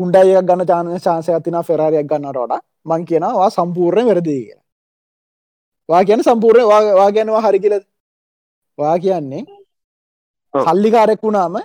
හුන්ඩ 0.00 0.16
ඒක 0.16 0.44
ගන්න 0.44 0.66
චාන 0.66 0.86
චාන්සයක් 0.98 1.44
තින 1.44 1.56
ෆෙරාරයක් 1.62 2.06
ගන්නටට 2.06 2.62
මං 2.86 3.02
කියනවා 3.04 3.48
සම්පූර්ණය 3.50 4.04
වැරදිී 4.04 4.42
කිය 4.42 4.60
වා 5.88 6.04
කියන 6.04 6.22
සම්පූර්ණය 6.22 6.64
වා 6.68 7.10
ගැනවා 7.10 7.42
හරි 7.42 7.60
කියල. 7.60 7.74
වා 8.78 8.96
කියන්නේ 8.98 9.42
සල්ලිකාරෙක් 10.54 11.22
වුණාම 11.22 11.58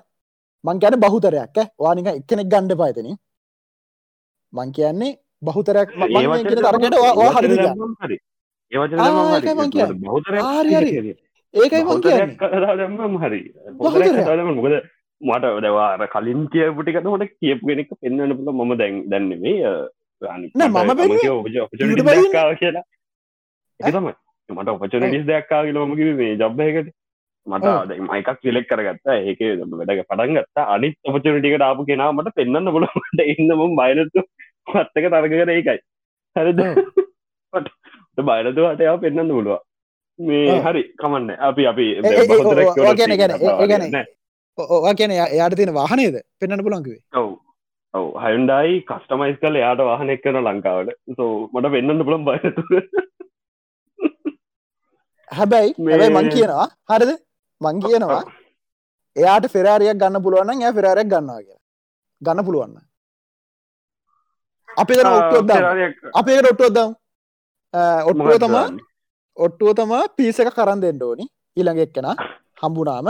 මං 0.64 0.80
කියන 0.80 1.00
බහුතරයක් 1.00 1.58
වානික 1.78 2.08
එකනෙක් 2.12 2.48
ගණ්ඩ 2.48 2.78
පාතන 2.78 3.10
මං 4.54 4.70
කියන්නේ 4.72 5.14
බහුතරයක් 5.42 5.90
වා 6.00 7.30
හරි. 7.38 8.18
ඒකයි 11.54 11.84
හරි 13.24 13.42
මොකද 14.58 14.76
මට 15.22 15.46
ඔදවාර 15.58 16.02
කලින් 16.14 16.42
කියපුටිකට 16.54 17.08
හොට 17.14 17.26
කියපු 17.42 17.64
කෙනෙක් 17.70 17.90
පෙන්වන්න 18.02 18.34
පුල 18.38 18.50
මම 18.54 18.72
දැන් 18.82 18.96
දැන්නෙමේ 19.12 19.58
මම 20.22 20.92
කියලා. 22.62 22.84
තමයි. 23.80 24.14
මට 24.50 24.70
ඔපචනටිස් 24.76 25.26
දෙයක්කා 25.30 25.62
කියල 25.66 25.78
මම 25.84 25.94
කිව 26.00 26.10
මේ 26.22 26.34
ජබ්බයකට 26.42 26.90
මට 27.48 27.66
මයිකක් 28.10 28.30
විලෙක් 28.48 28.68
කරගත්ත. 28.72 29.08
ඒක 29.30 29.40
වැඩ 29.80 29.92
පටන් 30.10 30.32
ගත්ත. 30.38 30.58
අනිත් 30.76 30.96
ඔපචනටිකට 31.08 31.64
ආපු 31.70 31.82
කෙනා 31.90 32.12
මට 32.18 32.36
පෙන්න්න 32.40 32.68
බොලට 32.76 33.22
ඉන්නම 33.34 33.62
බයිනතු 33.80 34.22
මත්තක 34.68 35.06
තරග 35.08 35.34
කර 35.34 35.50
ඒකයි. 35.50 35.80
හරිද? 36.36 36.62
බයිලතුවාට 38.28 38.82
යා 38.82 38.98
පෙන්න්න 38.98 39.30
පුළුව 39.30 39.60
මේ 40.20 40.62
හරි 40.62 40.84
කමන්න. 40.96 41.34
අපි 41.42 41.68
අපි 41.68 41.88
ගැන 42.96 43.18
ගැන 43.18 43.98
ඕවා 44.58 44.94
කියන 44.94 45.14
යාට 45.14 45.56
තියෙන 45.56 45.74
වාහනේද? 45.74 46.18
පෙන්න්න 46.40 46.64
පුලන්කිවේ 46.64 47.02
ඔව්. 47.16 47.30
ඔව 47.94 48.08
හයුන්ඩයි 48.24 48.82
කස්ටමයිස් 48.90 49.38
කල 49.40 49.56
යාට 49.58 49.84
වාහනෙක් 49.84 50.24
කන 50.24 50.42
ලංකාවට. 50.44 50.98
සෝ 51.16 51.50
මට 51.54 51.74
පෙන්න්න 51.76 52.06
පුළන් 52.06 52.26
බයතු 52.26 52.52
හැබැයි 55.32 55.74
මේ 55.80 56.10
මං 56.10 56.30
කියනවා 56.34 56.68
හරිද? 56.90 57.16
මං 57.62 57.80
කියනවා 57.82 58.24
එයාට 59.16 59.48
ෆෙරාරියක් 59.50 59.98
ගන්න 59.98 60.24
පුළුවන් 60.24 60.62
ය 60.62 60.74
ෆෙරාරයක් 60.74 61.10
ගන්නවා 61.10 61.42
කිය 61.42 61.58
ගන්න 62.22 62.46
පුළුවන්න 62.48 62.87
අපි 64.82 64.94
ඔට්ටුවද 65.02 65.52
අපේකට 66.20 66.48
ඔට්ටුවදම් 66.52 66.90
ඔට්ටුව 68.10 68.38
තමා 68.44 68.66
ඔට්ටුව 69.38 69.72
තමා 69.80 70.04
පිස 70.18 70.40
එක 70.40 70.54
කරන්න 70.58 70.82
දෙන්න 70.82 71.02
ඕනි. 71.02 71.26
ඊළඟ 71.58 71.82
එක්කෙන 71.86 72.08
හම්බුනාම. 72.62 73.08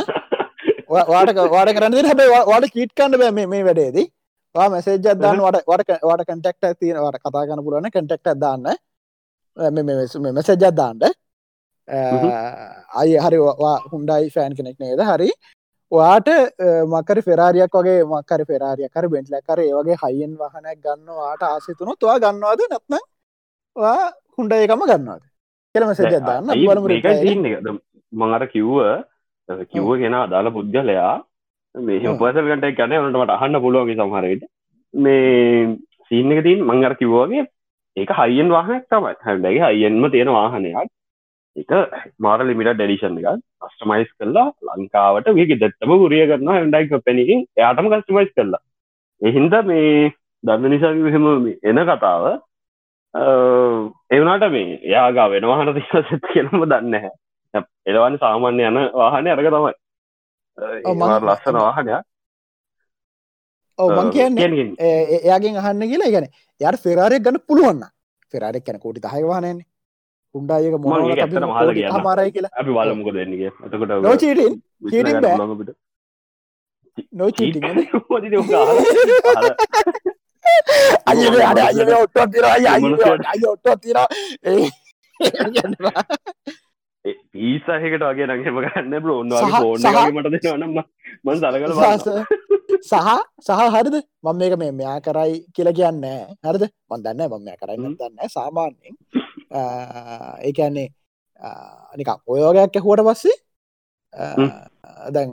වාට 0.89 1.31
වාට 1.55 1.71
කරන්න 1.77 2.09
හැබයි 2.11 2.29
වාට 2.51 2.69
කීට් 2.75 2.93
කන්න 2.97 3.19
බෑ 3.21 3.47
මේ 3.53 3.63
වැඩේදී. 3.69 4.07
මෙසේජ් 4.55 5.07
අදදාන්න 5.13 5.39
වට 5.45 5.63
වට 5.71 5.99
වාට 6.09 6.25
කටෙක්ට 6.29 6.79
තියෙන 6.79 6.99
වට 7.03 7.23
කතා 7.23 7.45
කන 7.47 7.63
පුලන 7.65 7.89
කටෙක්ට 7.95 8.39
දාන්න. 8.43 8.65
මෙසේජ් 10.37 10.67
අදදාන්ට 10.69 11.03
අයි 13.01 13.15
හරි 13.25 13.37
හුන්ඩයි 13.91 14.31
ෆෑන් 14.35 14.55
කෙනෙක් 14.57 14.79
නේද? 14.79 14.99
හරි 15.11 15.29
වාට 15.91 16.27
මකර 16.93 17.19
ෆෙරාරියක් 17.27 17.73
වගේ 17.73 18.03
මකර 18.05 18.41
පෙරාරිය 18.45 18.89
කර 18.89 19.05
බෙන්ටල 19.13 19.39
කර 19.47 19.59
ඒවගේ 19.65 19.97
හයිෙන් 20.03 20.33
වහනයක් 20.35 20.79
ගන්න 20.83 21.09
වාට 21.21 21.43
ආසිතුන 21.43 21.95
තුවා 21.99 22.19
ගන්නවාද? 22.19 22.61
නැත්න 22.71 22.95
හුන්ඩ 24.37 24.53
ඒකම 24.53 24.83
ගන්නවාද? 24.91 25.23
කෙලම 25.75 25.93
සජදන්න 25.93 27.79
මඟර 28.13 28.43
කිව්ව 28.53 28.77
කිව්ව 29.71 29.89
කෙන 30.01 30.15
අදාළ 30.15 30.51
පුද්ගලයා 30.57 31.13
මේ 31.75 32.15
පසල්කට 32.19 32.77
ගැන 32.77 32.93
වනට 32.97 33.37
අහන්න 33.37 33.61
පුළුවන්ගේ 33.63 33.99
සමහරයට 33.99 34.43
මේ 34.93 35.77
සීන්න 36.09 36.33
එක 36.33 36.43
තින් 36.43 36.59
මංගර 36.67 36.93
කිව්වාගේ 37.01 37.47
ඒක 37.97 38.11
හයිෙන් 38.19 38.49
වාහනයක් 38.55 38.83
තමයි. 38.91 39.15
හැබැයි 39.25 39.59
හයිෙන්ම 39.65 40.11
තියෙන 40.11 40.29
වාහනයක් 40.37 40.91
එක 41.57 41.71
මාර 42.19 42.39
ලිමිට 42.41 42.71
ඩෙඩිෂන් 42.71 43.17
එක 43.21 43.41
කස්ටමයිස් 43.61 44.09
කරලා 44.15 44.47
ලංකාවට 44.69 45.29
වගේ 45.31 45.59
දෙත්තම 45.59 45.93
ගුරිය 45.95 46.25
කරන්න 46.27 46.57
හන්ඩයි 46.57 46.89
කපැනකින් 46.89 47.45
එයාටම 47.57 47.89
කස්ටමයිස් 47.89 48.31
කරලා. 48.33 48.61
එහින්ද 49.21 49.55
මේ 49.65 50.11
දන්න 50.43 50.69
නිසා 50.69 50.93
විහෙම 50.97 51.25
එන 51.63 51.79
කතාව 51.89 52.25
එවනාට 54.11 54.45
මේ 54.51 54.79
යාගා 54.87 55.29
වෙනවාහන 55.29 55.73
තිසත් 55.77 56.27
කියනම 56.27 56.65
දන්න 56.65 56.95
හැ 56.97 57.63
එලවන්න 57.85 58.19
සාමාන්‍ය 58.19 58.63
යන 58.63 58.79
වාහනය 58.93 59.29
අරග 59.31 59.49
තමයි. 59.49 59.73
ලස්සන 61.23 61.57
වාහනයක්. 61.57 62.05
ඔව 63.79 63.89
මං 63.93 64.11
කියන්න 64.11 64.37
එයාගෙන් 64.79 65.57
අහන්න 65.57 65.83
කියලා 65.85 66.13
ගැන 66.13 66.29
යට 66.61 66.83
ෆෙරාරයක් 66.83 67.25
ගන්න 67.25 67.43
පුළුවන්න 67.47 67.83
ෆෙරාරෙක් 68.33 68.63
කැන 68.63 68.79
කෝටි 68.79 69.03
තහය 69.03 69.25
වානයන්නේ 69.25 69.65
උන්ඩායක 70.35 70.75
මො 70.81 70.87
හමාරයි 71.95 72.31
කියලා. 72.35 72.53
අපි 72.59 72.71
වලමුක 72.77 73.09
දෙන්නගේ 73.15 73.51
එතකොට 73.65 73.91
නොචීටින් 74.07 74.53
චීටින් 74.91 75.17
බෑ. 75.23 75.37
නොචීටි 77.19 77.59
අය 81.09 81.19
අඩ 81.49 81.59
අය 81.67 81.77
ඔට්ටෝ 82.03 82.27
තිර 82.33 82.45
අය 82.45 82.65
ඔට්ටෝ 83.51 83.75
තිර 83.83 83.97
පීසාහකට 87.31 88.03
වගේ 88.09 88.25
නගේම 88.27 88.57
ගන්න 88.63 88.93
බ 89.03 89.05
ඔන්නවාගේ 89.15 89.63
ෝන 89.67 89.79
මට 90.15 90.27
දෙනවනම් 90.43 90.71
මන් 91.25 91.35
සලකල 91.41 91.71
සහ 92.87 92.95
සහ 93.45 93.61
හරිද? 93.75 93.95
මම 94.23 94.35
මේක 94.39 94.53
මේ 94.61 94.73
මෙයා 94.79 94.99
කරයි 95.05 95.33
කියල 95.55 95.69
කියන්න 95.77 96.03
හරිද? 96.47 96.63
මන් 96.89 96.99
දන්න 97.05 97.21
මම 97.29 97.41
මෙයා 97.45 97.59
කරන්න 97.61 97.93
දන්න 97.99 98.29
සාමාන්‍යෙන් 98.35 98.95
ඒකන්නේ 99.51 100.87
නික 101.99 102.09
ඔයෝගයක් 102.33 102.77
ඇහුවට 102.77 103.03
පස්සේ 103.07 103.35
දැන් 105.15 105.29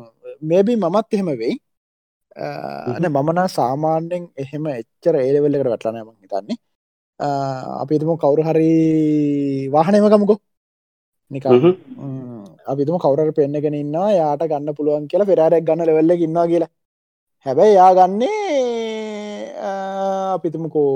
මේබී 0.51 0.77
මමත් 0.77 1.09
එහෙම 1.15 1.29
වෙයි. 1.43 1.55
අන 2.97 3.05
මමනා 3.17 3.49
සාමාන්‍යෙන් 3.59 4.25
එහෙම 4.43 4.65
එච්චර 4.79 5.15
ඒලවෙල්ලකට 5.19 5.71
වැටලනම 5.73 6.09
හිතන්නේ. 6.23 6.59
අපිතුම 7.83 8.11
කවුරු 8.23 8.43
හරි 8.49 8.71
වාහනයමකමුකෝ 9.75 10.39
නික 11.31 11.45
අපිතුම 12.73 12.97
කවුර 13.05 13.21
පෙන්න්නගෙන 13.39 13.77
ඉන්න 13.83 13.97
යාට 14.19 14.43
ගන්න 14.51 14.77
පුළුවන් 14.79 15.07
කියලා 15.11 15.31
පෙරාරයක් 15.31 15.65
ගන්න 15.69 15.87
ලෙවල්ල 15.89 16.12
ඉන්නවා 16.27 16.47
කියලා. 16.53 16.73
හැබැයි 17.47 17.75
යා 17.79 17.93
ගන්නේ 17.99 18.35
අපිතුමකෝ 20.37 20.91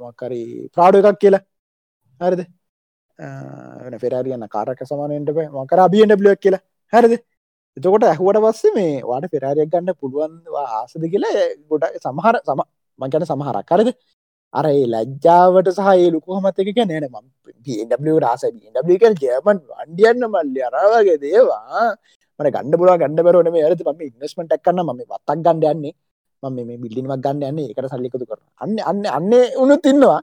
මකරි 0.00 0.42
ප්‍රාඩ 0.74 0.94
එකක් 1.00 1.18
කියලා 1.22 1.44
හරිද? 2.20 2.42
ෆෙරාරියන්න 4.02 4.46
කාරක 4.48 4.80
සමානයට 4.90 5.30
මකර 5.56 5.80
අබියටබ්ලියක් 5.86 6.40
කියලා. 6.44 6.62
හැරිද? 6.92 7.14
එතකොට 7.76 8.04
ඇහුවට 8.04 8.40
පස්සේ 8.46 8.74
මේ 8.76 8.94
වාට 9.10 9.26
පෙරාරියක් 9.34 9.70
ගන්න 9.72 9.98
පුළුවන් 10.00 10.32
ආසද 10.78 11.04
කියලා 11.12 11.44
ගොඩ 11.70 11.84
සමහර 12.04 12.36
සම 12.42 12.62
මංකන 13.00 13.26
සමහරක්. 13.30 13.66
කරද 13.70 13.88
අර 14.54 14.64
ඒ 14.70 14.86
ලැජ්ජාවට 14.94 15.68
සහ 15.76 15.90
ලුකුහමත් 16.14 16.60
එක 16.62 16.70
නෑන 16.80 17.06
ම 17.06 17.16
පW 17.66 18.16
රාස 18.26 18.44
ක 19.02 19.04
ජයමන් 19.22 19.58
වන්ඩියන්න 19.70 20.24
මල්ලි 20.34 20.60
අරවාගේ 20.68 21.18
දේවා 21.24 21.84
මට 22.40 22.52
ගන්න 22.54 22.78
පුල 22.80 22.90
ගන්න 23.02 23.20
බරන 23.26 23.50
මේ 23.54 23.64
ඇරති 23.66 23.84
ම 23.88 24.00
ඉන්වස්මට 24.08 24.56
එක්කන්න 24.58 24.82
ම 24.86 24.90
වත්තක් 25.02 25.38
ගන්න 25.46 25.68
යන්නේ. 25.72 25.94
මම 26.42 26.58
මේ 26.68 26.80
බිල්ලිමක් 26.84 27.14
ගන්න 27.24 27.46
යන්නේ. 27.50 27.70
එකට 27.72 27.92
සල්ලිකතු 27.92 28.26
කර 28.26 28.40
අන්න 28.62 28.76
අන්න 28.90 29.00
අන්න 29.18 29.32
උනු 29.62 29.76
තින්නවා 29.86 30.20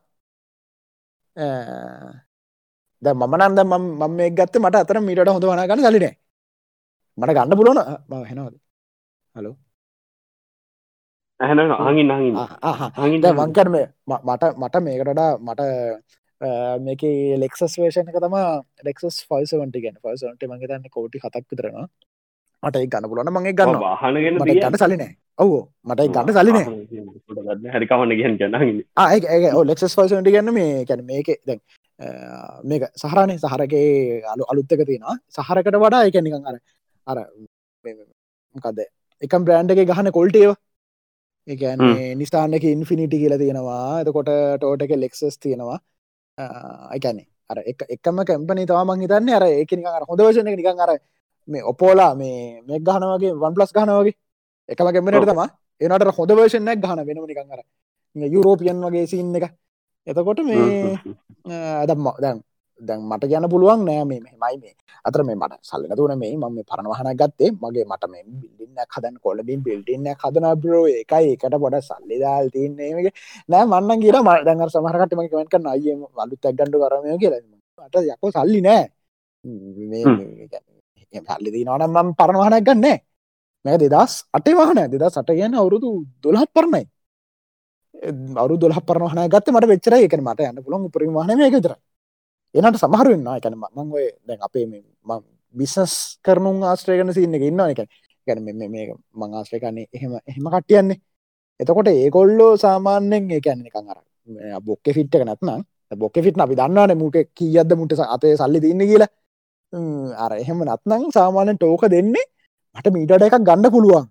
ද 3.02 3.06
මම 3.14 3.34
නන්ද 3.40 3.60
මම 3.64 4.12
මේ 4.12 4.30
ගත්ත 4.32 4.56
මට 4.58 4.76
අතර 4.78 4.98
මීට 5.02 5.28
හොඳ 5.28 5.46
වනා 5.46 5.68
ගන්න 5.68 5.86
සලිනේ 5.86 6.14
මට 7.18 7.34
ගන්න 7.34 7.54
පුලුවන 7.54 7.80
ම 8.10 8.14
හෙනවද? 8.24 8.56
හලෝ. 9.36 9.56
ඇහන 11.40 11.60
හඟින් 11.80 12.10
හඟින් 12.12 13.36
වංකර 13.36 13.68
මේ 13.70 13.86
මට 14.08 14.44
මට 14.56 14.76
මේකටඩා 14.82 15.32
මට 15.40 15.62
මේක 16.80 17.04
ලෙක්සස් 17.38 17.78
වේෂණ 17.78 18.10
එක 18.10 18.18
තම 18.18 18.38
ලෙක්සස් 18.84 19.18
ෆයිසවන්ට 19.30 19.78
ගැන 19.78 19.98
ෆයිසන්ට 20.02 20.44
මගේ 20.46 20.68
තන්න 20.68 20.90
කෝටි 20.90 21.18
හතක් 21.20 21.46
විතරන 21.52 21.78
මට 22.64 22.84
ගන්න 22.88 23.10
පුලන 23.10 23.32
මගේ 23.32 23.54
ගන්න 23.54 23.80
වාහනගෙන 23.80 24.42
ගන්න 24.42 24.78
සලිනේ 24.78 25.12
ඔවු 25.40 25.58
මට 25.86 26.08
ගන්න 26.10 26.34
සලිනේ 26.36 27.74
හරිකවන්න 27.74 28.14
ගැන් 28.20 28.38
ගන්න 28.40 28.56
ඒ 29.08 29.52
ලෙක්සස් 29.64 29.98
ෆයිසන්ට 29.98 30.30
ගන්න 30.30 30.54
මේ 30.54 30.86
කැන 30.86 31.04
මේක 31.06 31.30
දැන් 31.46 31.62
මේක 32.64 32.84
සහරණය 32.96 33.36
සහරගේ 33.38 34.24
අලු 34.26 34.44
අලුත්තක 34.46 34.82
තියෙනවා. 34.86 35.16
සහරකට 35.30 35.76
වඩා 35.76 36.08
එක 36.08 36.18
නිකං 36.22 36.46
අර 36.46 36.56
අර 37.08 37.18
මොකද 38.56 38.82
එකම් 39.22 39.46
බ්‍රෑන්්ගේ 39.46 39.86
ගහන 39.86 40.12
කොල්ටේව 40.12 40.52
එකන්නේ 41.48 42.16
නිස්ථානක 42.16 42.66
ඉන්ෆිනිටි 42.66 43.18
කියල 43.18 43.38
තියෙනවා. 43.38 44.02
එතකොට 44.02 44.32
ටෝට 44.58 44.82
එක 44.82 44.94
ලෙක්සස් 44.98 45.38
තියෙනවා. 45.40 45.80
එකැනෙ 46.94 47.24
අර 47.50 47.58
එක 47.66 47.80
එකම 47.90 48.24
කැම්පනි 48.24 48.66
තවාමන් 48.66 49.04
හිතන්න. 49.04 49.30
අර 49.32 49.44
අර 49.96 50.04
හොඳ 50.10 50.22
වශන 50.22 50.50
නිකන් 50.52 50.86
අර 50.86 50.92
මේ 51.48 51.64
ඔපෝලා 51.64 52.14
මේ 52.16 52.62
මෙක් 52.68 52.82
ගහනවගේ 52.84 53.34
වන් 53.36 53.54
ප්ලස් 53.56 53.74
ගහනවගේ 53.74 54.16
එකම 54.70 54.88
කැම්පනට 54.88 55.26
තම 55.26 55.42
එනට 55.82 56.12
හොඳ 56.12 56.32
වර්ෂණයක් 56.32 56.80
ගහන 56.80 57.00
වෙනම 57.02 57.26
නිකන් 57.26 57.52
අර 57.52 57.62
යුරෝපියන් 58.16 58.84
වගේ 58.84 59.08
සින්න 59.08 59.36
එක 59.38 59.54
එතකොට 60.08 60.40
මේ 60.42 60.98
දම්ම 61.86 62.08
දැන් 62.18 62.38
දැන් 62.82 63.02
මට 63.02 63.24
ගැන 63.26 63.46
පුළුවන් 63.46 63.82
නෑ 63.82 64.04
මේ 64.04 64.20
මෙමයි 64.20 64.58
මේ 64.58 64.74
අතර 65.06 65.24
මේ 65.24 65.36
මට 65.36 65.60
සල්ලන 65.62 65.94
තුන 65.94 66.14
මේ 66.16 66.34
මම 66.34 66.58
පරණවහන 66.64 67.10
ගත්තේ 67.14 67.52
මගේ 67.54 67.86
මට 67.86 68.04
මේ 68.08 68.24
බිල්ඩින්න 68.34 68.78
හදන් 68.86 69.16
කොලබින් 69.20 69.62
බිල්ඩින්න 69.62 70.08
හදන 70.14 70.48
බ්‍රෝ 70.58 70.86
එකයි 70.94 71.34
එකට 71.34 71.56
පොඩ 71.58 71.78
සල්ලිදාල් 71.82 72.50
තියන්නේගේ 72.50 73.14
නෑ 73.50 73.66
මන්න 73.66 74.00
කියර 74.00 74.18
ම 74.20 74.30
දැඟ 74.42 74.64
සමහරකටම 74.68 75.22
කමට 75.24 75.52
කන්න 75.52 75.68
අය 75.68 75.88
වලුත් 76.18 76.44
ඇක්ගඩු 76.44 76.78
කරමය 76.84 77.18
කියලා 77.18 77.42
මට 77.82 77.96
යකෝ 78.08 78.32
සල්ලි 78.34 78.62
නෑ 78.62 78.84
සල්ලි 81.28 81.50
දී 81.52 81.66
නවනම් 81.66 81.92
මම 81.96 82.10
පරණවහනක් 82.16 82.66
ගන්නෑ 82.66 82.98
මේ 83.68 83.78
දෙදස් 83.86 84.14
අටේ 84.34 84.58
වහන 84.60 84.84
දෙදා 84.94 85.12
සට 85.12 85.40
ගැන 85.40 85.56
අවුරුදු 85.56 85.90
දොළහත් 86.24 86.52
පරණයි. 86.54 86.86
අවරු 88.36 88.58
දොල 88.58 88.74
පරහන 88.82 89.20
ගත්ත 89.34 89.54
මට 89.54 89.70
වෙච්චර 89.72 89.94
එක 89.98 90.16
මට 90.20 90.50
යන්න 90.50 90.64
පුළොන් 90.66 90.90
පරිමාහන 90.92 91.38
මේ 91.38 91.52
විතර 91.52 91.74
එනට 92.56 92.80
සමහරුවෙන්න 92.82 93.28
එකන 93.38 93.56
මං 93.56 93.88
ඔය 93.92 94.06
දැන් 94.28 94.40
අපේ 94.42 94.66
බිස්නස් 95.56 95.94
කරනුම් 96.26 96.64
ආශ්‍රයකන 96.64 97.14
සින්න 97.14 97.38
එක 97.38 97.46
ඉන්න 97.50 97.64
එක 97.66 97.82
ගැන 98.28 98.44
මේ 98.44 98.86
මං 99.16 99.38
ආශ්‍රයකන්නේ 99.40 99.88
එහෙම 99.94 100.14
එහෙම 100.22 100.46
කට්ටියන්නේ. 100.54 101.00
එතකොට 101.60 101.90
ඒකොල්ලෝ 101.94 102.52
සාමාන්‍යෙන් 102.58 103.32
ඒ 103.32 103.42
ඇන්නේ 103.46 103.74
කංර 103.76 104.00
බොක්ක 104.62 104.94
ෆිට්ක 104.98 105.24
නැත්නම් 105.26 105.62
බොක්ක 105.96 106.18
ෆිට් 106.26 106.42
අපි 106.46 106.60
දන්නවන 106.60 106.98
මුට 107.02 107.18
කියද්ද 107.38 107.72
මුට 107.76 107.94
අතේ 108.16 108.36
සල්ලි 108.38 108.60
තින්න 108.62 108.84
කියලා. 108.92 109.12
අර 110.24 110.32
එහෙම 110.44 110.60
නත්නං 110.66 111.12
සාමාන්‍යෙන් 111.18 111.58
ටෝක 111.58 111.86
දෙන්නේ 111.90 112.26
මට 112.78 112.94
මීටට 112.94 113.26
එකක් 113.28 113.40
ගන්න 113.42 113.72
පුළුවන්. 113.72 114.06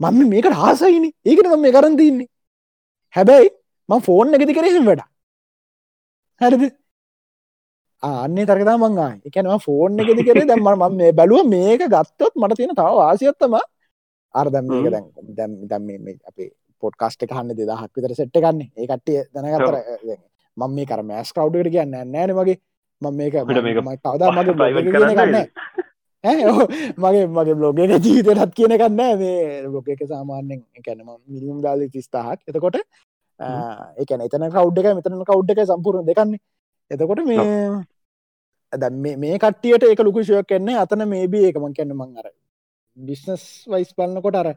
මම 0.00 0.28
මේක 0.28 0.46
රාසයින 0.46 1.06
ඒකට 1.24 1.56
මේ 1.58 1.72
කරන් 1.72 1.96
තින්නේ. 1.96 2.28
හැබැයි 3.14 3.48
ම 3.88 4.00
ෆෝන් 4.00 4.34
එකති 4.34 4.54
කරහෙම 4.54 4.86
වැඩ 4.88 5.02
හැරද? 6.40 6.62
අන්නේ 8.02 8.46
තරකතා 8.46 8.78
මංගා 8.78 9.10
එකනවා 9.26 9.58
ෆෝන් 9.58 10.00
එකති 10.00 10.24
කරේ 10.28 10.46
දැම 10.46 10.70
ම 10.70 10.96
මේ 10.96 11.12
බැලුව 11.12 11.44
මේක 11.48 11.82
ගත්තොත් 11.88 12.32
මට 12.36 12.56
තියෙන 12.56 12.74
තව 12.74 12.88
වාසියත්තම 13.00 13.54
අර්දම් 14.34 14.64
මේක 14.72 14.90
දැන් 14.94 15.06
දැම් 15.38 15.52
දැම් 15.68 15.82
මේ 15.86 16.16
අපේ 16.30 16.50
පොඩ්කාස්ට 16.82 17.22
එක 17.24 17.36
හන්න 17.36 17.56
දෙදහක් 17.58 17.92
විතර 17.96 18.14
සෙට්ට 18.14 18.36
ගන්න 18.38 18.60
ඒ 18.72 18.86
කට්ටිය 18.86 19.20
දැනගතර 19.34 19.76
මම 20.56 20.70
මේ 20.76 20.86
කර 20.86 21.02
මෑස් 21.02 21.32
කව්ඩට 21.32 21.72
කියන්න 21.74 21.90
නෑන 22.12 22.36
මගේ. 22.36 22.58
මම 23.02 23.14
මේක 23.16 23.34
කවදා 24.04 24.30
මගේ 24.32 24.82
ගන්න 24.86 25.36
මගේ 26.24 27.26
මගේ 27.28 27.54
බ්ලොගක 27.54 27.78
ජීවිතයටත් 27.78 28.54
කියන 28.54 28.74
කන්න 28.76 29.18
මේ 29.18 29.68
බ්ලොග 29.68 29.86
එක 29.88 30.02
සාමාන්‍යෙන් 30.06 30.60
එකැනම 30.76 31.08
මිලියම් 31.26 31.60
ගාල 31.62 31.80
තිස්ථාහක් 31.88 32.40
එතකොට 32.46 32.76
එකන 33.96 34.20
එතන 34.20 34.44
කව් 34.50 34.66
එක 34.80 34.96
මෙතන 34.98 35.24
කව් 35.24 35.40
එක 35.52 35.62
සම්පූර්ණ 35.66 36.08
දෙකන්නේ. 36.10 36.40
එතකොට 36.90 37.24
මේ 37.24 37.46
ඇද 38.72 38.84
මේ 39.16 39.38
කටියට 39.38 39.88
එක 39.88 40.00
ලුකුෂයක් 40.00 40.44
කන්නේ 40.46 40.76
අතන 40.76 41.06
මේබී 41.08 41.48
එකමන් 41.50 41.72
කන්න 41.72 41.96
මං 41.96 42.12
අර 42.20 42.28
බිස්නස් 42.96 43.64
වයිස් 43.66 43.96
පලන්නකොට 43.96 44.36
අර 44.36 44.48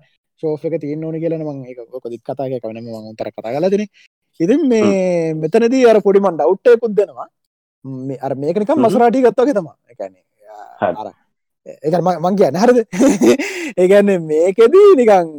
ශෝක 0.44 0.68
තියන 0.84 1.06
ඕන 1.06 1.18
කියලන 1.18 1.48
මං 1.48 1.64
එක 1.72 1.80
කොදික් 1.96 2.24
කතාග 2.24 2.60
කවන 2.60 2.84
මං 2.84 3.16
තර 3.16 3.32
කතා 3.32 3.56
කලතින 3.56 3.88
ඉතින් 4.40 4.68
මේ 4.68 5.34
මෙතනදී 5.36 5.88
අර 5.88 6.02
පොඩිමන් 6.02 6.38
ඩව්ටයකුත් 6.38 6.94
දෙනවා. 6.94 7.28
අර 8.22 8.34
මේකනිකම් 8.36 8.80
මසරාටි 8.82 9.26
ගත්තගේ 9.26 9.56
තම 9.56 9.70
එකන්නේ 9.92 10.24
අර 10.94 11.23
එක 11.66 11.94
මං 11.98 12.36
කියන්න. 12.36 12.56
හරද? 12.56 12.80
ඒගැන්න 13.82 14.12
මේකෙදී 14.24 14.92
නිකං 15.00 15.34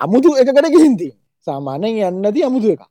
අමුතු 0.00 0.36
එකකට 0.36 0.70
ගිහින්ති 0.74 1.10
සාමානයෙන් 1.46 2.00
යන්නදී 2.10 2.44
අමුතු 2.44 2.72
එක 2.74 2.82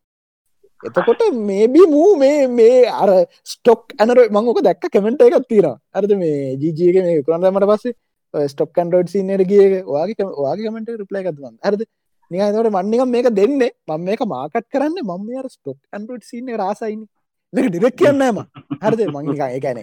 එතකොට 0.83 1.23
මේබි 1.41 1.85
මූ 1.87 2.11
මේ 2.15 2.47
මේ 2.49 2.83
අර 2.95 3.09
ස්ටොක් 3.45 3.95
ඇනර 3.97 4.19
මංක 4.29 4.63
දැක්ක 4.63 4.89
කමෙන්ට 4.89 5.21
එකක් 5.21 5.47
තියෙන 5.47 5.79
අරද 5.93 6.11
මේ 6.17 6.55
ජීජයක 6.55 6.99
මේ 6.99 7.23
කරන්නමට 7.23 7.69
පස්සේ 7.71 8.47
ස්ටොක් 8.47 8.71
කන්ඩෝඩ් 8.73 9.09
සින්නට 9.09 9.47
කිය 9.47 9.81
වාගේ 9.87 10.29
වාගේ 10.37 10.67
කමෙන්ට 10.67 10.93
රිප්ලයි 10.95 11.23
එකතුවන් 11.23 11.55
ඇරද 11.61 11.83
නිකට 12.31 12.69
මන්නික 12.69 13.01
මේක 13.07 13.27
දෙන්න. 13.31 13.61
මම 13.87 14.01
මේක 14.01 14.21
මාකට් 14.25 14.65
කරන්න. 14.69 14.97
මම 15.01 15.29
අර 15.35 15.47
ස්ටොක් 15.47 15.77
ඇන්ඩෝඩ් 15.91 16.23
සින්න 16.23 16.47
රාසයින්න 16.55 17.07
මේක 17.53 17.67
ඩිරෙක් 17.69 17.95
කියන්නම 17.95 18.39
හරිද? 18.83 19.01
මංනික 19.15 19.41
ඒකැන 19.47 19.79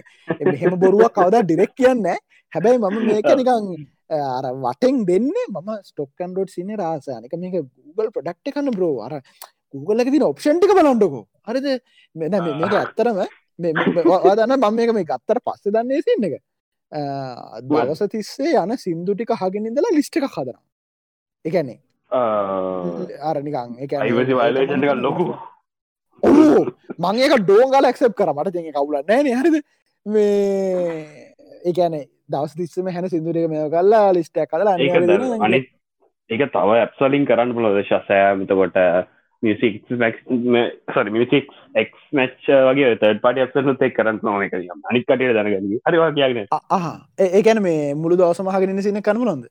එහෙම 0.55 0.73
බොරුවක් 0.79 1.13
කවදා 1.17 1.43
ඩිරෙක් 1.43 1.73
කියන්න 1.75 2.05
හැබැයි 2.53 2.79
මම 2.79 2.97
මේක 3.09 3.29
නිකං 3.39 3.65
අර 4.09 4.45
වටෙන් 4.65 5.05
දෙන්නේ 5.05 5.47
මම 5.51 5.69
ස්ටොක්කන්ඩෝඩ් 5.89 6.49
සින 6.49 6.69
රාසයනක 6.81 7.33
මේක 7.37 7.55
Google 7.85 8.11
ප්‍රඩක්් 8.15 8.53
කන්න 8.55 8.71
බ්‍රෝ 8.71 9.01
අර 9.05 9.13
Google 9.73 10.01
එක 10.03 10.11
තින 10.11 10.23
ඔප්ෂන්ටික 10.23 10.71
බලන්ඩකෝ 10.79 11.23
හරිද? 11.47 11.67
මෙ 12.15 12.29
මේක 12.29 12.73
ඇත්තරම 12.73 13.19
දන්න 13.59 14.55
මම 14.57 14.75
මේක 14.75 14.93
මේ 14.93 15.09
ගත්තර 15.11 15.39
පස්ස 15.45 15.73
දන්නේ 15.75 16.05
සින්න 16.07 16.29
එක. 16.29 16.39
දවස 17.67 18.01
තිස්සේ 18.11 18.55
යන 18.63 18.77
සිින්දු 18.77 19.11
ටික 19.13 19.35
හගෙනින්දලා 19.41 19.91
ලිස්්ට 19.97 20.17
එක 20.17 20.29
හදන 20.31 20.57
එකන්නේ 21.45 21.79
අරනිකං 23.29 23.75
එක 23.83 23.91
ලොකු 25.03 25.25
ඔහු 25.27 25.35
මං 25.35 25.56
ඒක 27.19 27.39
ඩෝගල 27.39 27.89
ක්සප් 27.89 28.13
කර. 28.13 28.33
මට 28.33 28.53
තිෙ 28.53 28.71
කවුල 28.73 29.01
නෑන. 29.03 29.33
හරිද? 29.35 29.57
මේ 30.05 31.27
ඒකැනේ 31.65 32.05
දවස් 32.29 32.55
තිස්සම 32.55 32.87
හැන 32.89 33.09
සිදුරක 33.09 33.49
මේ 33.49 33.67
කල්ලා 33.69 34.13
ලිස්ටක් 34.13 34.47
කලා 34.49 34.77
අනි 35.41 35.59
ඒක 36.29 36.43
තව 36.47 36.77
ඇප්සලින් 36.77 37.27
කරන්න 37.27 37.53
පුලොද 37.53 37.79
ශසෑමතකොට 37.83 38.79
මියසික් 39.43 39.83
සරි 39.87 41.09
මියසික් 41.09 41.51
එක් 41.75 41.93
මච් 42.13 42.59
වගේ 42.69 42.95
තට 42.95 43.21
පට 43.21 43.45
ඇප්සනුත් 43.45 43.85
එක් 43.87 43.95
කරන්න 43.95 44.19
නොන 44.23 44.43
එක 44.43 44.57
අනිකට 44.57 45.13
දැනග 45.13 45.51
හරිවා 45.85 46.11
කියගෙන 46.11 46.47
ඒකැන 47.31 47.61
මේ 47.61 47.93
මුළු 47.95 48.17
දවසමහගෙන 48.17 48.81
සින 48.81 49.01
කනම 49.01 49.25
නොද 49.25 49.47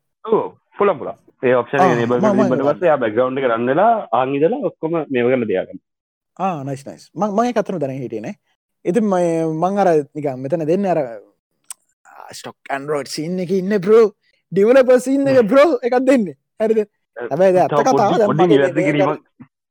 පුල 0.78 0.94
පුල 0.94 1.12
ඒ 1.42 1.54
ඔප්ෂන 1.54 2.06
බටවස්සේ 2.06 2.96
බැග්‍රවන්් 2.98 3.42
කරන්නලා 3.42 3.92
ආංගිදලා 4.12 4.64
ඔක්කොම 4.70 5.02
මේව 5.08 5.32
කරල 5.32 5.46
දයාගන්න 5.46 5.85
නයිස් 6.38 6.84
නයිස් 6.86 7.04
මං 7.14 7.52
කතන 7.52 7.80
දැන 7.80 7.96
හිටියනේ 7.96 8.34
ඉති 8.84 9.00
මං 9.00 9.78
අර 9.78 9.88
නික 10.14 10.26
මෙතන 10.36 10.66
දෙන්න 10.66 10.86
අර 10.86 11.00
ස්ටොක් 12.32 12.56
ඇන්රෝඩ් 12.70 13.08
සින්න 13.08 13.38
එක 13.40 13.50
ඉන්න 13.50 13.80
ප්‍රෝ 13.80 14.04
ඩිවල 14.52 14.78
පසින්න 14.88 15.28
එක 15.28 15.40
ප්‍රෝ 15.48 15.78
එකක් 15.82 15.96
දෙන්න. 16.06 16.26
හැරිද? 16.60 16.80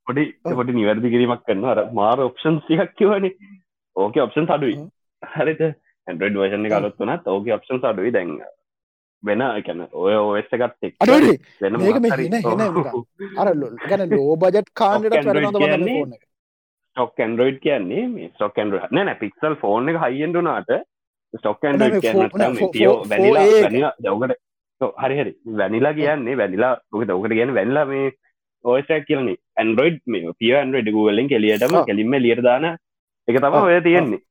පොඩි 0.07 0.23
පොඩි 0.59 0.77
නිවැරදි 0.79 1.13
කිරීමක් 1.13 1.45
කරන්න 1.45 1.65
අර 1.73 1.79
මාර 1.93 2.19
ඔප්ෂන් 2.27 2.59
සිහක් 2.67 2.91
කිවනේ 2.97 3.33
ඕක 3.95 4.19
ඔප්ෂන් 4.25 4.51
අඩුයි. 4.57 4.75
හරිත 5.23 5.63
ඇන්ඩඩ 5.63 6.37
වර්ෂණ 6.41 6.69
කලොත් 6.73 6.99
වනත් 6.99 7.33
ඕක 7.35 7.49
ඔප්ෂන් 7.57 7.89
අඩුයි. 7.91 8.11
දැන් 8.11 8.37
වෙන 9.23 9.41
එකන 9.47 9.79
ඔය 9.91 10.15
ඔස් 10.15 10.53
එකත් 10.57 10.87
එක් 10.87 10.93
අර 13.41 13.53
ගැන 13.87 14.05
ලෝ 14.11 14.35
බජට් 14.43 14.69
කාන්ඩට 14.81 15.15
ස්ටොක් 16.95 17.19
ඇන්ඩරෝයිඩ් 17.19 17.57
කියන්නේ 17.59 18.03
මේ 18.07 18.27
ස්ටොක් 18.29 18.57
ඇන්ඩර 18.57 18.83
නෑ 18.89 19.15
පික්සල් 19.21 19.55
ෆෝන් 19.61 19.89
එක 19.91 19.97
හයිෙන්ඩුනාට 20.01 20.69
ස්ටොක් 21.33 21.65
ඇන්ඩරෝයිඩ් 21.67 22.03
කියන්න 22.03 22.21
වැනිලා 23.11 23.47
වැනිලා 23.55 23.93
දවකට 23.99 24.91
හරි 25.01 25.17
හරි. 25.19 25.33
වැනිලා 25.53 25.93
කියන්නේ 25.93 26.37
වැනිලා 26.37 26.71
ොක 26.93 27.03
දවකට 27.03 27.33
කියන 27.33 27.51
වැල්ලා 27.57 27.85
මේ 27.85 28.05
ඕසක් 28.65 29.03
කියන්නේ 29.09 29.35
ඇන්ඩරෝයිඩ් 29.57 29.99
මේ 30.07 30.35
පිය 30.39 30.53
ඇන්ඩරෝයිඩ් 30.53 30.91
ගුවලින් 30.97 31.27
කෙලියටම 31.27 31.75
කෙලින්ම 31.89 32.15
ලියරදාන 32.17 32.69
එක 33.27 33.37
තම 33.37 33.57
ඔය 33.61 33.81
තියෙන්නේ. 33.81 34.21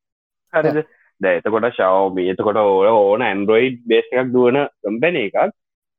හරිද? 0.53 0.81
ද 1.21 1.25
එතකොට 1.33 1.69
ශවම 1.73 2.23
එතකොට 2.27 2.63
ඕය 2.63 2.89
ඕන 2.95 3.27
ඇන්ඩරෝයිඩ් 3.29 3.77
බේස් 3.87 4.09
එකක් 4.13 4.33
දුවන 4.33 4.61
කම්පැන 4.81 5.21
එකක්. 5.25 5.37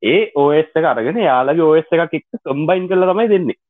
ඒ 0.03 0.19
ඕස් 0.35 0.73
එක 0.73 0.89
අරගෙන 0.93 1.21
යාලගේ 1.21 1.69
ඕස් 1.69 1.93
එකක් 1.93 2.17
එක් 2.19 2.25
කම්බයින් 2.43 2.89
කල 2.89 3.07
තමයි 3.11 3.31
දෙන්නේ 3.35 3.61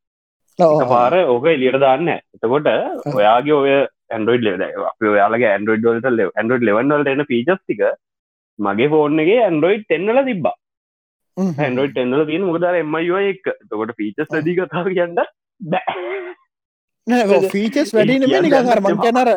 පාර 0.58 1.14
ඕක 1.26 1.46
එලියට 1.48 1.80
දාන්න 1.80 2.10
එතකොට 2.10 2.68
ඔයාගේ 3.14 3.56
ඔය 3.56 3.72
ඇන්ඩරෝයිඩ් 4.10 4.46
ලෙද 4.48 4.64
අප 4.84 5.08
ඔයාලගේ 5.12 5.52
ඇන්ඩරෝයිඩ් 5.52 5.90
ොලට 5.92 6.12
ලෙව 6.12 6.30
ඇන්ඩරෝයිඩ් 6.34 6.68
ලෙවන්වලට 6.70 7.14
එන 7.14 7.26
පීචස්තික 7.26 7.82
මගේ 8.60 8.90
ෆෝර්න්ගේ 8.90 9.42
ඇන්ඩරෝයිඩ් 9.42 9.96
එන්නල 9.98 10.22
තිබ්බා. 10.30 10.56
ඇන්ඩරෝයිඩ් 11.60 11.98
එන්නල 11.98 12.26
තියෙන 12.26 12.48
මුදර 12.50 12.76
එමයිෝ 12.76 13.24
එක්. 13.32 13.46
තකොට 13.66 13.96
පීචස් 13.98 14.30
ලදී 14.34 14.58
කතාව 14.60 14.92
කියන්න 14.94 15.20
බෑ. 15.62 15.96
ෆීචස් 17.52 17.92
වැඩි 17.94 18.22
නිකර 18.22 18.80
මං 18.80 19.02
කැනර 19.02 19.30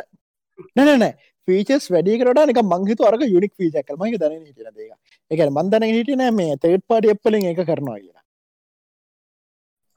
නැනෑ 0.76 1.12
ෆීචස් 1.48 1.88
වැඩිකට 1.90 2.40
නික 2.46 2.60
මංහිතු 2.64 3.08
අරක 3.08 3.24
යුනික් 3.26 3.52
ෆීචකල් 3.54 3.96
මගේ 3.96 4.20
දන 4.22 4.38
හිටන 4.40 4.70
දේක 4.72 4.92
එක 5.30 5.42
මන්දන 5.48 5.88
හිටින 5.88 6.24
මේ 6.34 6.56
තේට් 6.58 6.84
පාඩි 6.86 7.12
එප්පලින් 7.14 7.50
එක 7.50 7.60
කරනවා 7.62 7.98
කියලා 7.98 8.17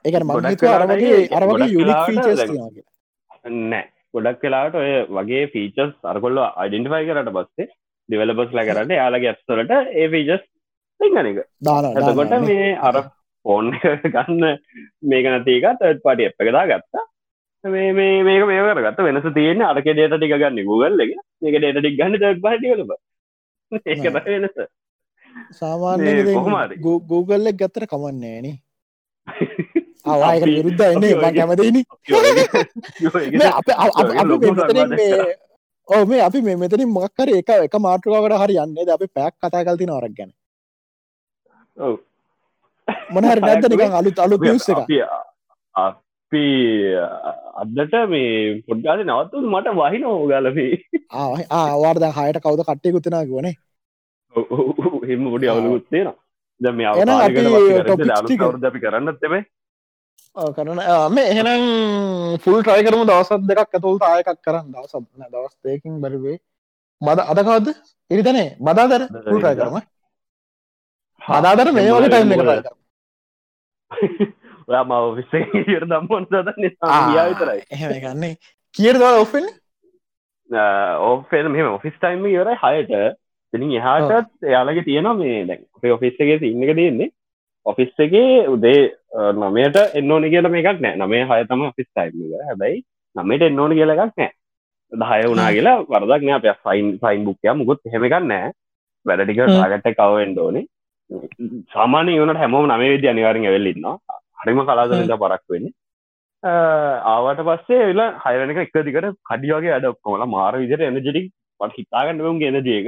එක 0.06 0.16
මංහිතු 0.24 0.70
අරවගේ 0.70 1.18
අරවගේ 1.32 1.70
යුනික් 1.70 1.99
නෑ. 3.66 3.86
ගොඩක් 4.14 4.41
කලාට 4.41 4.76
ඔය 4.76 4.91
වගේ 5.18 5.43
ෆීචස් 5.54 5.93
අරකොල්ල 6.06 6.39
අයිඩෙන්ටිෆයි 6.41 7.08
කරට 7.10 7.32
බස්සේ 7.38 7.68
ඩිවලබස් 8.10 8.56
ලා 8.58 8.68
කරට 8.70 8.97
යාලගේ 8.97 9.32
ඇස්තලට 9.34 9.72
ඒ 9.95 10.08
ෆීචස් 10.16 10.43
ගනක 10.99 11.45
එතකොට 11.99 12.36
මේ 12.47 12.74
අර 12.82 12.97
ෆෝන් 13.45 13.72
ගන්න 14.08 14.43
මේක 15.04 15.26
නැතික 15.28 15.66
තත් 15.80 15.93
පටි 16.04 16.28
එප් 16.30 16.45
එකදා 16.45 16.66
ගත්තා 16.72 17.06
මේ 17.64 17.93
මේ 17.93 18.24
මේක 18.24 18.45
මේක 18.47 18.80
ගත්ත 18.80 19.08
වෙනස 19.08 19.30
තියෙන 19.34 19.64
අරක 19.64 19.88
ඩේට 19.88 20.18
ටික 20.18 20.36
ගන්න 20.36 20.62
ගුගල් 20.66 21.06
එක. 21.06 21.16
මේක 21.41 21.56
ඩේට 21.56 21.80
ටික් 21.80 21.97
ගන්න 21.97 22.16
තත් 22.18 22.38
පටියලබ 22.41 22.91
ඒක 23.86 24.06
වෙනස. 24.28 24.58
සාමාන්‍ය 25.54 26.78
Google 26.82 27.49
එක් 27.49 27.58
ගත්තර 27.58 27.88
කමන්නේන 27.88 28.47
ආවායක 30.06 30.43
විරුද්ධ 30.47 30.84
එන්නේ 30.86 31.14
බ 31.16 31.24
කැමතින 31.36 31.78
ඕ 35.88 36.04
මේ 36.06 36.22
අපි 36.22 36.39
මේ 36.41 36.58
මෙතනින් 36.58 36.91
මොක්කර 36.91 37.30
එක 37.32 37.49
එක 37.58 37.76
මාට්‍රකාවට 37.80 38.38
හරි 38.43 38.56
යන්නේ 38.64 38.86
ද 38.86 38.95
අපි 38.95 39.08
පැක් 39.10 39.34
කතා 39.39 39.66
කල්ති 39.66 39.86
නරක් 39.88 40.14
ගැන. 40.18 40.32
මොනහරි 43.14 43.41
නැද 43.41 43.66
නිකන් 43.68 43.97
අලුත් 43.99 44.20
අලුත් 44.20 44.41
එක 44.45 44.62
අපි 45.76 46.43
අදට 47.62 47.95
මේ 48.10 48.32
පොඩ්ගාල 48.68 48.99
නවත්තු 49.06 49.43
මට 49.45 49.76
වහින 49.80 50.04
ඕගලපී 50.06 50.74
ආවාර්ද 51.60 52.04
හයට 52.18 52.41
කවද 52.43 52.62
කට්ටය 52.64 52.93
කුත්තනා 52.95 53.24
ගුවනේ 53.26 53.56
හෙම 55.08 55.28
ොඩි 55.34 55.47
අවුලුත්තේන 55.54 56.12
ද 56.62 56.72
මේ 56.72 56.88
අපි 56.91 58.80
කරන්න 58.82 59.18
තෙබේ 59.22 59.43
කරන 60.36 60.80
මේ 61.10 61.28
එහෙනම් 61.28 61.64
ෆුල් 62.40 62.62
ට්‍රයි 62.62 62.86
කරම 62.86 63.06
දවසත් 63.06 63.48
දෙකක්. 63.48 63.70
ඇතුල් 63.70 64.00
තායකක් 64.00 64.40
කරන්න. 64.42 64.68
දවස 64.70 64.94
දවස්තයකින් 65.30 66.02
බැරිවේ. 66.02 66.38
බද 67.02 67.20
අදකවද 67.28 67.68
එරිතනේ 68.12 68.56
බදාදර? 68.60 69.08
ෆුල් 69.24 69.40
ට්‍රයි 69.40 69.56
කරම. 69.56 69.82
හදාදර 71.22 71.74
මේ 71.74 71.90
වගේ 71.90 72.10
ටයිම් 72.10 72.32
එක 72.34 72.70
ඔයා 74.68 74.84
ම 74.84 74.92
ඔෆිස්ස 74.92 75.34
ඉර 75.68 75.84
දම්මොන් 75.86 76.28
දන්න? 76.28 76.70
විතරයි. 77.28 77.64
එහෙම 77.70 77.92
ගන්නේ 77.98 78.36
කියට 78.76 78.98
ද 78.98 79.10
ඔෆෙන් 79.18 79.50
ඕෆෙන් 81.02 81.52
මෙම 81.52 81.74
ඔෆිස් 81.74 81.98
ටයිම් 81.98 82.26
ඉවරයි 82.26 82.56
හයට. 82.58 82.94
තිනින් 83.54 83.72
එහාටත් 83.74 84.32
එයාලගේ 84.44 84.84
තියෙනවා 84.84 85.14
මේ 85.16 85.92
ඔෆිස් 85.92 86.16
එකේ 86.16 86.40
ඉන්න 86.46 86.64
එක 86.64 86.76
තියෙන්නේ. 86.76 87.12
ඔෆිස් 87.66 87.92
එකේ 88.00 88.48
උදේ 88.48 88.80
නමයට 89.12 89.78
එන්නඕන 89.99 90.30
කියල 90.34 90.45
එකක් 90.45 90.80
නෑ. 90.86 90.95
නමේ 91.01 91.24
හය 91.30 91.41
තම 91.49 91.66
ඔෆිස් 91.70 91.89
ටයිම් 91.89 92.36
එක. 92.38 92.45
හැබැයි 92.49 92.84
නමට 93.16 93.49
එන්න 93.49 93.59
ඕන 93.59 93.76
කියල 93.80 93.93
එකක් 93.95 94.03
නෑ. 94.03 94.32
දහය 94.91 95.22
වුණනා 95.28 95.51
කියලා 95.57 95.78
වරදක් 95.91 96.24
නෑ. 96.28 96.53
අප 96.53 96.64
ෆයින් 96.68 96.88
ෆයින් 97.03 97.26
බුක්කය 97.28 97.55
මුකුත් 97.59 97.84
හෙමකක් 97.93 98.16
නෑ. 98.32 98.53
වැඩටික 99.05 99.43
ටාගට 99.43 99.91
කවෙන්ඩ 99.99 100.41
ඕනේ. 100.45 100.66
සාමානය 101.76 102.18
වනට 102.22 102.41
හැමෝම 102.43 102.72
නමේ 102.72 102.95
විදි 102.95 103.12
අනිවාරෙන් 103.14 103.47
වෙල්ලන්නවා 103.55 103.95
හරිම 104.41 104.59
කලාදරද 104.68 105.14
පරක් 105.24 105.43
වෙන්නේ. 105.53 105.74
ආවට 107.14 107.41
පස්සේ 107.47 107.88
වෙලා 107.89 108.09
හයවනක 108.24 108.59
එක 108.64 108.76
දිකට 108.88 109.07
කඩියගේ 109.30 109.74
අඩ 109.78 109.88
ඔක්කොමල 109.91 110.26
මාර 110.36 110.53
විදිර 110.62 110.82
එනජටික් 110.89 111.28
පට 111.59 111.78
හිතාගන්නවම් 111.80 112.39
ගෙන 112.43 112.57
ජයක 112.70 112.88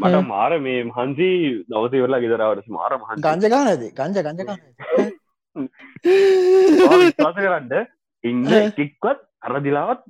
මට 0.00 0.20
මාර 0.28 0.52
මේ 0.66 0.84
මහන්සි 0.90 1.30
දවස 1.70 2.04
වෙලා 2.04 2.22
ගෙදරවට 2.24 2.68
මාර 2.76 2.92
මහන් 2.98 3.24
ගංජගානද 3.26 3.88
ගංජ 3.98 4.22
ගංජග 4.26 4.50
විශවාස 6.04 7.34
කරන්න 7.36 7.72
ඉන්න 8.24 8.44
ටික්වත් 8.68 9.20
අරදිලාවත් 9.42 10.04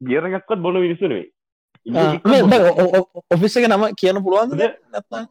ගියරගක්වත් 0.00 0.58
බොන 0.58 0.76
විනිසුනේ 0.76 1.24
ඔෆිස් 3.30 3.56
එක 3.56 3.68
නම 3.68 3.86
කියන්න 3.94 4.22
පුළුවන්ද 4.22 4.58
නැත්තා 4.58 5.24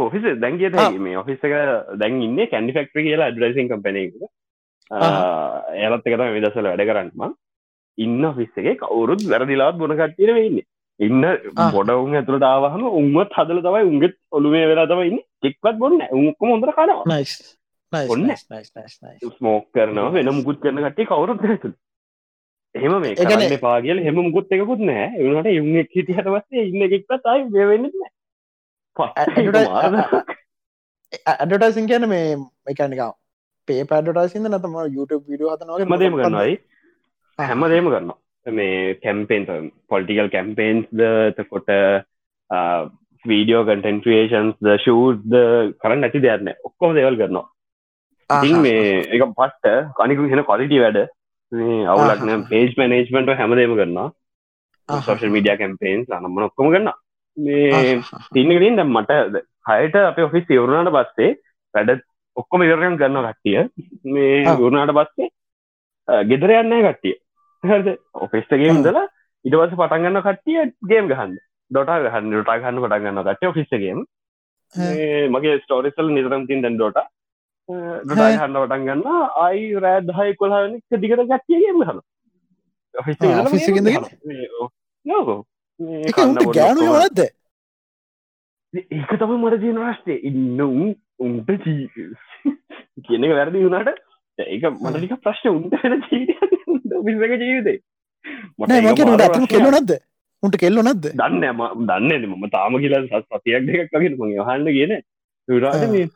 ඔෆිස 0.00 0.26
දැන් 0.38 0.58
කිය 0.58 0.98
මේ 1.00 1.16
ඔෆිස් 1.16 1.40
එක 1.40 1.54
දැන් 1.96 2.22
ඉන්න 2.22 2.40
කැන්ඩි 2.46 2.76
ෆෙක්ට්‍රි 2.78 3.06
කියලා 3.06 3.30
ඩ්‍රසින් 3.30 3.70
කම්පනයක 3.70 4.18
ඒලත් 5.78 6.04
එකතම 6.04 6.34
විදසල 6.36 6.66
වැඩ 6.66 6.86
කරන්නම 6.88 7.38
ඉන්න 7.98 8.20
ඔෆිස් 8.24 8.60
එක 8.64 8.82
කවුරුත් 8.82 9.24
වැරදිලාත් 9.26 9.78
බොන 9.78 9.94
කට්ටිය 9.94 10.32
වෙන්නේ 10.32 10.66
ඉන්න. 11.00 11.22
බොඩවුන් 11.74 12.16
ඇතුළට 12.16 12.46
ආවහම 12.46 12.84
උන්වත් 12.92 13.32
හදල 13.36 13.62
තමයි 13.66 13.88
උන්ගෙත් 13.90 14.16
ඔළුවේ 14.30 14.66
වෙලා 14.70 14.86
තම 14.86 15.02
ඉන්න. 15.04 15.18
එක්වත් 15.42 15.76
බොන්න 15.78 16.02
උක්ක 16.20 16.40
මොොදර 16.42 16.72
කනවා 16.72 17.04
ඔන්න. 17.92 18.30
ස්මෝක් 19.30 19.64
කරනවා 19.74 20.12
වෙන 20.12 20.30
මුකුත් 20.32 20.58
කරන 20.62 20.82
කටේ 20.84 21.06
කවුරුත් 21.06 21.40
ඇතු 21.46 21.70
එහෙම 22.74 22.94
මේ 23.02 23.14
කරන්න 23.16 23.56
පාගල 23.58 24.02
හෙම 24.04 24.18
මුකුත් 24.18 24.52
එකකුත් 24.52 24.82
නෑ 24.82 25.06
එවනට 25.18 25.50
යුම් 25.50 25.70
හිට 25.74 25.94
හටවස්සේ 26.08 26.64
ඉන්න 26.64 26.86
එකක්වත් 26.88 27.24
අයි 27.32 27.42
වෙවෙන්න 27.50 27.86
නෑ 27.94 28.12
ඇඩටයිසින් 31.34 31.90
කියන 31.90 32.08
මේ 32.08 32.28
එකනික 32.68 33.02
පේ 33.68 33.82
පැඩටයිසිද 33.86 34.46
නතම 34.46 34.78
YouTube 34.90 35.24
විඩිය 35.26 35.50
හතනගේ 35.50 35.88
මදම 35.88 36.18
ගන්නයි 36.20 36.56
හැමදේම 37.38 37.90
කරන්න 37.90 38.56
මේ 38.56 38.94
කැම්පේන් 39.02 39.46
පොලිටිකල් 39.88 40.28
කැම්පේන්ස් 40.30 40.86
කොට 41.50 41.70
වීඩියෝ 43.24 43.64
කටන්ටේන්ස් 43.64 44.60
ද 44.62 44.76
ෂූද 44.78 45.26
කරන්න 45.80 46.06
ඇති 46.06 46.22
දෙයන්න 46.24 46.52
ඔක්කොම 46.64 46.94
දෙවල් 46.96 47.18
කරනවා 47.18 47.48
ඉතින් 48.30 48.62
මේ 48.62 48.82
එක 49.14 49.22
පට්ට 49.30 49.94
කනිකු 49.96 50.30
හෙන 50.32 50.44
කොලිටි 50.44 50.82
වැඩ. 50.84 50.98
මේ 51.52 51.86
අවුලක්න 51.86 52.46
පේජ් 52.50 52.74
මනේජ්මට 52.78 53.32
හැමදේම 53.40 53.76
කරන්නා 53.76 54.08
සෝෂල් 54.88 55.32
මීඩිය 55.36 55.56
කැම්පේන්ස් 55.58 56.12
අනම්ම 56.16 56.42
ඔක්කොම 56.48 56.70
කරන්නා 56.72 56.96
මේ 57.36 57.96
තින්නකරින් 58.34 58.78
දැම් 58.78 58.94
මට 58.94 59.42
හයට 59.70 59.98
අප 60.02 60.18
ඔෆිස් 60.20 60.46
ඉවරුණට 60.50 60.94
පස්සේ 60.96 61.30
වැඩ 61.74 62.02
ඔක්කොම 62.36 62.62
ඉවරයන් 62.62 62.98
ගන්න 63.00 63.26
කට්ටිය. 63.26 63.58
මේ 64.06 64.56
ගුරුණාට 64.56 64.94
පස්සේ 64.98 65.28
ගෙදර 66.30 66.56
යන්න 66.56 66.76
කට්ටිය. 66.86 67.16
හද 67.64 67.96
ඔෆිස්ටගේ 68.24 68.72
ඉදලා 68.72 69.06
ඉටවස 69.44 69.74
පටන්ගන්න 69.74 70.24
කට්ටිය 70.26 70.60
ගේම් 70.88 71.10
ගහන්න. 71.10 71.36
ඩොට 71.70 71.90
ගහන්න 72.04 72.30
ඩොටා 72.30 72.58
ගන්න 72.58 72.82
පටන්ගන්න 72.84 73.24
කට්ටිය 73.24 73.50
ඔෆිස්ටගේම 73.50 74.04
මගේ 75.34 75.58
ස්ටෝරිසල් 75.62 76.08
නිතරම් 76.10 76.46
තින් 76.46 76.62
දැන් 76.62 76.78
ඩොටා 76.78 77.06
හන්න 77.70 78.56
පටන් 78.56 78.86
ගන්න 78.86 79.06
අයි 79.44 79.66
රෑ 79.84 80.00
දහය 80.02 80.30
කොල්හන 80.36 80.78
දිගට 81.00 81.22
හන 81.24 82.00
ඔෆිස් 82.94 83.68
ගෑනු 86.56 86.90
වලද 86.90 87.20
ඒක 88.74 89.12
තම 89.18 89.32
මට 89.36 89.60
තියෙන 89.62 89.80
රස්ටේ 89.84 90.18
ඉන්න 90.28 90.60
උන් 90.60 90.94
උන්ට 91.20 91.50
චී 91.64 91.88
කියන 93.06 93.24
එක 93.24 93.32
වැරදි 93.32 93.64
වුණට 93.64 93.88
ඒක 94.38 94.64
මටලික 94.66 95.14
ප්‍රශ්න. 95.24 95.48
උන්ට 95.50 95.74
වෙන 95.76 95.94
ජීවිසක 96.04 97.34
ජීවිතේ. 97.42 97.78
මට 98.58 98.72
කෙල්ල 99.48 99.68
නද 99.72 99.98
උන්ට 100.42 100.56
කෙල්ල 100.56 100.80
නද 100.82 101.04
දන්න 101.12 101.44
දන්න 101.88 102.26
මම 102.28 102.46
තාම 102.50 102.78
කියලා 102.82 103.02
සස් 103.08 103.26
පතියක් 103.28 103.66
දෙකක් 103.66 103.92
වගේ 103.94 104.16
මගේ 104.16 104.46
හන්න 104.48 104.68
කියන 104.76 104.92
විරාට 105.48 105.84
මේ 105.92 106.08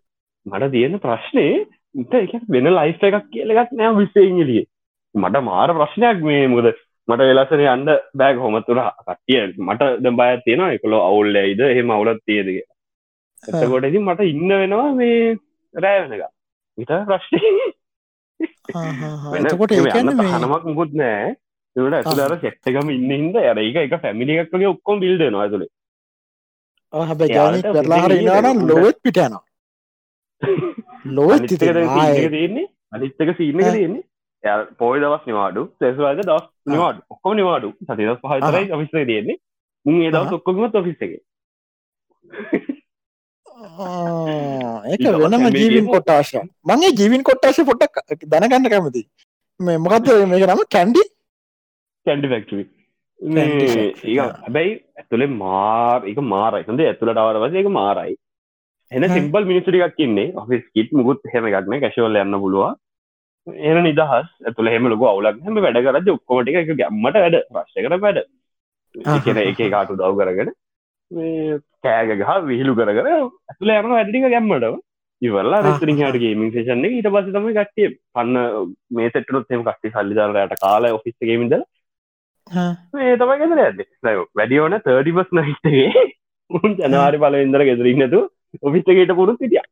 මට 0.46 0.70
තියෙන 0.70 0.98
ප්‍රශ්නය 0.98 1.46
ඉත 1.94 2.14
එක 2.14 2.34
වෙන 2.48 2.70
ලයිස් 2.70 3.06
එකක් 3.08 3.30
කියලගත් 3.30 3.72
නෑ 3.72 3.94
විස්සේගලිය 3.94 4.64
මට 5.14 5.42
මාර 5.42 5.72
ප්‍රශ්නයක් 5.72 6.22
මේ 6.22 6.44
මුද 6.48 6.70
මට 7.08 7.30
වෙලසන 7.30 7.64
යන්න 7.66 7.94
බෑග 8.14 8.38
හොමතුර 8.38 8.82
කටිය 9.02 9.42
මට 9.60 9.90
ද 10.00 10.14
බය 10.14 10.30
තියෙන 10.42 10.66
එකකොල 10.68 10.98
අවුල්ල 11.00 11.42
ඉද 11.44 11.64
එහෙම 11.64 11.92
අවුලත් 11.92 12.24
තියදක 12.24 12.60
එතකොටති 13.44 14.00
මට 14.00 14.30
ඉන්න 14.32 14.54
වෙනවා 14.54 14.90
මේ 14.94 15.36
රෑ 15.74 16.04
වෙනක 16.04 16.28
විත 16.78 16.94
ප්‍රශ්නය 17.06 17.42
හනමක් 18.72 20.64
මුකුත් 20.64 20.92
නෑ. 20.94 21.34
ට 21.76 21.94
ඇතුදර 21.94 22.36
සෙක්ටකම 22.40 22.90
ඉන්න 22.90 23.10
හිද 23.12 23.36
ඇර 23.38 23.58
එක 23.60 23.76
එක 23.78 23.96
ෆැමිලි 24.02 24.38
එකක්ගේ 24.42 24.68
ඔක්කොම් 24.68 25.00
බිල්ඩ 25.00 25.24
නවා 25.26 25.44
ඇතුළේ. 25.44 25.72
න 28.54 28.64
ලොවත් 28.68 28.98
පිටයන 29.02 29.36
ලොවත් 31.10 31.56
තියන්නේ? 31.58 32.66
අනිත්තක 32.92 33.36
සීන 33.36 33.58
තියෙන්නේ? 33.60 34.02
පෝයි 34.78 35.00
දවස් 35.00 35.24
නිවාඩු 35.26 35.62
සෙසවාද 35.78 36.22
දවස් 36.22 36.46
නිවාඩ. 36.66 37.02
ඔක්කොම 37.10 37.36
නිවාඩු. 37.36 37.72
සති 37.82 38.02
දස් 38.02 38.20
පහතරයි 38.22 38.72
ඔෆිස්ස 38.72 38.92
තියෙන්නේ. 38.92 39.38
මුන් 39.86 40.02
ඒ 40.02 40.10
දවස් 40.10 40.32
ඔක්කොමත් 40.32 40.76
ඔෆිස් 40.76 40.98
එක. 41.00 41.12
ඒක 44.86 45.04
වෙනම 45.16 45.44
ජීවින් 45.54 45.86
කොට්ටාශ 45.88 46.34
මගේ 46.66 46.92
ජීවින් 46.92 47.22
කොට්ටාශ 47.22 47.60
පොට්ටක් 47.64 48.26
දැනගන්න 48.28 48.70
කැමති 48.70 49.02
මේ 49.60 49.78
මොකක්ද 49.78 50.08
මේක 50.30 50.46
නම? 50.46 50.64
කැන්ඩි 50.68 51.02
කැන්ඩි 52.06 52.28
ෆෙක්ටරි 52.28 52.64
ඒ 53.20 54.16
හැබැයි 54.18 54.72
ඇතුළේ 54.98 55.30
මාර් 55.34 56.00
එක 56.10 56.18
මාරයි. 56.32 56.66
හොඳ 56.68 56.80
ඇතුළට 56.82 57.18
අවරවස 57.18 57.56
එක 57.62 57.70
මාරයි 57.78 58.14
එන 58.92 59.08
සිම්පල් 59.10 59.48
මිනිස්ටරිකක් 59.50 59.98
ඉන්නේ. 59.98 60.32
ඔෆිස් 60.34 60.64
කිට් 60.74 60.92
මුකුත් 60.92 61.28
හෙම 61.34 61.50
එකක්න 61.50 61.76
කැශවල 61.80 62.20
යන්න 62.22 62.40
පුළුවන්. 62.40 62.78
එන 63.62 63.82
නිදහස්. 63.82 64.30
ඇතුළ 64.42 64.72
හෙම 64.74 64.90
ලොක 64.90 65.04
අවුලක් 65.04 65.42
හැම 65.42 65.60
වැඩ 65.60 65.82
කරද 65.86 66.10
ඔක්කොමටික 66.10 66.60
එක 66.62 66.72
ගැම්මට 66.76 67.18
වැඩ. 67.18 67.38
ප්‍රශ්කට 67.50 68.00
වැඩ. 68.00 68.24
එකන 68.94 69.42
එක 69.42 69.62
කාටු 69.70 70.00
දව් 70.00 70.18
කරගෙන 70.20 70.50
කෑග 71.82 72.16
ගහ 72.16 72.34
විහිලු 72.50 72.74
කර 72.74 72.90
කර 72.98 73.12
ඇතුළ 73.12 73.76
යම 73.76 73.92
වැඩටික 73.92 74.28
ගැම්මට. 74.30 74.82
ඉවරලා 75.22 75.62
රෙස්ටරින් 75.62 75.98
හට 75.98 76.20
ගේමින් 76.22 76.50
ේෂන 76.52 76.84
ඊට 76.86 77.08
පස 77.08 77.28
තම 77.28 77.46
කට්ටිය 77.50 77.88
පන්න 78.12 78.74
මේ 78.90 79.12
සෙටනුත් 79.14 79.50
එම 79.50 79.62
කට්ටි 79.62 79.92
සල්ලිදාරයට 79.94 80.60
කාල 80.60 80.88
ඔෆිස්ගේමින්ද 80.90 81.54
ඒ 81.56 83.14
තමයි 83.16 83.38
ගෙදර 83.42 83.62
ඇද 83.62 83.80
වැඩියෝන 84.34 84.76
තර්ඩිබස් 84.86 85.30
නහිටගේ 85.32 86.04
උන් 86.50 86.76
ජනවාරි 86.80 87.22
පල 87.22 87.38
ඉදර 87.40 87.64
ගෙදරන්නතු 87.70 88.20
ඔෆිස්ටගේට 88.62 89.14
පුරුත් 89.14 89.38
සිටිය 89.38 89.64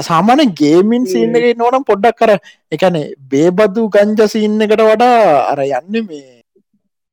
සාමාන 0.00 0.40
ගේමින් 0.54 1.06
සින්නගේ 1.06 1.54
නොනම් 1.54 1.84
පොඩ්ඩක් 1.84 2.16
කර 2.16 2.32
එකනේ 2.72 3.14
බේබදු 3.30 3.88
ගංජ 3.90 4.26
සින්න 4.28 4.60
එකට 4.60 4.82
වඩා 4.82 5.50
අර 5.50 5.60
යන්න 5.60 6.06
මේ 6.06 6.38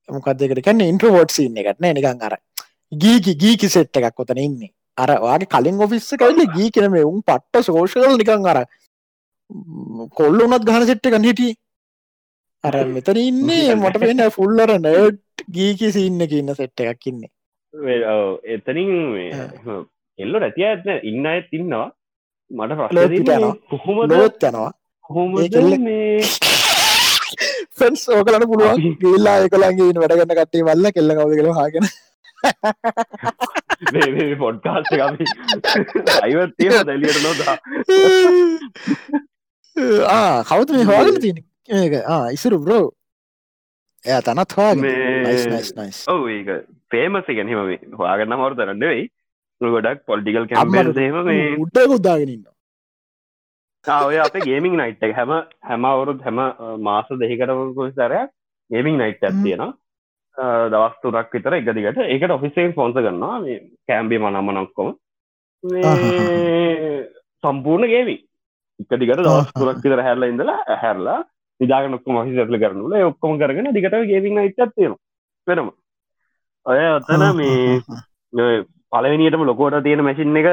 මොකක්දකට 0.09 0.61
කන්න 0.61 0.81
ඉන්ට්‍රවෝට් 0.83 1.31
සින්න 1.31 1.57
එකටන 1.57 1.93
නිකං 1.93 2.21
අර. 2.21 2.37
ගීකි 2.91 3.35
ගීකි 3.35 3.69
සෙට් 3.69 3.97
එකක් 3.97 4.15
කොතන 4.15 4.37
ඉන්නේ. 4.37 4.71
අර 4.97 5.09
වගේ 5.17 5.47
කලින් 5.47 5.81
ඔෆිස්ස 5.81 6.15
කල්ල 6.15 6.41
ගී 6.55 6.71
කියනම 6.71 6.97
උන් 7.01 7.21
පට්ට 7.23 7.65
සෝෂකල් 7.65 8.17
නිකං 8.17 8.45
අර 8.45 8.65
කොල්ල 10.11 10.41
උනත් 10.41 10.63
ගහන 10.63 10.85
සෙට්ට 10.85 11.09
කන්න 11.09 11.29
හිටිය. 11.29 11.53
අර 12.63 12.75
මෙතන 12.87 13.17
ඉන්නේ 13.19 13.75
මොට 13.75 13.97
පෙන 13.99 14.25
ෆුල්ලර 14.31 14.77
නඩ් 14.77 15.17
ගීකි 15.49 15.91
සින්න 15.91 16.21
ඉන්න 16.21 16.53
සෙට්ට 16.53 16.85
එකක් 16.85 17.09
ඉන්නේ 17.11 17.34
එතනින් 18.45 18.91
එල්ලො 20.19 20.39
රැතිය 20.39 20.65
ඇත්න 20.65 20.89
ඉන්න 21.03 21.26
අයත් 21.26 21.49
ඉන්නවා. 21.51 21.88
මට 22.51 22.71
ප්‍රශ්න 22.91 23.45
කොහොම 23.69 23.97
ලොත් 24.09 24.43
යනවා. 24.43 24.71
කොහොම 25.05 25.30
ෆෙන්ස් 27.76 28.01
ඕකලන්න 28.09 28.47
පුළුවන්. 28.47 28.82
ගල්ලා 29.01 29.38
එකලන්ගේ 29.45 29.93
වැඩගන්න 29.95 30.36
කටේ 30.39 30.63
වල්ල 30.63 30.86
කෙල්ල 30.91 31.11
කවද 31.13 31.34
කළ 31.39 31.51
හගෙන 31.59 31.86
පොඩ්කාස්ට 34.39 34.91
කමි 34.93 35.26
අයිවත්තිය 36.21 36.69
දැලියට 36.82 37.19
නොදා. 37.23 37.55
කවත 40.49 40.69
මේ 40.71 40.86
හවාගල 40.86 41.17
තින 41.19 41.38
ඒක 41.69 41.93
ඉසුරු 42.32 42.59
බ්‍රෝ 42.59 42.86
එය 44.03 44.21
තනත් 44.21 44.51
හවා 44.53 44.73
ඔව 46.07 46.21
ඒක 46.30 46.49
පේමස 46.91 47.29
ගැනීම 47.29 47.61
හවාගන්න 47.93 48.36
මවර 48.36 48.57
තරන්ඩවෙයි 48.57 49.05
ගොඩක් 49.61 50.03
පොල්ටිකල් 50.05 50.47
කැම්බේම 50.47 51.23
මේ 51.25 51.47
උඩ 51.57 51.79
උදාගෙනන්න 51.89 52.45
ඔය 54.01 54.19
අප 54.19 54.38
ගේමින් 54.41 54.77
නයිට් 54.77 55.07
හැම 55.13 55.33
හැම 55.63 55.86
අවුරුත් 55.86 56.21
හැම 56.21 56.43
මාස 56.81 57.09
දෙහිකටකුල් 57.15 57.91
සරයක් 57.91 58.31
ගේමින් 58.71 58.97
නයිට් 58.97 59.23
ඇත්තියෙනවා 59.23 59.71
දවස් 60.67 60.95
තුරක් 61.01 61.31
විතර 61.31 61.53
එක 61.53 61.69
දිගට. 61.69 61.99
ඒකට 62.05 62.31
ඔෆිසෙන් 62.31 62.73
පොන්ස 62.73 62.95
කරන්නවා 62.95 63.39
කෑම්බි 63.88 64.19
මනම්ම 64.19 64.49
නක්කොම 64.57 64.89
සම්පූර්ණ 67.43 67.88
ගේමි 67.88 68.17
එක 68.81 68.99
දිගට 68.99 69.21
දවස් 69.21 69.53
තුරක් 69.53 69.79
විතර 69.79 70.01
හැරලා 70.01 70.31
ඉඳලා 70.33 70.77
හැරලා 70.77 71.19
නිදාග 71.59 71.89
නොක්කොම 71.89 72.15
ඔහි 72.17 72.36
ඇතුල 72.36 72.59
කරනුල 72.59 72.95
ඔක්කොම 73.03 73.39
කරගෙන 73.39 73.73
දිගට 73.73 73.97
ගේමින් 74.05 74.36
නයිට් 74.36 74.61
තියෙන 74.69 74.95
වෙනම 75.47 75.71
ඔය 76.66 76.80
ඔත්තන 76.89 77.24
මේ 77.38 78.53
පලවෙනියටම 78.91 79.43
ලොකෝට 79.43 79.78
තියෙන 79.84 80.03
මැසින් 80.03 80.38
එක 80.38 80.47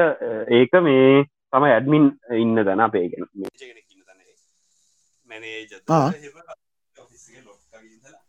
ඒක 0.51 0.73
මේ 0.81 1.07
තම 1.49 1.63
ඇඩමින් 1.67 2.05
ඉන්න 2.37 2.55
තැන 2.59 2.81
අපේගෙන 2.81 3.23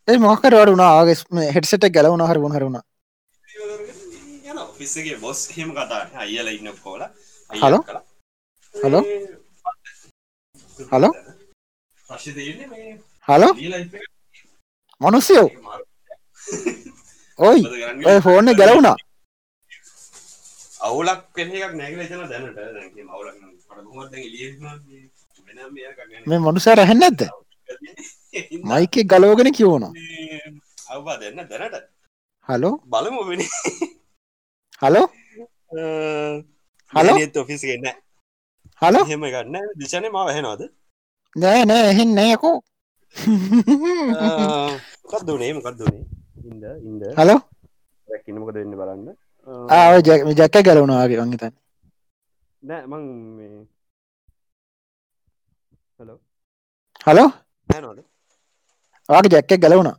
ඒ. 0.08 0.18
මොකර 0.18 0.52
වඩ 0.52 0.68
වුණා 0.68 0.90
ආගෙස් 0.94 1.20
හෙටසට 1.54 1.84
ගැලවුණ 1.90 2.26
හර 2.26 2.38
වුණ 2.38 2.56
හරුණ 2.56 2.78
ඔෆිස්සගේ 4.64 5.16
බොස් 5.18 5.40
හෙම 5.50 5.70
කතා 5.72 6.02
අයිල 6.16 6.48
ඉන්න 6.48 6.70
කෝල 6.82 7.02
හලෝ 7.50 7.82
හලෝ 8.74 9.02
හලෝ 10.90 11.12
හලෝ 13.28 13.52
මනුස්සයෝ 15.00 15.48
ඔයි 17.38 17.62
ෆෝර්න 18.22 18.48
ගැලවුණා. 18.54 18.96
අවුලක් 20.80 21.20
කෙනෙ 21.34 21.58
එකක් 21.58 21.74
නැගල 21.74 22.00
චන 22.04 22.22
දැනට. 22.30 22.58
මේ 26.26 26.38
මනුසා 26.38 26.74
රැහෙන්න 26.74 27.02
ඇත්ද 27.02 27.22
මයික 28.68 28.94
ගලෝගෙන 29.06 29.50
කියවනවා 29.52 29.92
අවවා 30.88 31.16
දෙන්න 31.20 31.40
දැනට. 31.50 31.76
හලෝ? 32.48 32.74
බලමු 32.86 33.20
හලෝ? 34.82 35.06
හලෝ? 36.92 37.16
ඔෆිස් 37.36 37.62
ගන්න 37.62 37.86
හලෝ? 38.82 39.04
හෙම 39.04 39.24
ගන්න 39.26 39.56
දිශන 39.76 40.06
ම 40.06 40.16
වැහෙනවාද 40.20 40.62
නෑ 41.36 41.62
නෑ 41.64 41.86
එහෙන් 41.90 42.10
නෑයකෝ 42.14 42.56
කක්දුනේ 45.10 45.52
මකක්දුනේ 45.54 46.04
ඉද 46.44 46.64
ඉද 46.88 47.02
හලෝ? 47.18 47.40
රැකිනමක 48.08 48.50
දෙන්න 48.54 48.72
බලන්න. 48.80 49.08
ආ 49.70 50.00
ජැක්ක 50.06 50.56
ගැලවුණවාගේ 50.66 51.20
වංගතන් 51.20 51.52
නෑ 52.62 52.86
මං 52.86 53.02
හලෝ? 55.98 56.18
හලෝ? 57.06 57.28
හැනවාද 57.68 58.00
ආගේ 59.08 59.34
ජැක්ක 59.34 59.60
ගැලවුණා. 59.60 59.96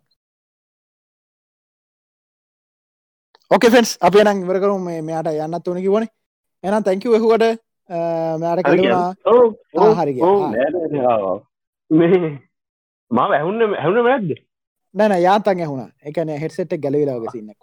ඕකේ 3.52 3.74
ෆෙන්ස් 3.74 3.92
අප 4.02 4.16
නම් 4.16 4.40
ඉවර 4.44 4.58
කරු 4.62 4.78
මේ 4.80 5.02
මෙයාට 5.02 5.30
යන්නත් 5.36 5.68
ඕන 5.68 5.80
කිවනේ 5.84 6.10
එනම් 6.64 6.84
තැංකව 6.86 7.14
එහුවට 7.18 7.46
මෙයාට 8.42 8.64
කලුණා 8.66 9.94
හරි 10.00 10.14
මේ 11.92 12.20
මා 13.12 13.28
ඇහුන්න 13.38 13.62
ඇහුණ 13.76 14.04
මැද්ද 14.08 14.30
නැන 14.96 15.16
යාතන් 15.22 15.60
ඇහුණ. 15.60 15.90
එකන 16.04 16.30
හෙටසෙට් 16.44 16.78
ගැලවිලාග 16.84 17.32
සින්නක් 17.32 17.62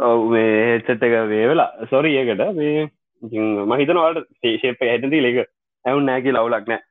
ඔව 0.00 0.32
හෙට්සට් 0.34 1.02
එක 1.02 1.14
වේවෙලා. 1.32 1.70
සොරි 1.90 2.14
ඒකට. 2.16 2.42
මේ 2.56 2.88
මහිතනවාට 3.22 4.26
ශේප 4.42 4.80
හැටති 4.82 5.22
ලෙක 5.22 5.38
ඇවුන් 5.84 6.06
නෑකි 6.06 6.32
ලවුලක් 6.32 6.68
නෑ 6.68 6.82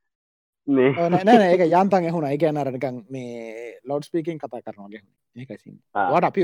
ඒක 1.47 1.63
යන්තන් 1.63 2.07
එහුණ 2.09 2.29
එක 2.29 2.43
නරකන් 2.51 2.97
මේ 3.09 3.79
ලෝඩ් 3.85 4.03
ස්පීකින් 4.03 4.39
කතා 4.39 4.61
කරනවාගේ 4.61 5.01
ඒකසි 5.35 5.71
වට 6.11 6.25
අපි 6.25 6.41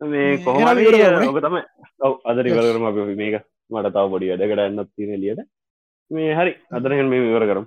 මේ 0.00 0.38
කොහමරි 0.44 0.86
ඕක 1.28 1.40
තම 1.44 1.56
ඔව 2.00 2.14
අදර 2.24 2.46
ඉවරම 2.46 2.88
අප. 2.90 2.96
මේක 3.16 3.34
මට 3.70 3.92
තව 3.94 4.04
පොඩි 4.12 4.30
වැඩකට 4.32 4.64
එන්නත් 4.64 4.90
තියෙන 4.96 5.20
ලියට 5.20 5.42
මේ 6.10 6.34
හරි 6.34 6.52
අදරහෙන් 6.72 7.08
මේ 7.08 7.24
විවර 7.26 7.44
කරම් 7.50 7.66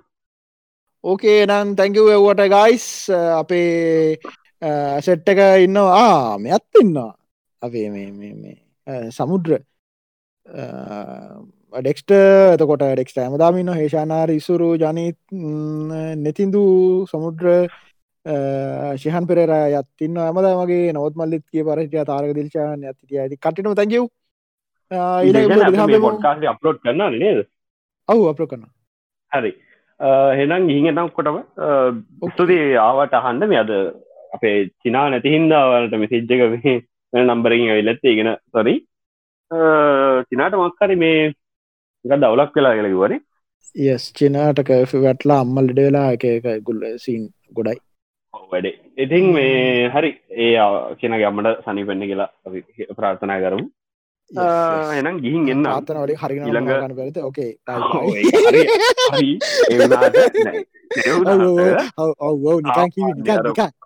ඕකේ 1.04 1.46
නන් 1.46 1.74
තැංකව 1.74 2.08
එවට 2.10 2.42
ගයිස් 2.48 2.86
අපේ 3.10 4.18
සෙට්ට 5.00 5.28
එක 5.28 5.40
ඉන්නවා 5.64 6.38
මෙත් 6.38 6.80
ඉන්නවා 6.80 7.10
අපේ 7.62 7.88
මේ 7.90 8.54
සමුද්‍ර 9.10 9.56
ඩෙක්ස්ට 11.72 12.14
එතකොට 12.14 12.84
ඩෙක්ට 12.84 13.18
ඇමදාමින්න 13.18 13.72
හේෂානාර 13.74 14.30
ඉසුරු 14.30 14.68
ජනීත් 14.76 15.18
නෙතින්දු 16.18 16.62
සමුද්‍ර 17.06 17.50
ශිහන් 18.96 19.26
පෙර 19.26 19.42
යත්තින්න 19.48 20.18
ඇමද 20.18 20.50
මගේ 20.54 20.92
නොත් 20.92 21.16
මල්ලිත් 21.16 21.44
කිය 21.46 21.64
පරහිටිය 21.64 22.04
තාරක 22.04 22.34
දිල්ශාන 22.34 22.84
ඇතිතිය 22.84 23.20
ඇති 23.20 23.38
කටිනු 23.38 23.74
තැකව් 23.74 24.06
පොඩ්කාස්ට 26.00 26.48
අප්ලෝඩ් 26.48 26.80
කරන්න 26.80 27.18
නේද 27.18 27.44
ඔහු 28.08 28.28
අප්ලෝ 28.28 28.48
කරන්න 28.48 28.70
හරි 29.32 29.52
හෙනම් 30.38 30.68
ගිහිගෙනම් 30.68 31.10
කොටම 31.10 31.36
උස්තුති 32.22 32.56
ආවට 32.84 33.18
අහන්ඩ 33.20 33.50
මේ 33.50 33.60
අද 33.64 33.72
අපේ 34.34 34.56
චිනා 34.82 35.04
නැතිහින්දාවලට 35.08 35.94
මෙසිජ්ජක 35.96 36.42
මේ 36.54 36.78
නම්බරින් 37.24 37.68
ඇවිලත් 37.68 38.04
ඒගෙන 38.04 38.32
සොරි 38.52 38.74
චිනාට 40.30 40.58
මක්කරි 40.60 40.96
මේ 40.96 41.20
එක 42.04 42.16
දවලක් 42.16 42.58
වෙලා 42.58 42.74
කියලකිවරේ 42.74 43.20
යස් 43.86 44.04
චිනාට 44.12 44.60
කැෆි 44.64 45.04
වැටලා 45.04 45.40
අම්මල් 45.44 45.68
ඩ 45.68 45.86
වෙලා 45.86 46.08
එක 46.16 46.24
එක 46.30 46.46
ගුල්ල 46.66 46.82
සීන් 46.98 47.28
ගොඩයි. 47.54 47.78
වැඩේ. 48.52 48.78
ඉතින් 48.98 49.26
මේ 49.32 49.88
හරි. 49.88 50.10
ඒ 50.36 50.56
කියන 51.00 51.16
ගම්මට 51.20 51.62
සනිපෙන්න්න 51.64 52.08
කියලා 52.10 52.30
ප්‍රාර්ථනා 52.98 53.40
කරමු 53.44 53.66
එනම් 54.32 55.16
ගිහින් 55.20 55.48
එන්න 55.48 55.66
ආතනවල 55.66 56.12
හරි 56.16 56.36
ළඟ 56.40 56.96
පැත 56.96 57.16
ඕකේ 57.18 57.52
ඔව 62.20 62.44
නිකන් 62.60 62.88
කිව 62.94 63.06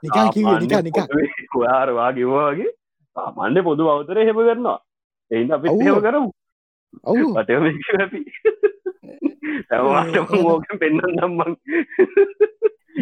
නිකන් 0.03 0.27
කිව 0.35 0.47
නිකා 0.63 0.83
නිකා 0.83 1.07
වාරවා 1.57 2.11
කිව්වාගේ 2.13 2.71
මණ්ඩ 3.17 3.65
පොදු 3.65 3.85
අවතර 3.89 4.19
හෙම 4.21 4.37
කරනවා. 4.39 4.79
එයින් 5.31 5.53
අපි. 5.53 5.69
හෙම 5.81 6.01
කරමු 6.01 6.31
ඔවු 7.05 7.25
පටම 7.35 7.65
ඇපි 7.97 8.21
ඕක 10.45 10.67
පෙන්න්න 10.81 11.01
දම්මන් 11.17 11.53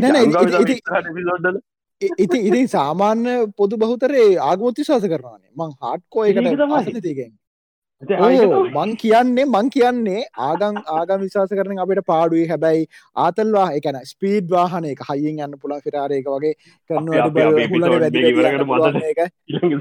නැන 0.00 0.16
ඉති 0.22 0.80
පිසෝඩ්ඩල 1.08 1.56
ඉති 2.00 2.38
ඉතින් 2.48 2.68
සාමාන්‍ය 2.68 3.52
පොදු 3.56 3.76
බහුතරේ 3.76 4.38
ආගමොත් 4.40 4.76
විශවාස 4.78 5.04
කරනවානේ 5.04 5.50
මං 5.56 5.72
හාට්කෝ 5.80 6.24
ඒක 6.26 6.36
එකට 6.36 6.52
තමයි. 6.52 6.74
ආසන 6.74 7.00
තිගෙන් 7.02 7.32
ඕ 8.02 8.64
මං 8.74 8.96
කියන්නේ 8.96 9.44
මං 9.46 9.70
කියන්නේ 9.70 10.24
ආගම් 10.48 10.76
ආගම් 10.96 11.20
විශවාස 11.22 11.50
කරන 11.52 11.78
අපිට 11.78 12.04
පාඩුවේ 12.06 12.48
හැබැයි 12.48 12.86
ආතල්වා 13.16 13.72
එකන 13.78 13.96
ස්පීඩ් 14.04 14.50
වාහන 14.50 14.84
එක 14.92 15.00
හයිියෙන් 15.08 15.40
යන්න 15.46 15.58
පුලා 15.62 15.80
ෆිරාරයක 15.80 16.26
වගේ 16.26 16.54
මතක. 16.90 19.30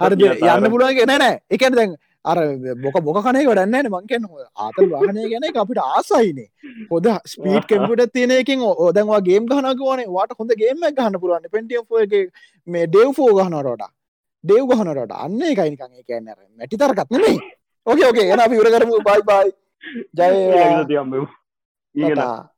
හරි 0.01 0.29
යන්න 0.55 0.71
පුළුවන්ගේ 0.71 1.05
නෑනෑ 1.05 1.39
එකන 1.49 1.75
දැන් 1.79 1.95
අර 2.25 2.37
බොක 2.77 2.97
බොක 3.01 3.17
කනේ 3.21 3.45
ගඩන්න 3.45 3.89
මං 3.89 4.05
කියන්න 4.07 4.27
ආතල් 4.57 4.89
වාහනය 4.89 5.25
ගැන 5.25 5.47
අපිට 5.55 5.81
ආසයිනේ. 5.85 6.47
හොද 6.91 7.09
ස්පීට් 7.25 7.67
කෙම්පිට 7.67 8.13
තියනයකින් 8.13 8.63
ඕදැන්වා 8.63 9.21
ගේම් 9.21 9.45
ගහනකවනේ 9.45 10.07
වාට 10.09 10.37
හොඳ 10.37 10.55
ගේම 10.55 10.85
ගහන්න 10.91 11.19
පුරුවන්න 11.19 11.51
පෙන්ටිය 11.51 12.23
මේ 12.67 12.87
ඩෙව් 12.87 13.11
ෆෝ 13.13 13.31
ගහනරට 13.33 13.83
ඩෙව් 14.43 14.63
ගහනරට 14.71 15.13
අන්න 15.17 15.41
එකයිනිකං 15.43 15.91
කියන්න 16.03 16.31
මැටි 16.31 16.77
තරකත් 16.77 17.11
නෙමේ 17.11 17.37
ඕකේ 17.87 18.07
ඕකේ 18.07 18.29
එන 18.29 18.39
අපි 18.39 18.57
උර 18.57 18.69
කරමු. 18.69 18.95
බයි 19.01 19.21
බයි 19.23 19.47
ජය. 21.95 22.07
කතා 22.09 22.52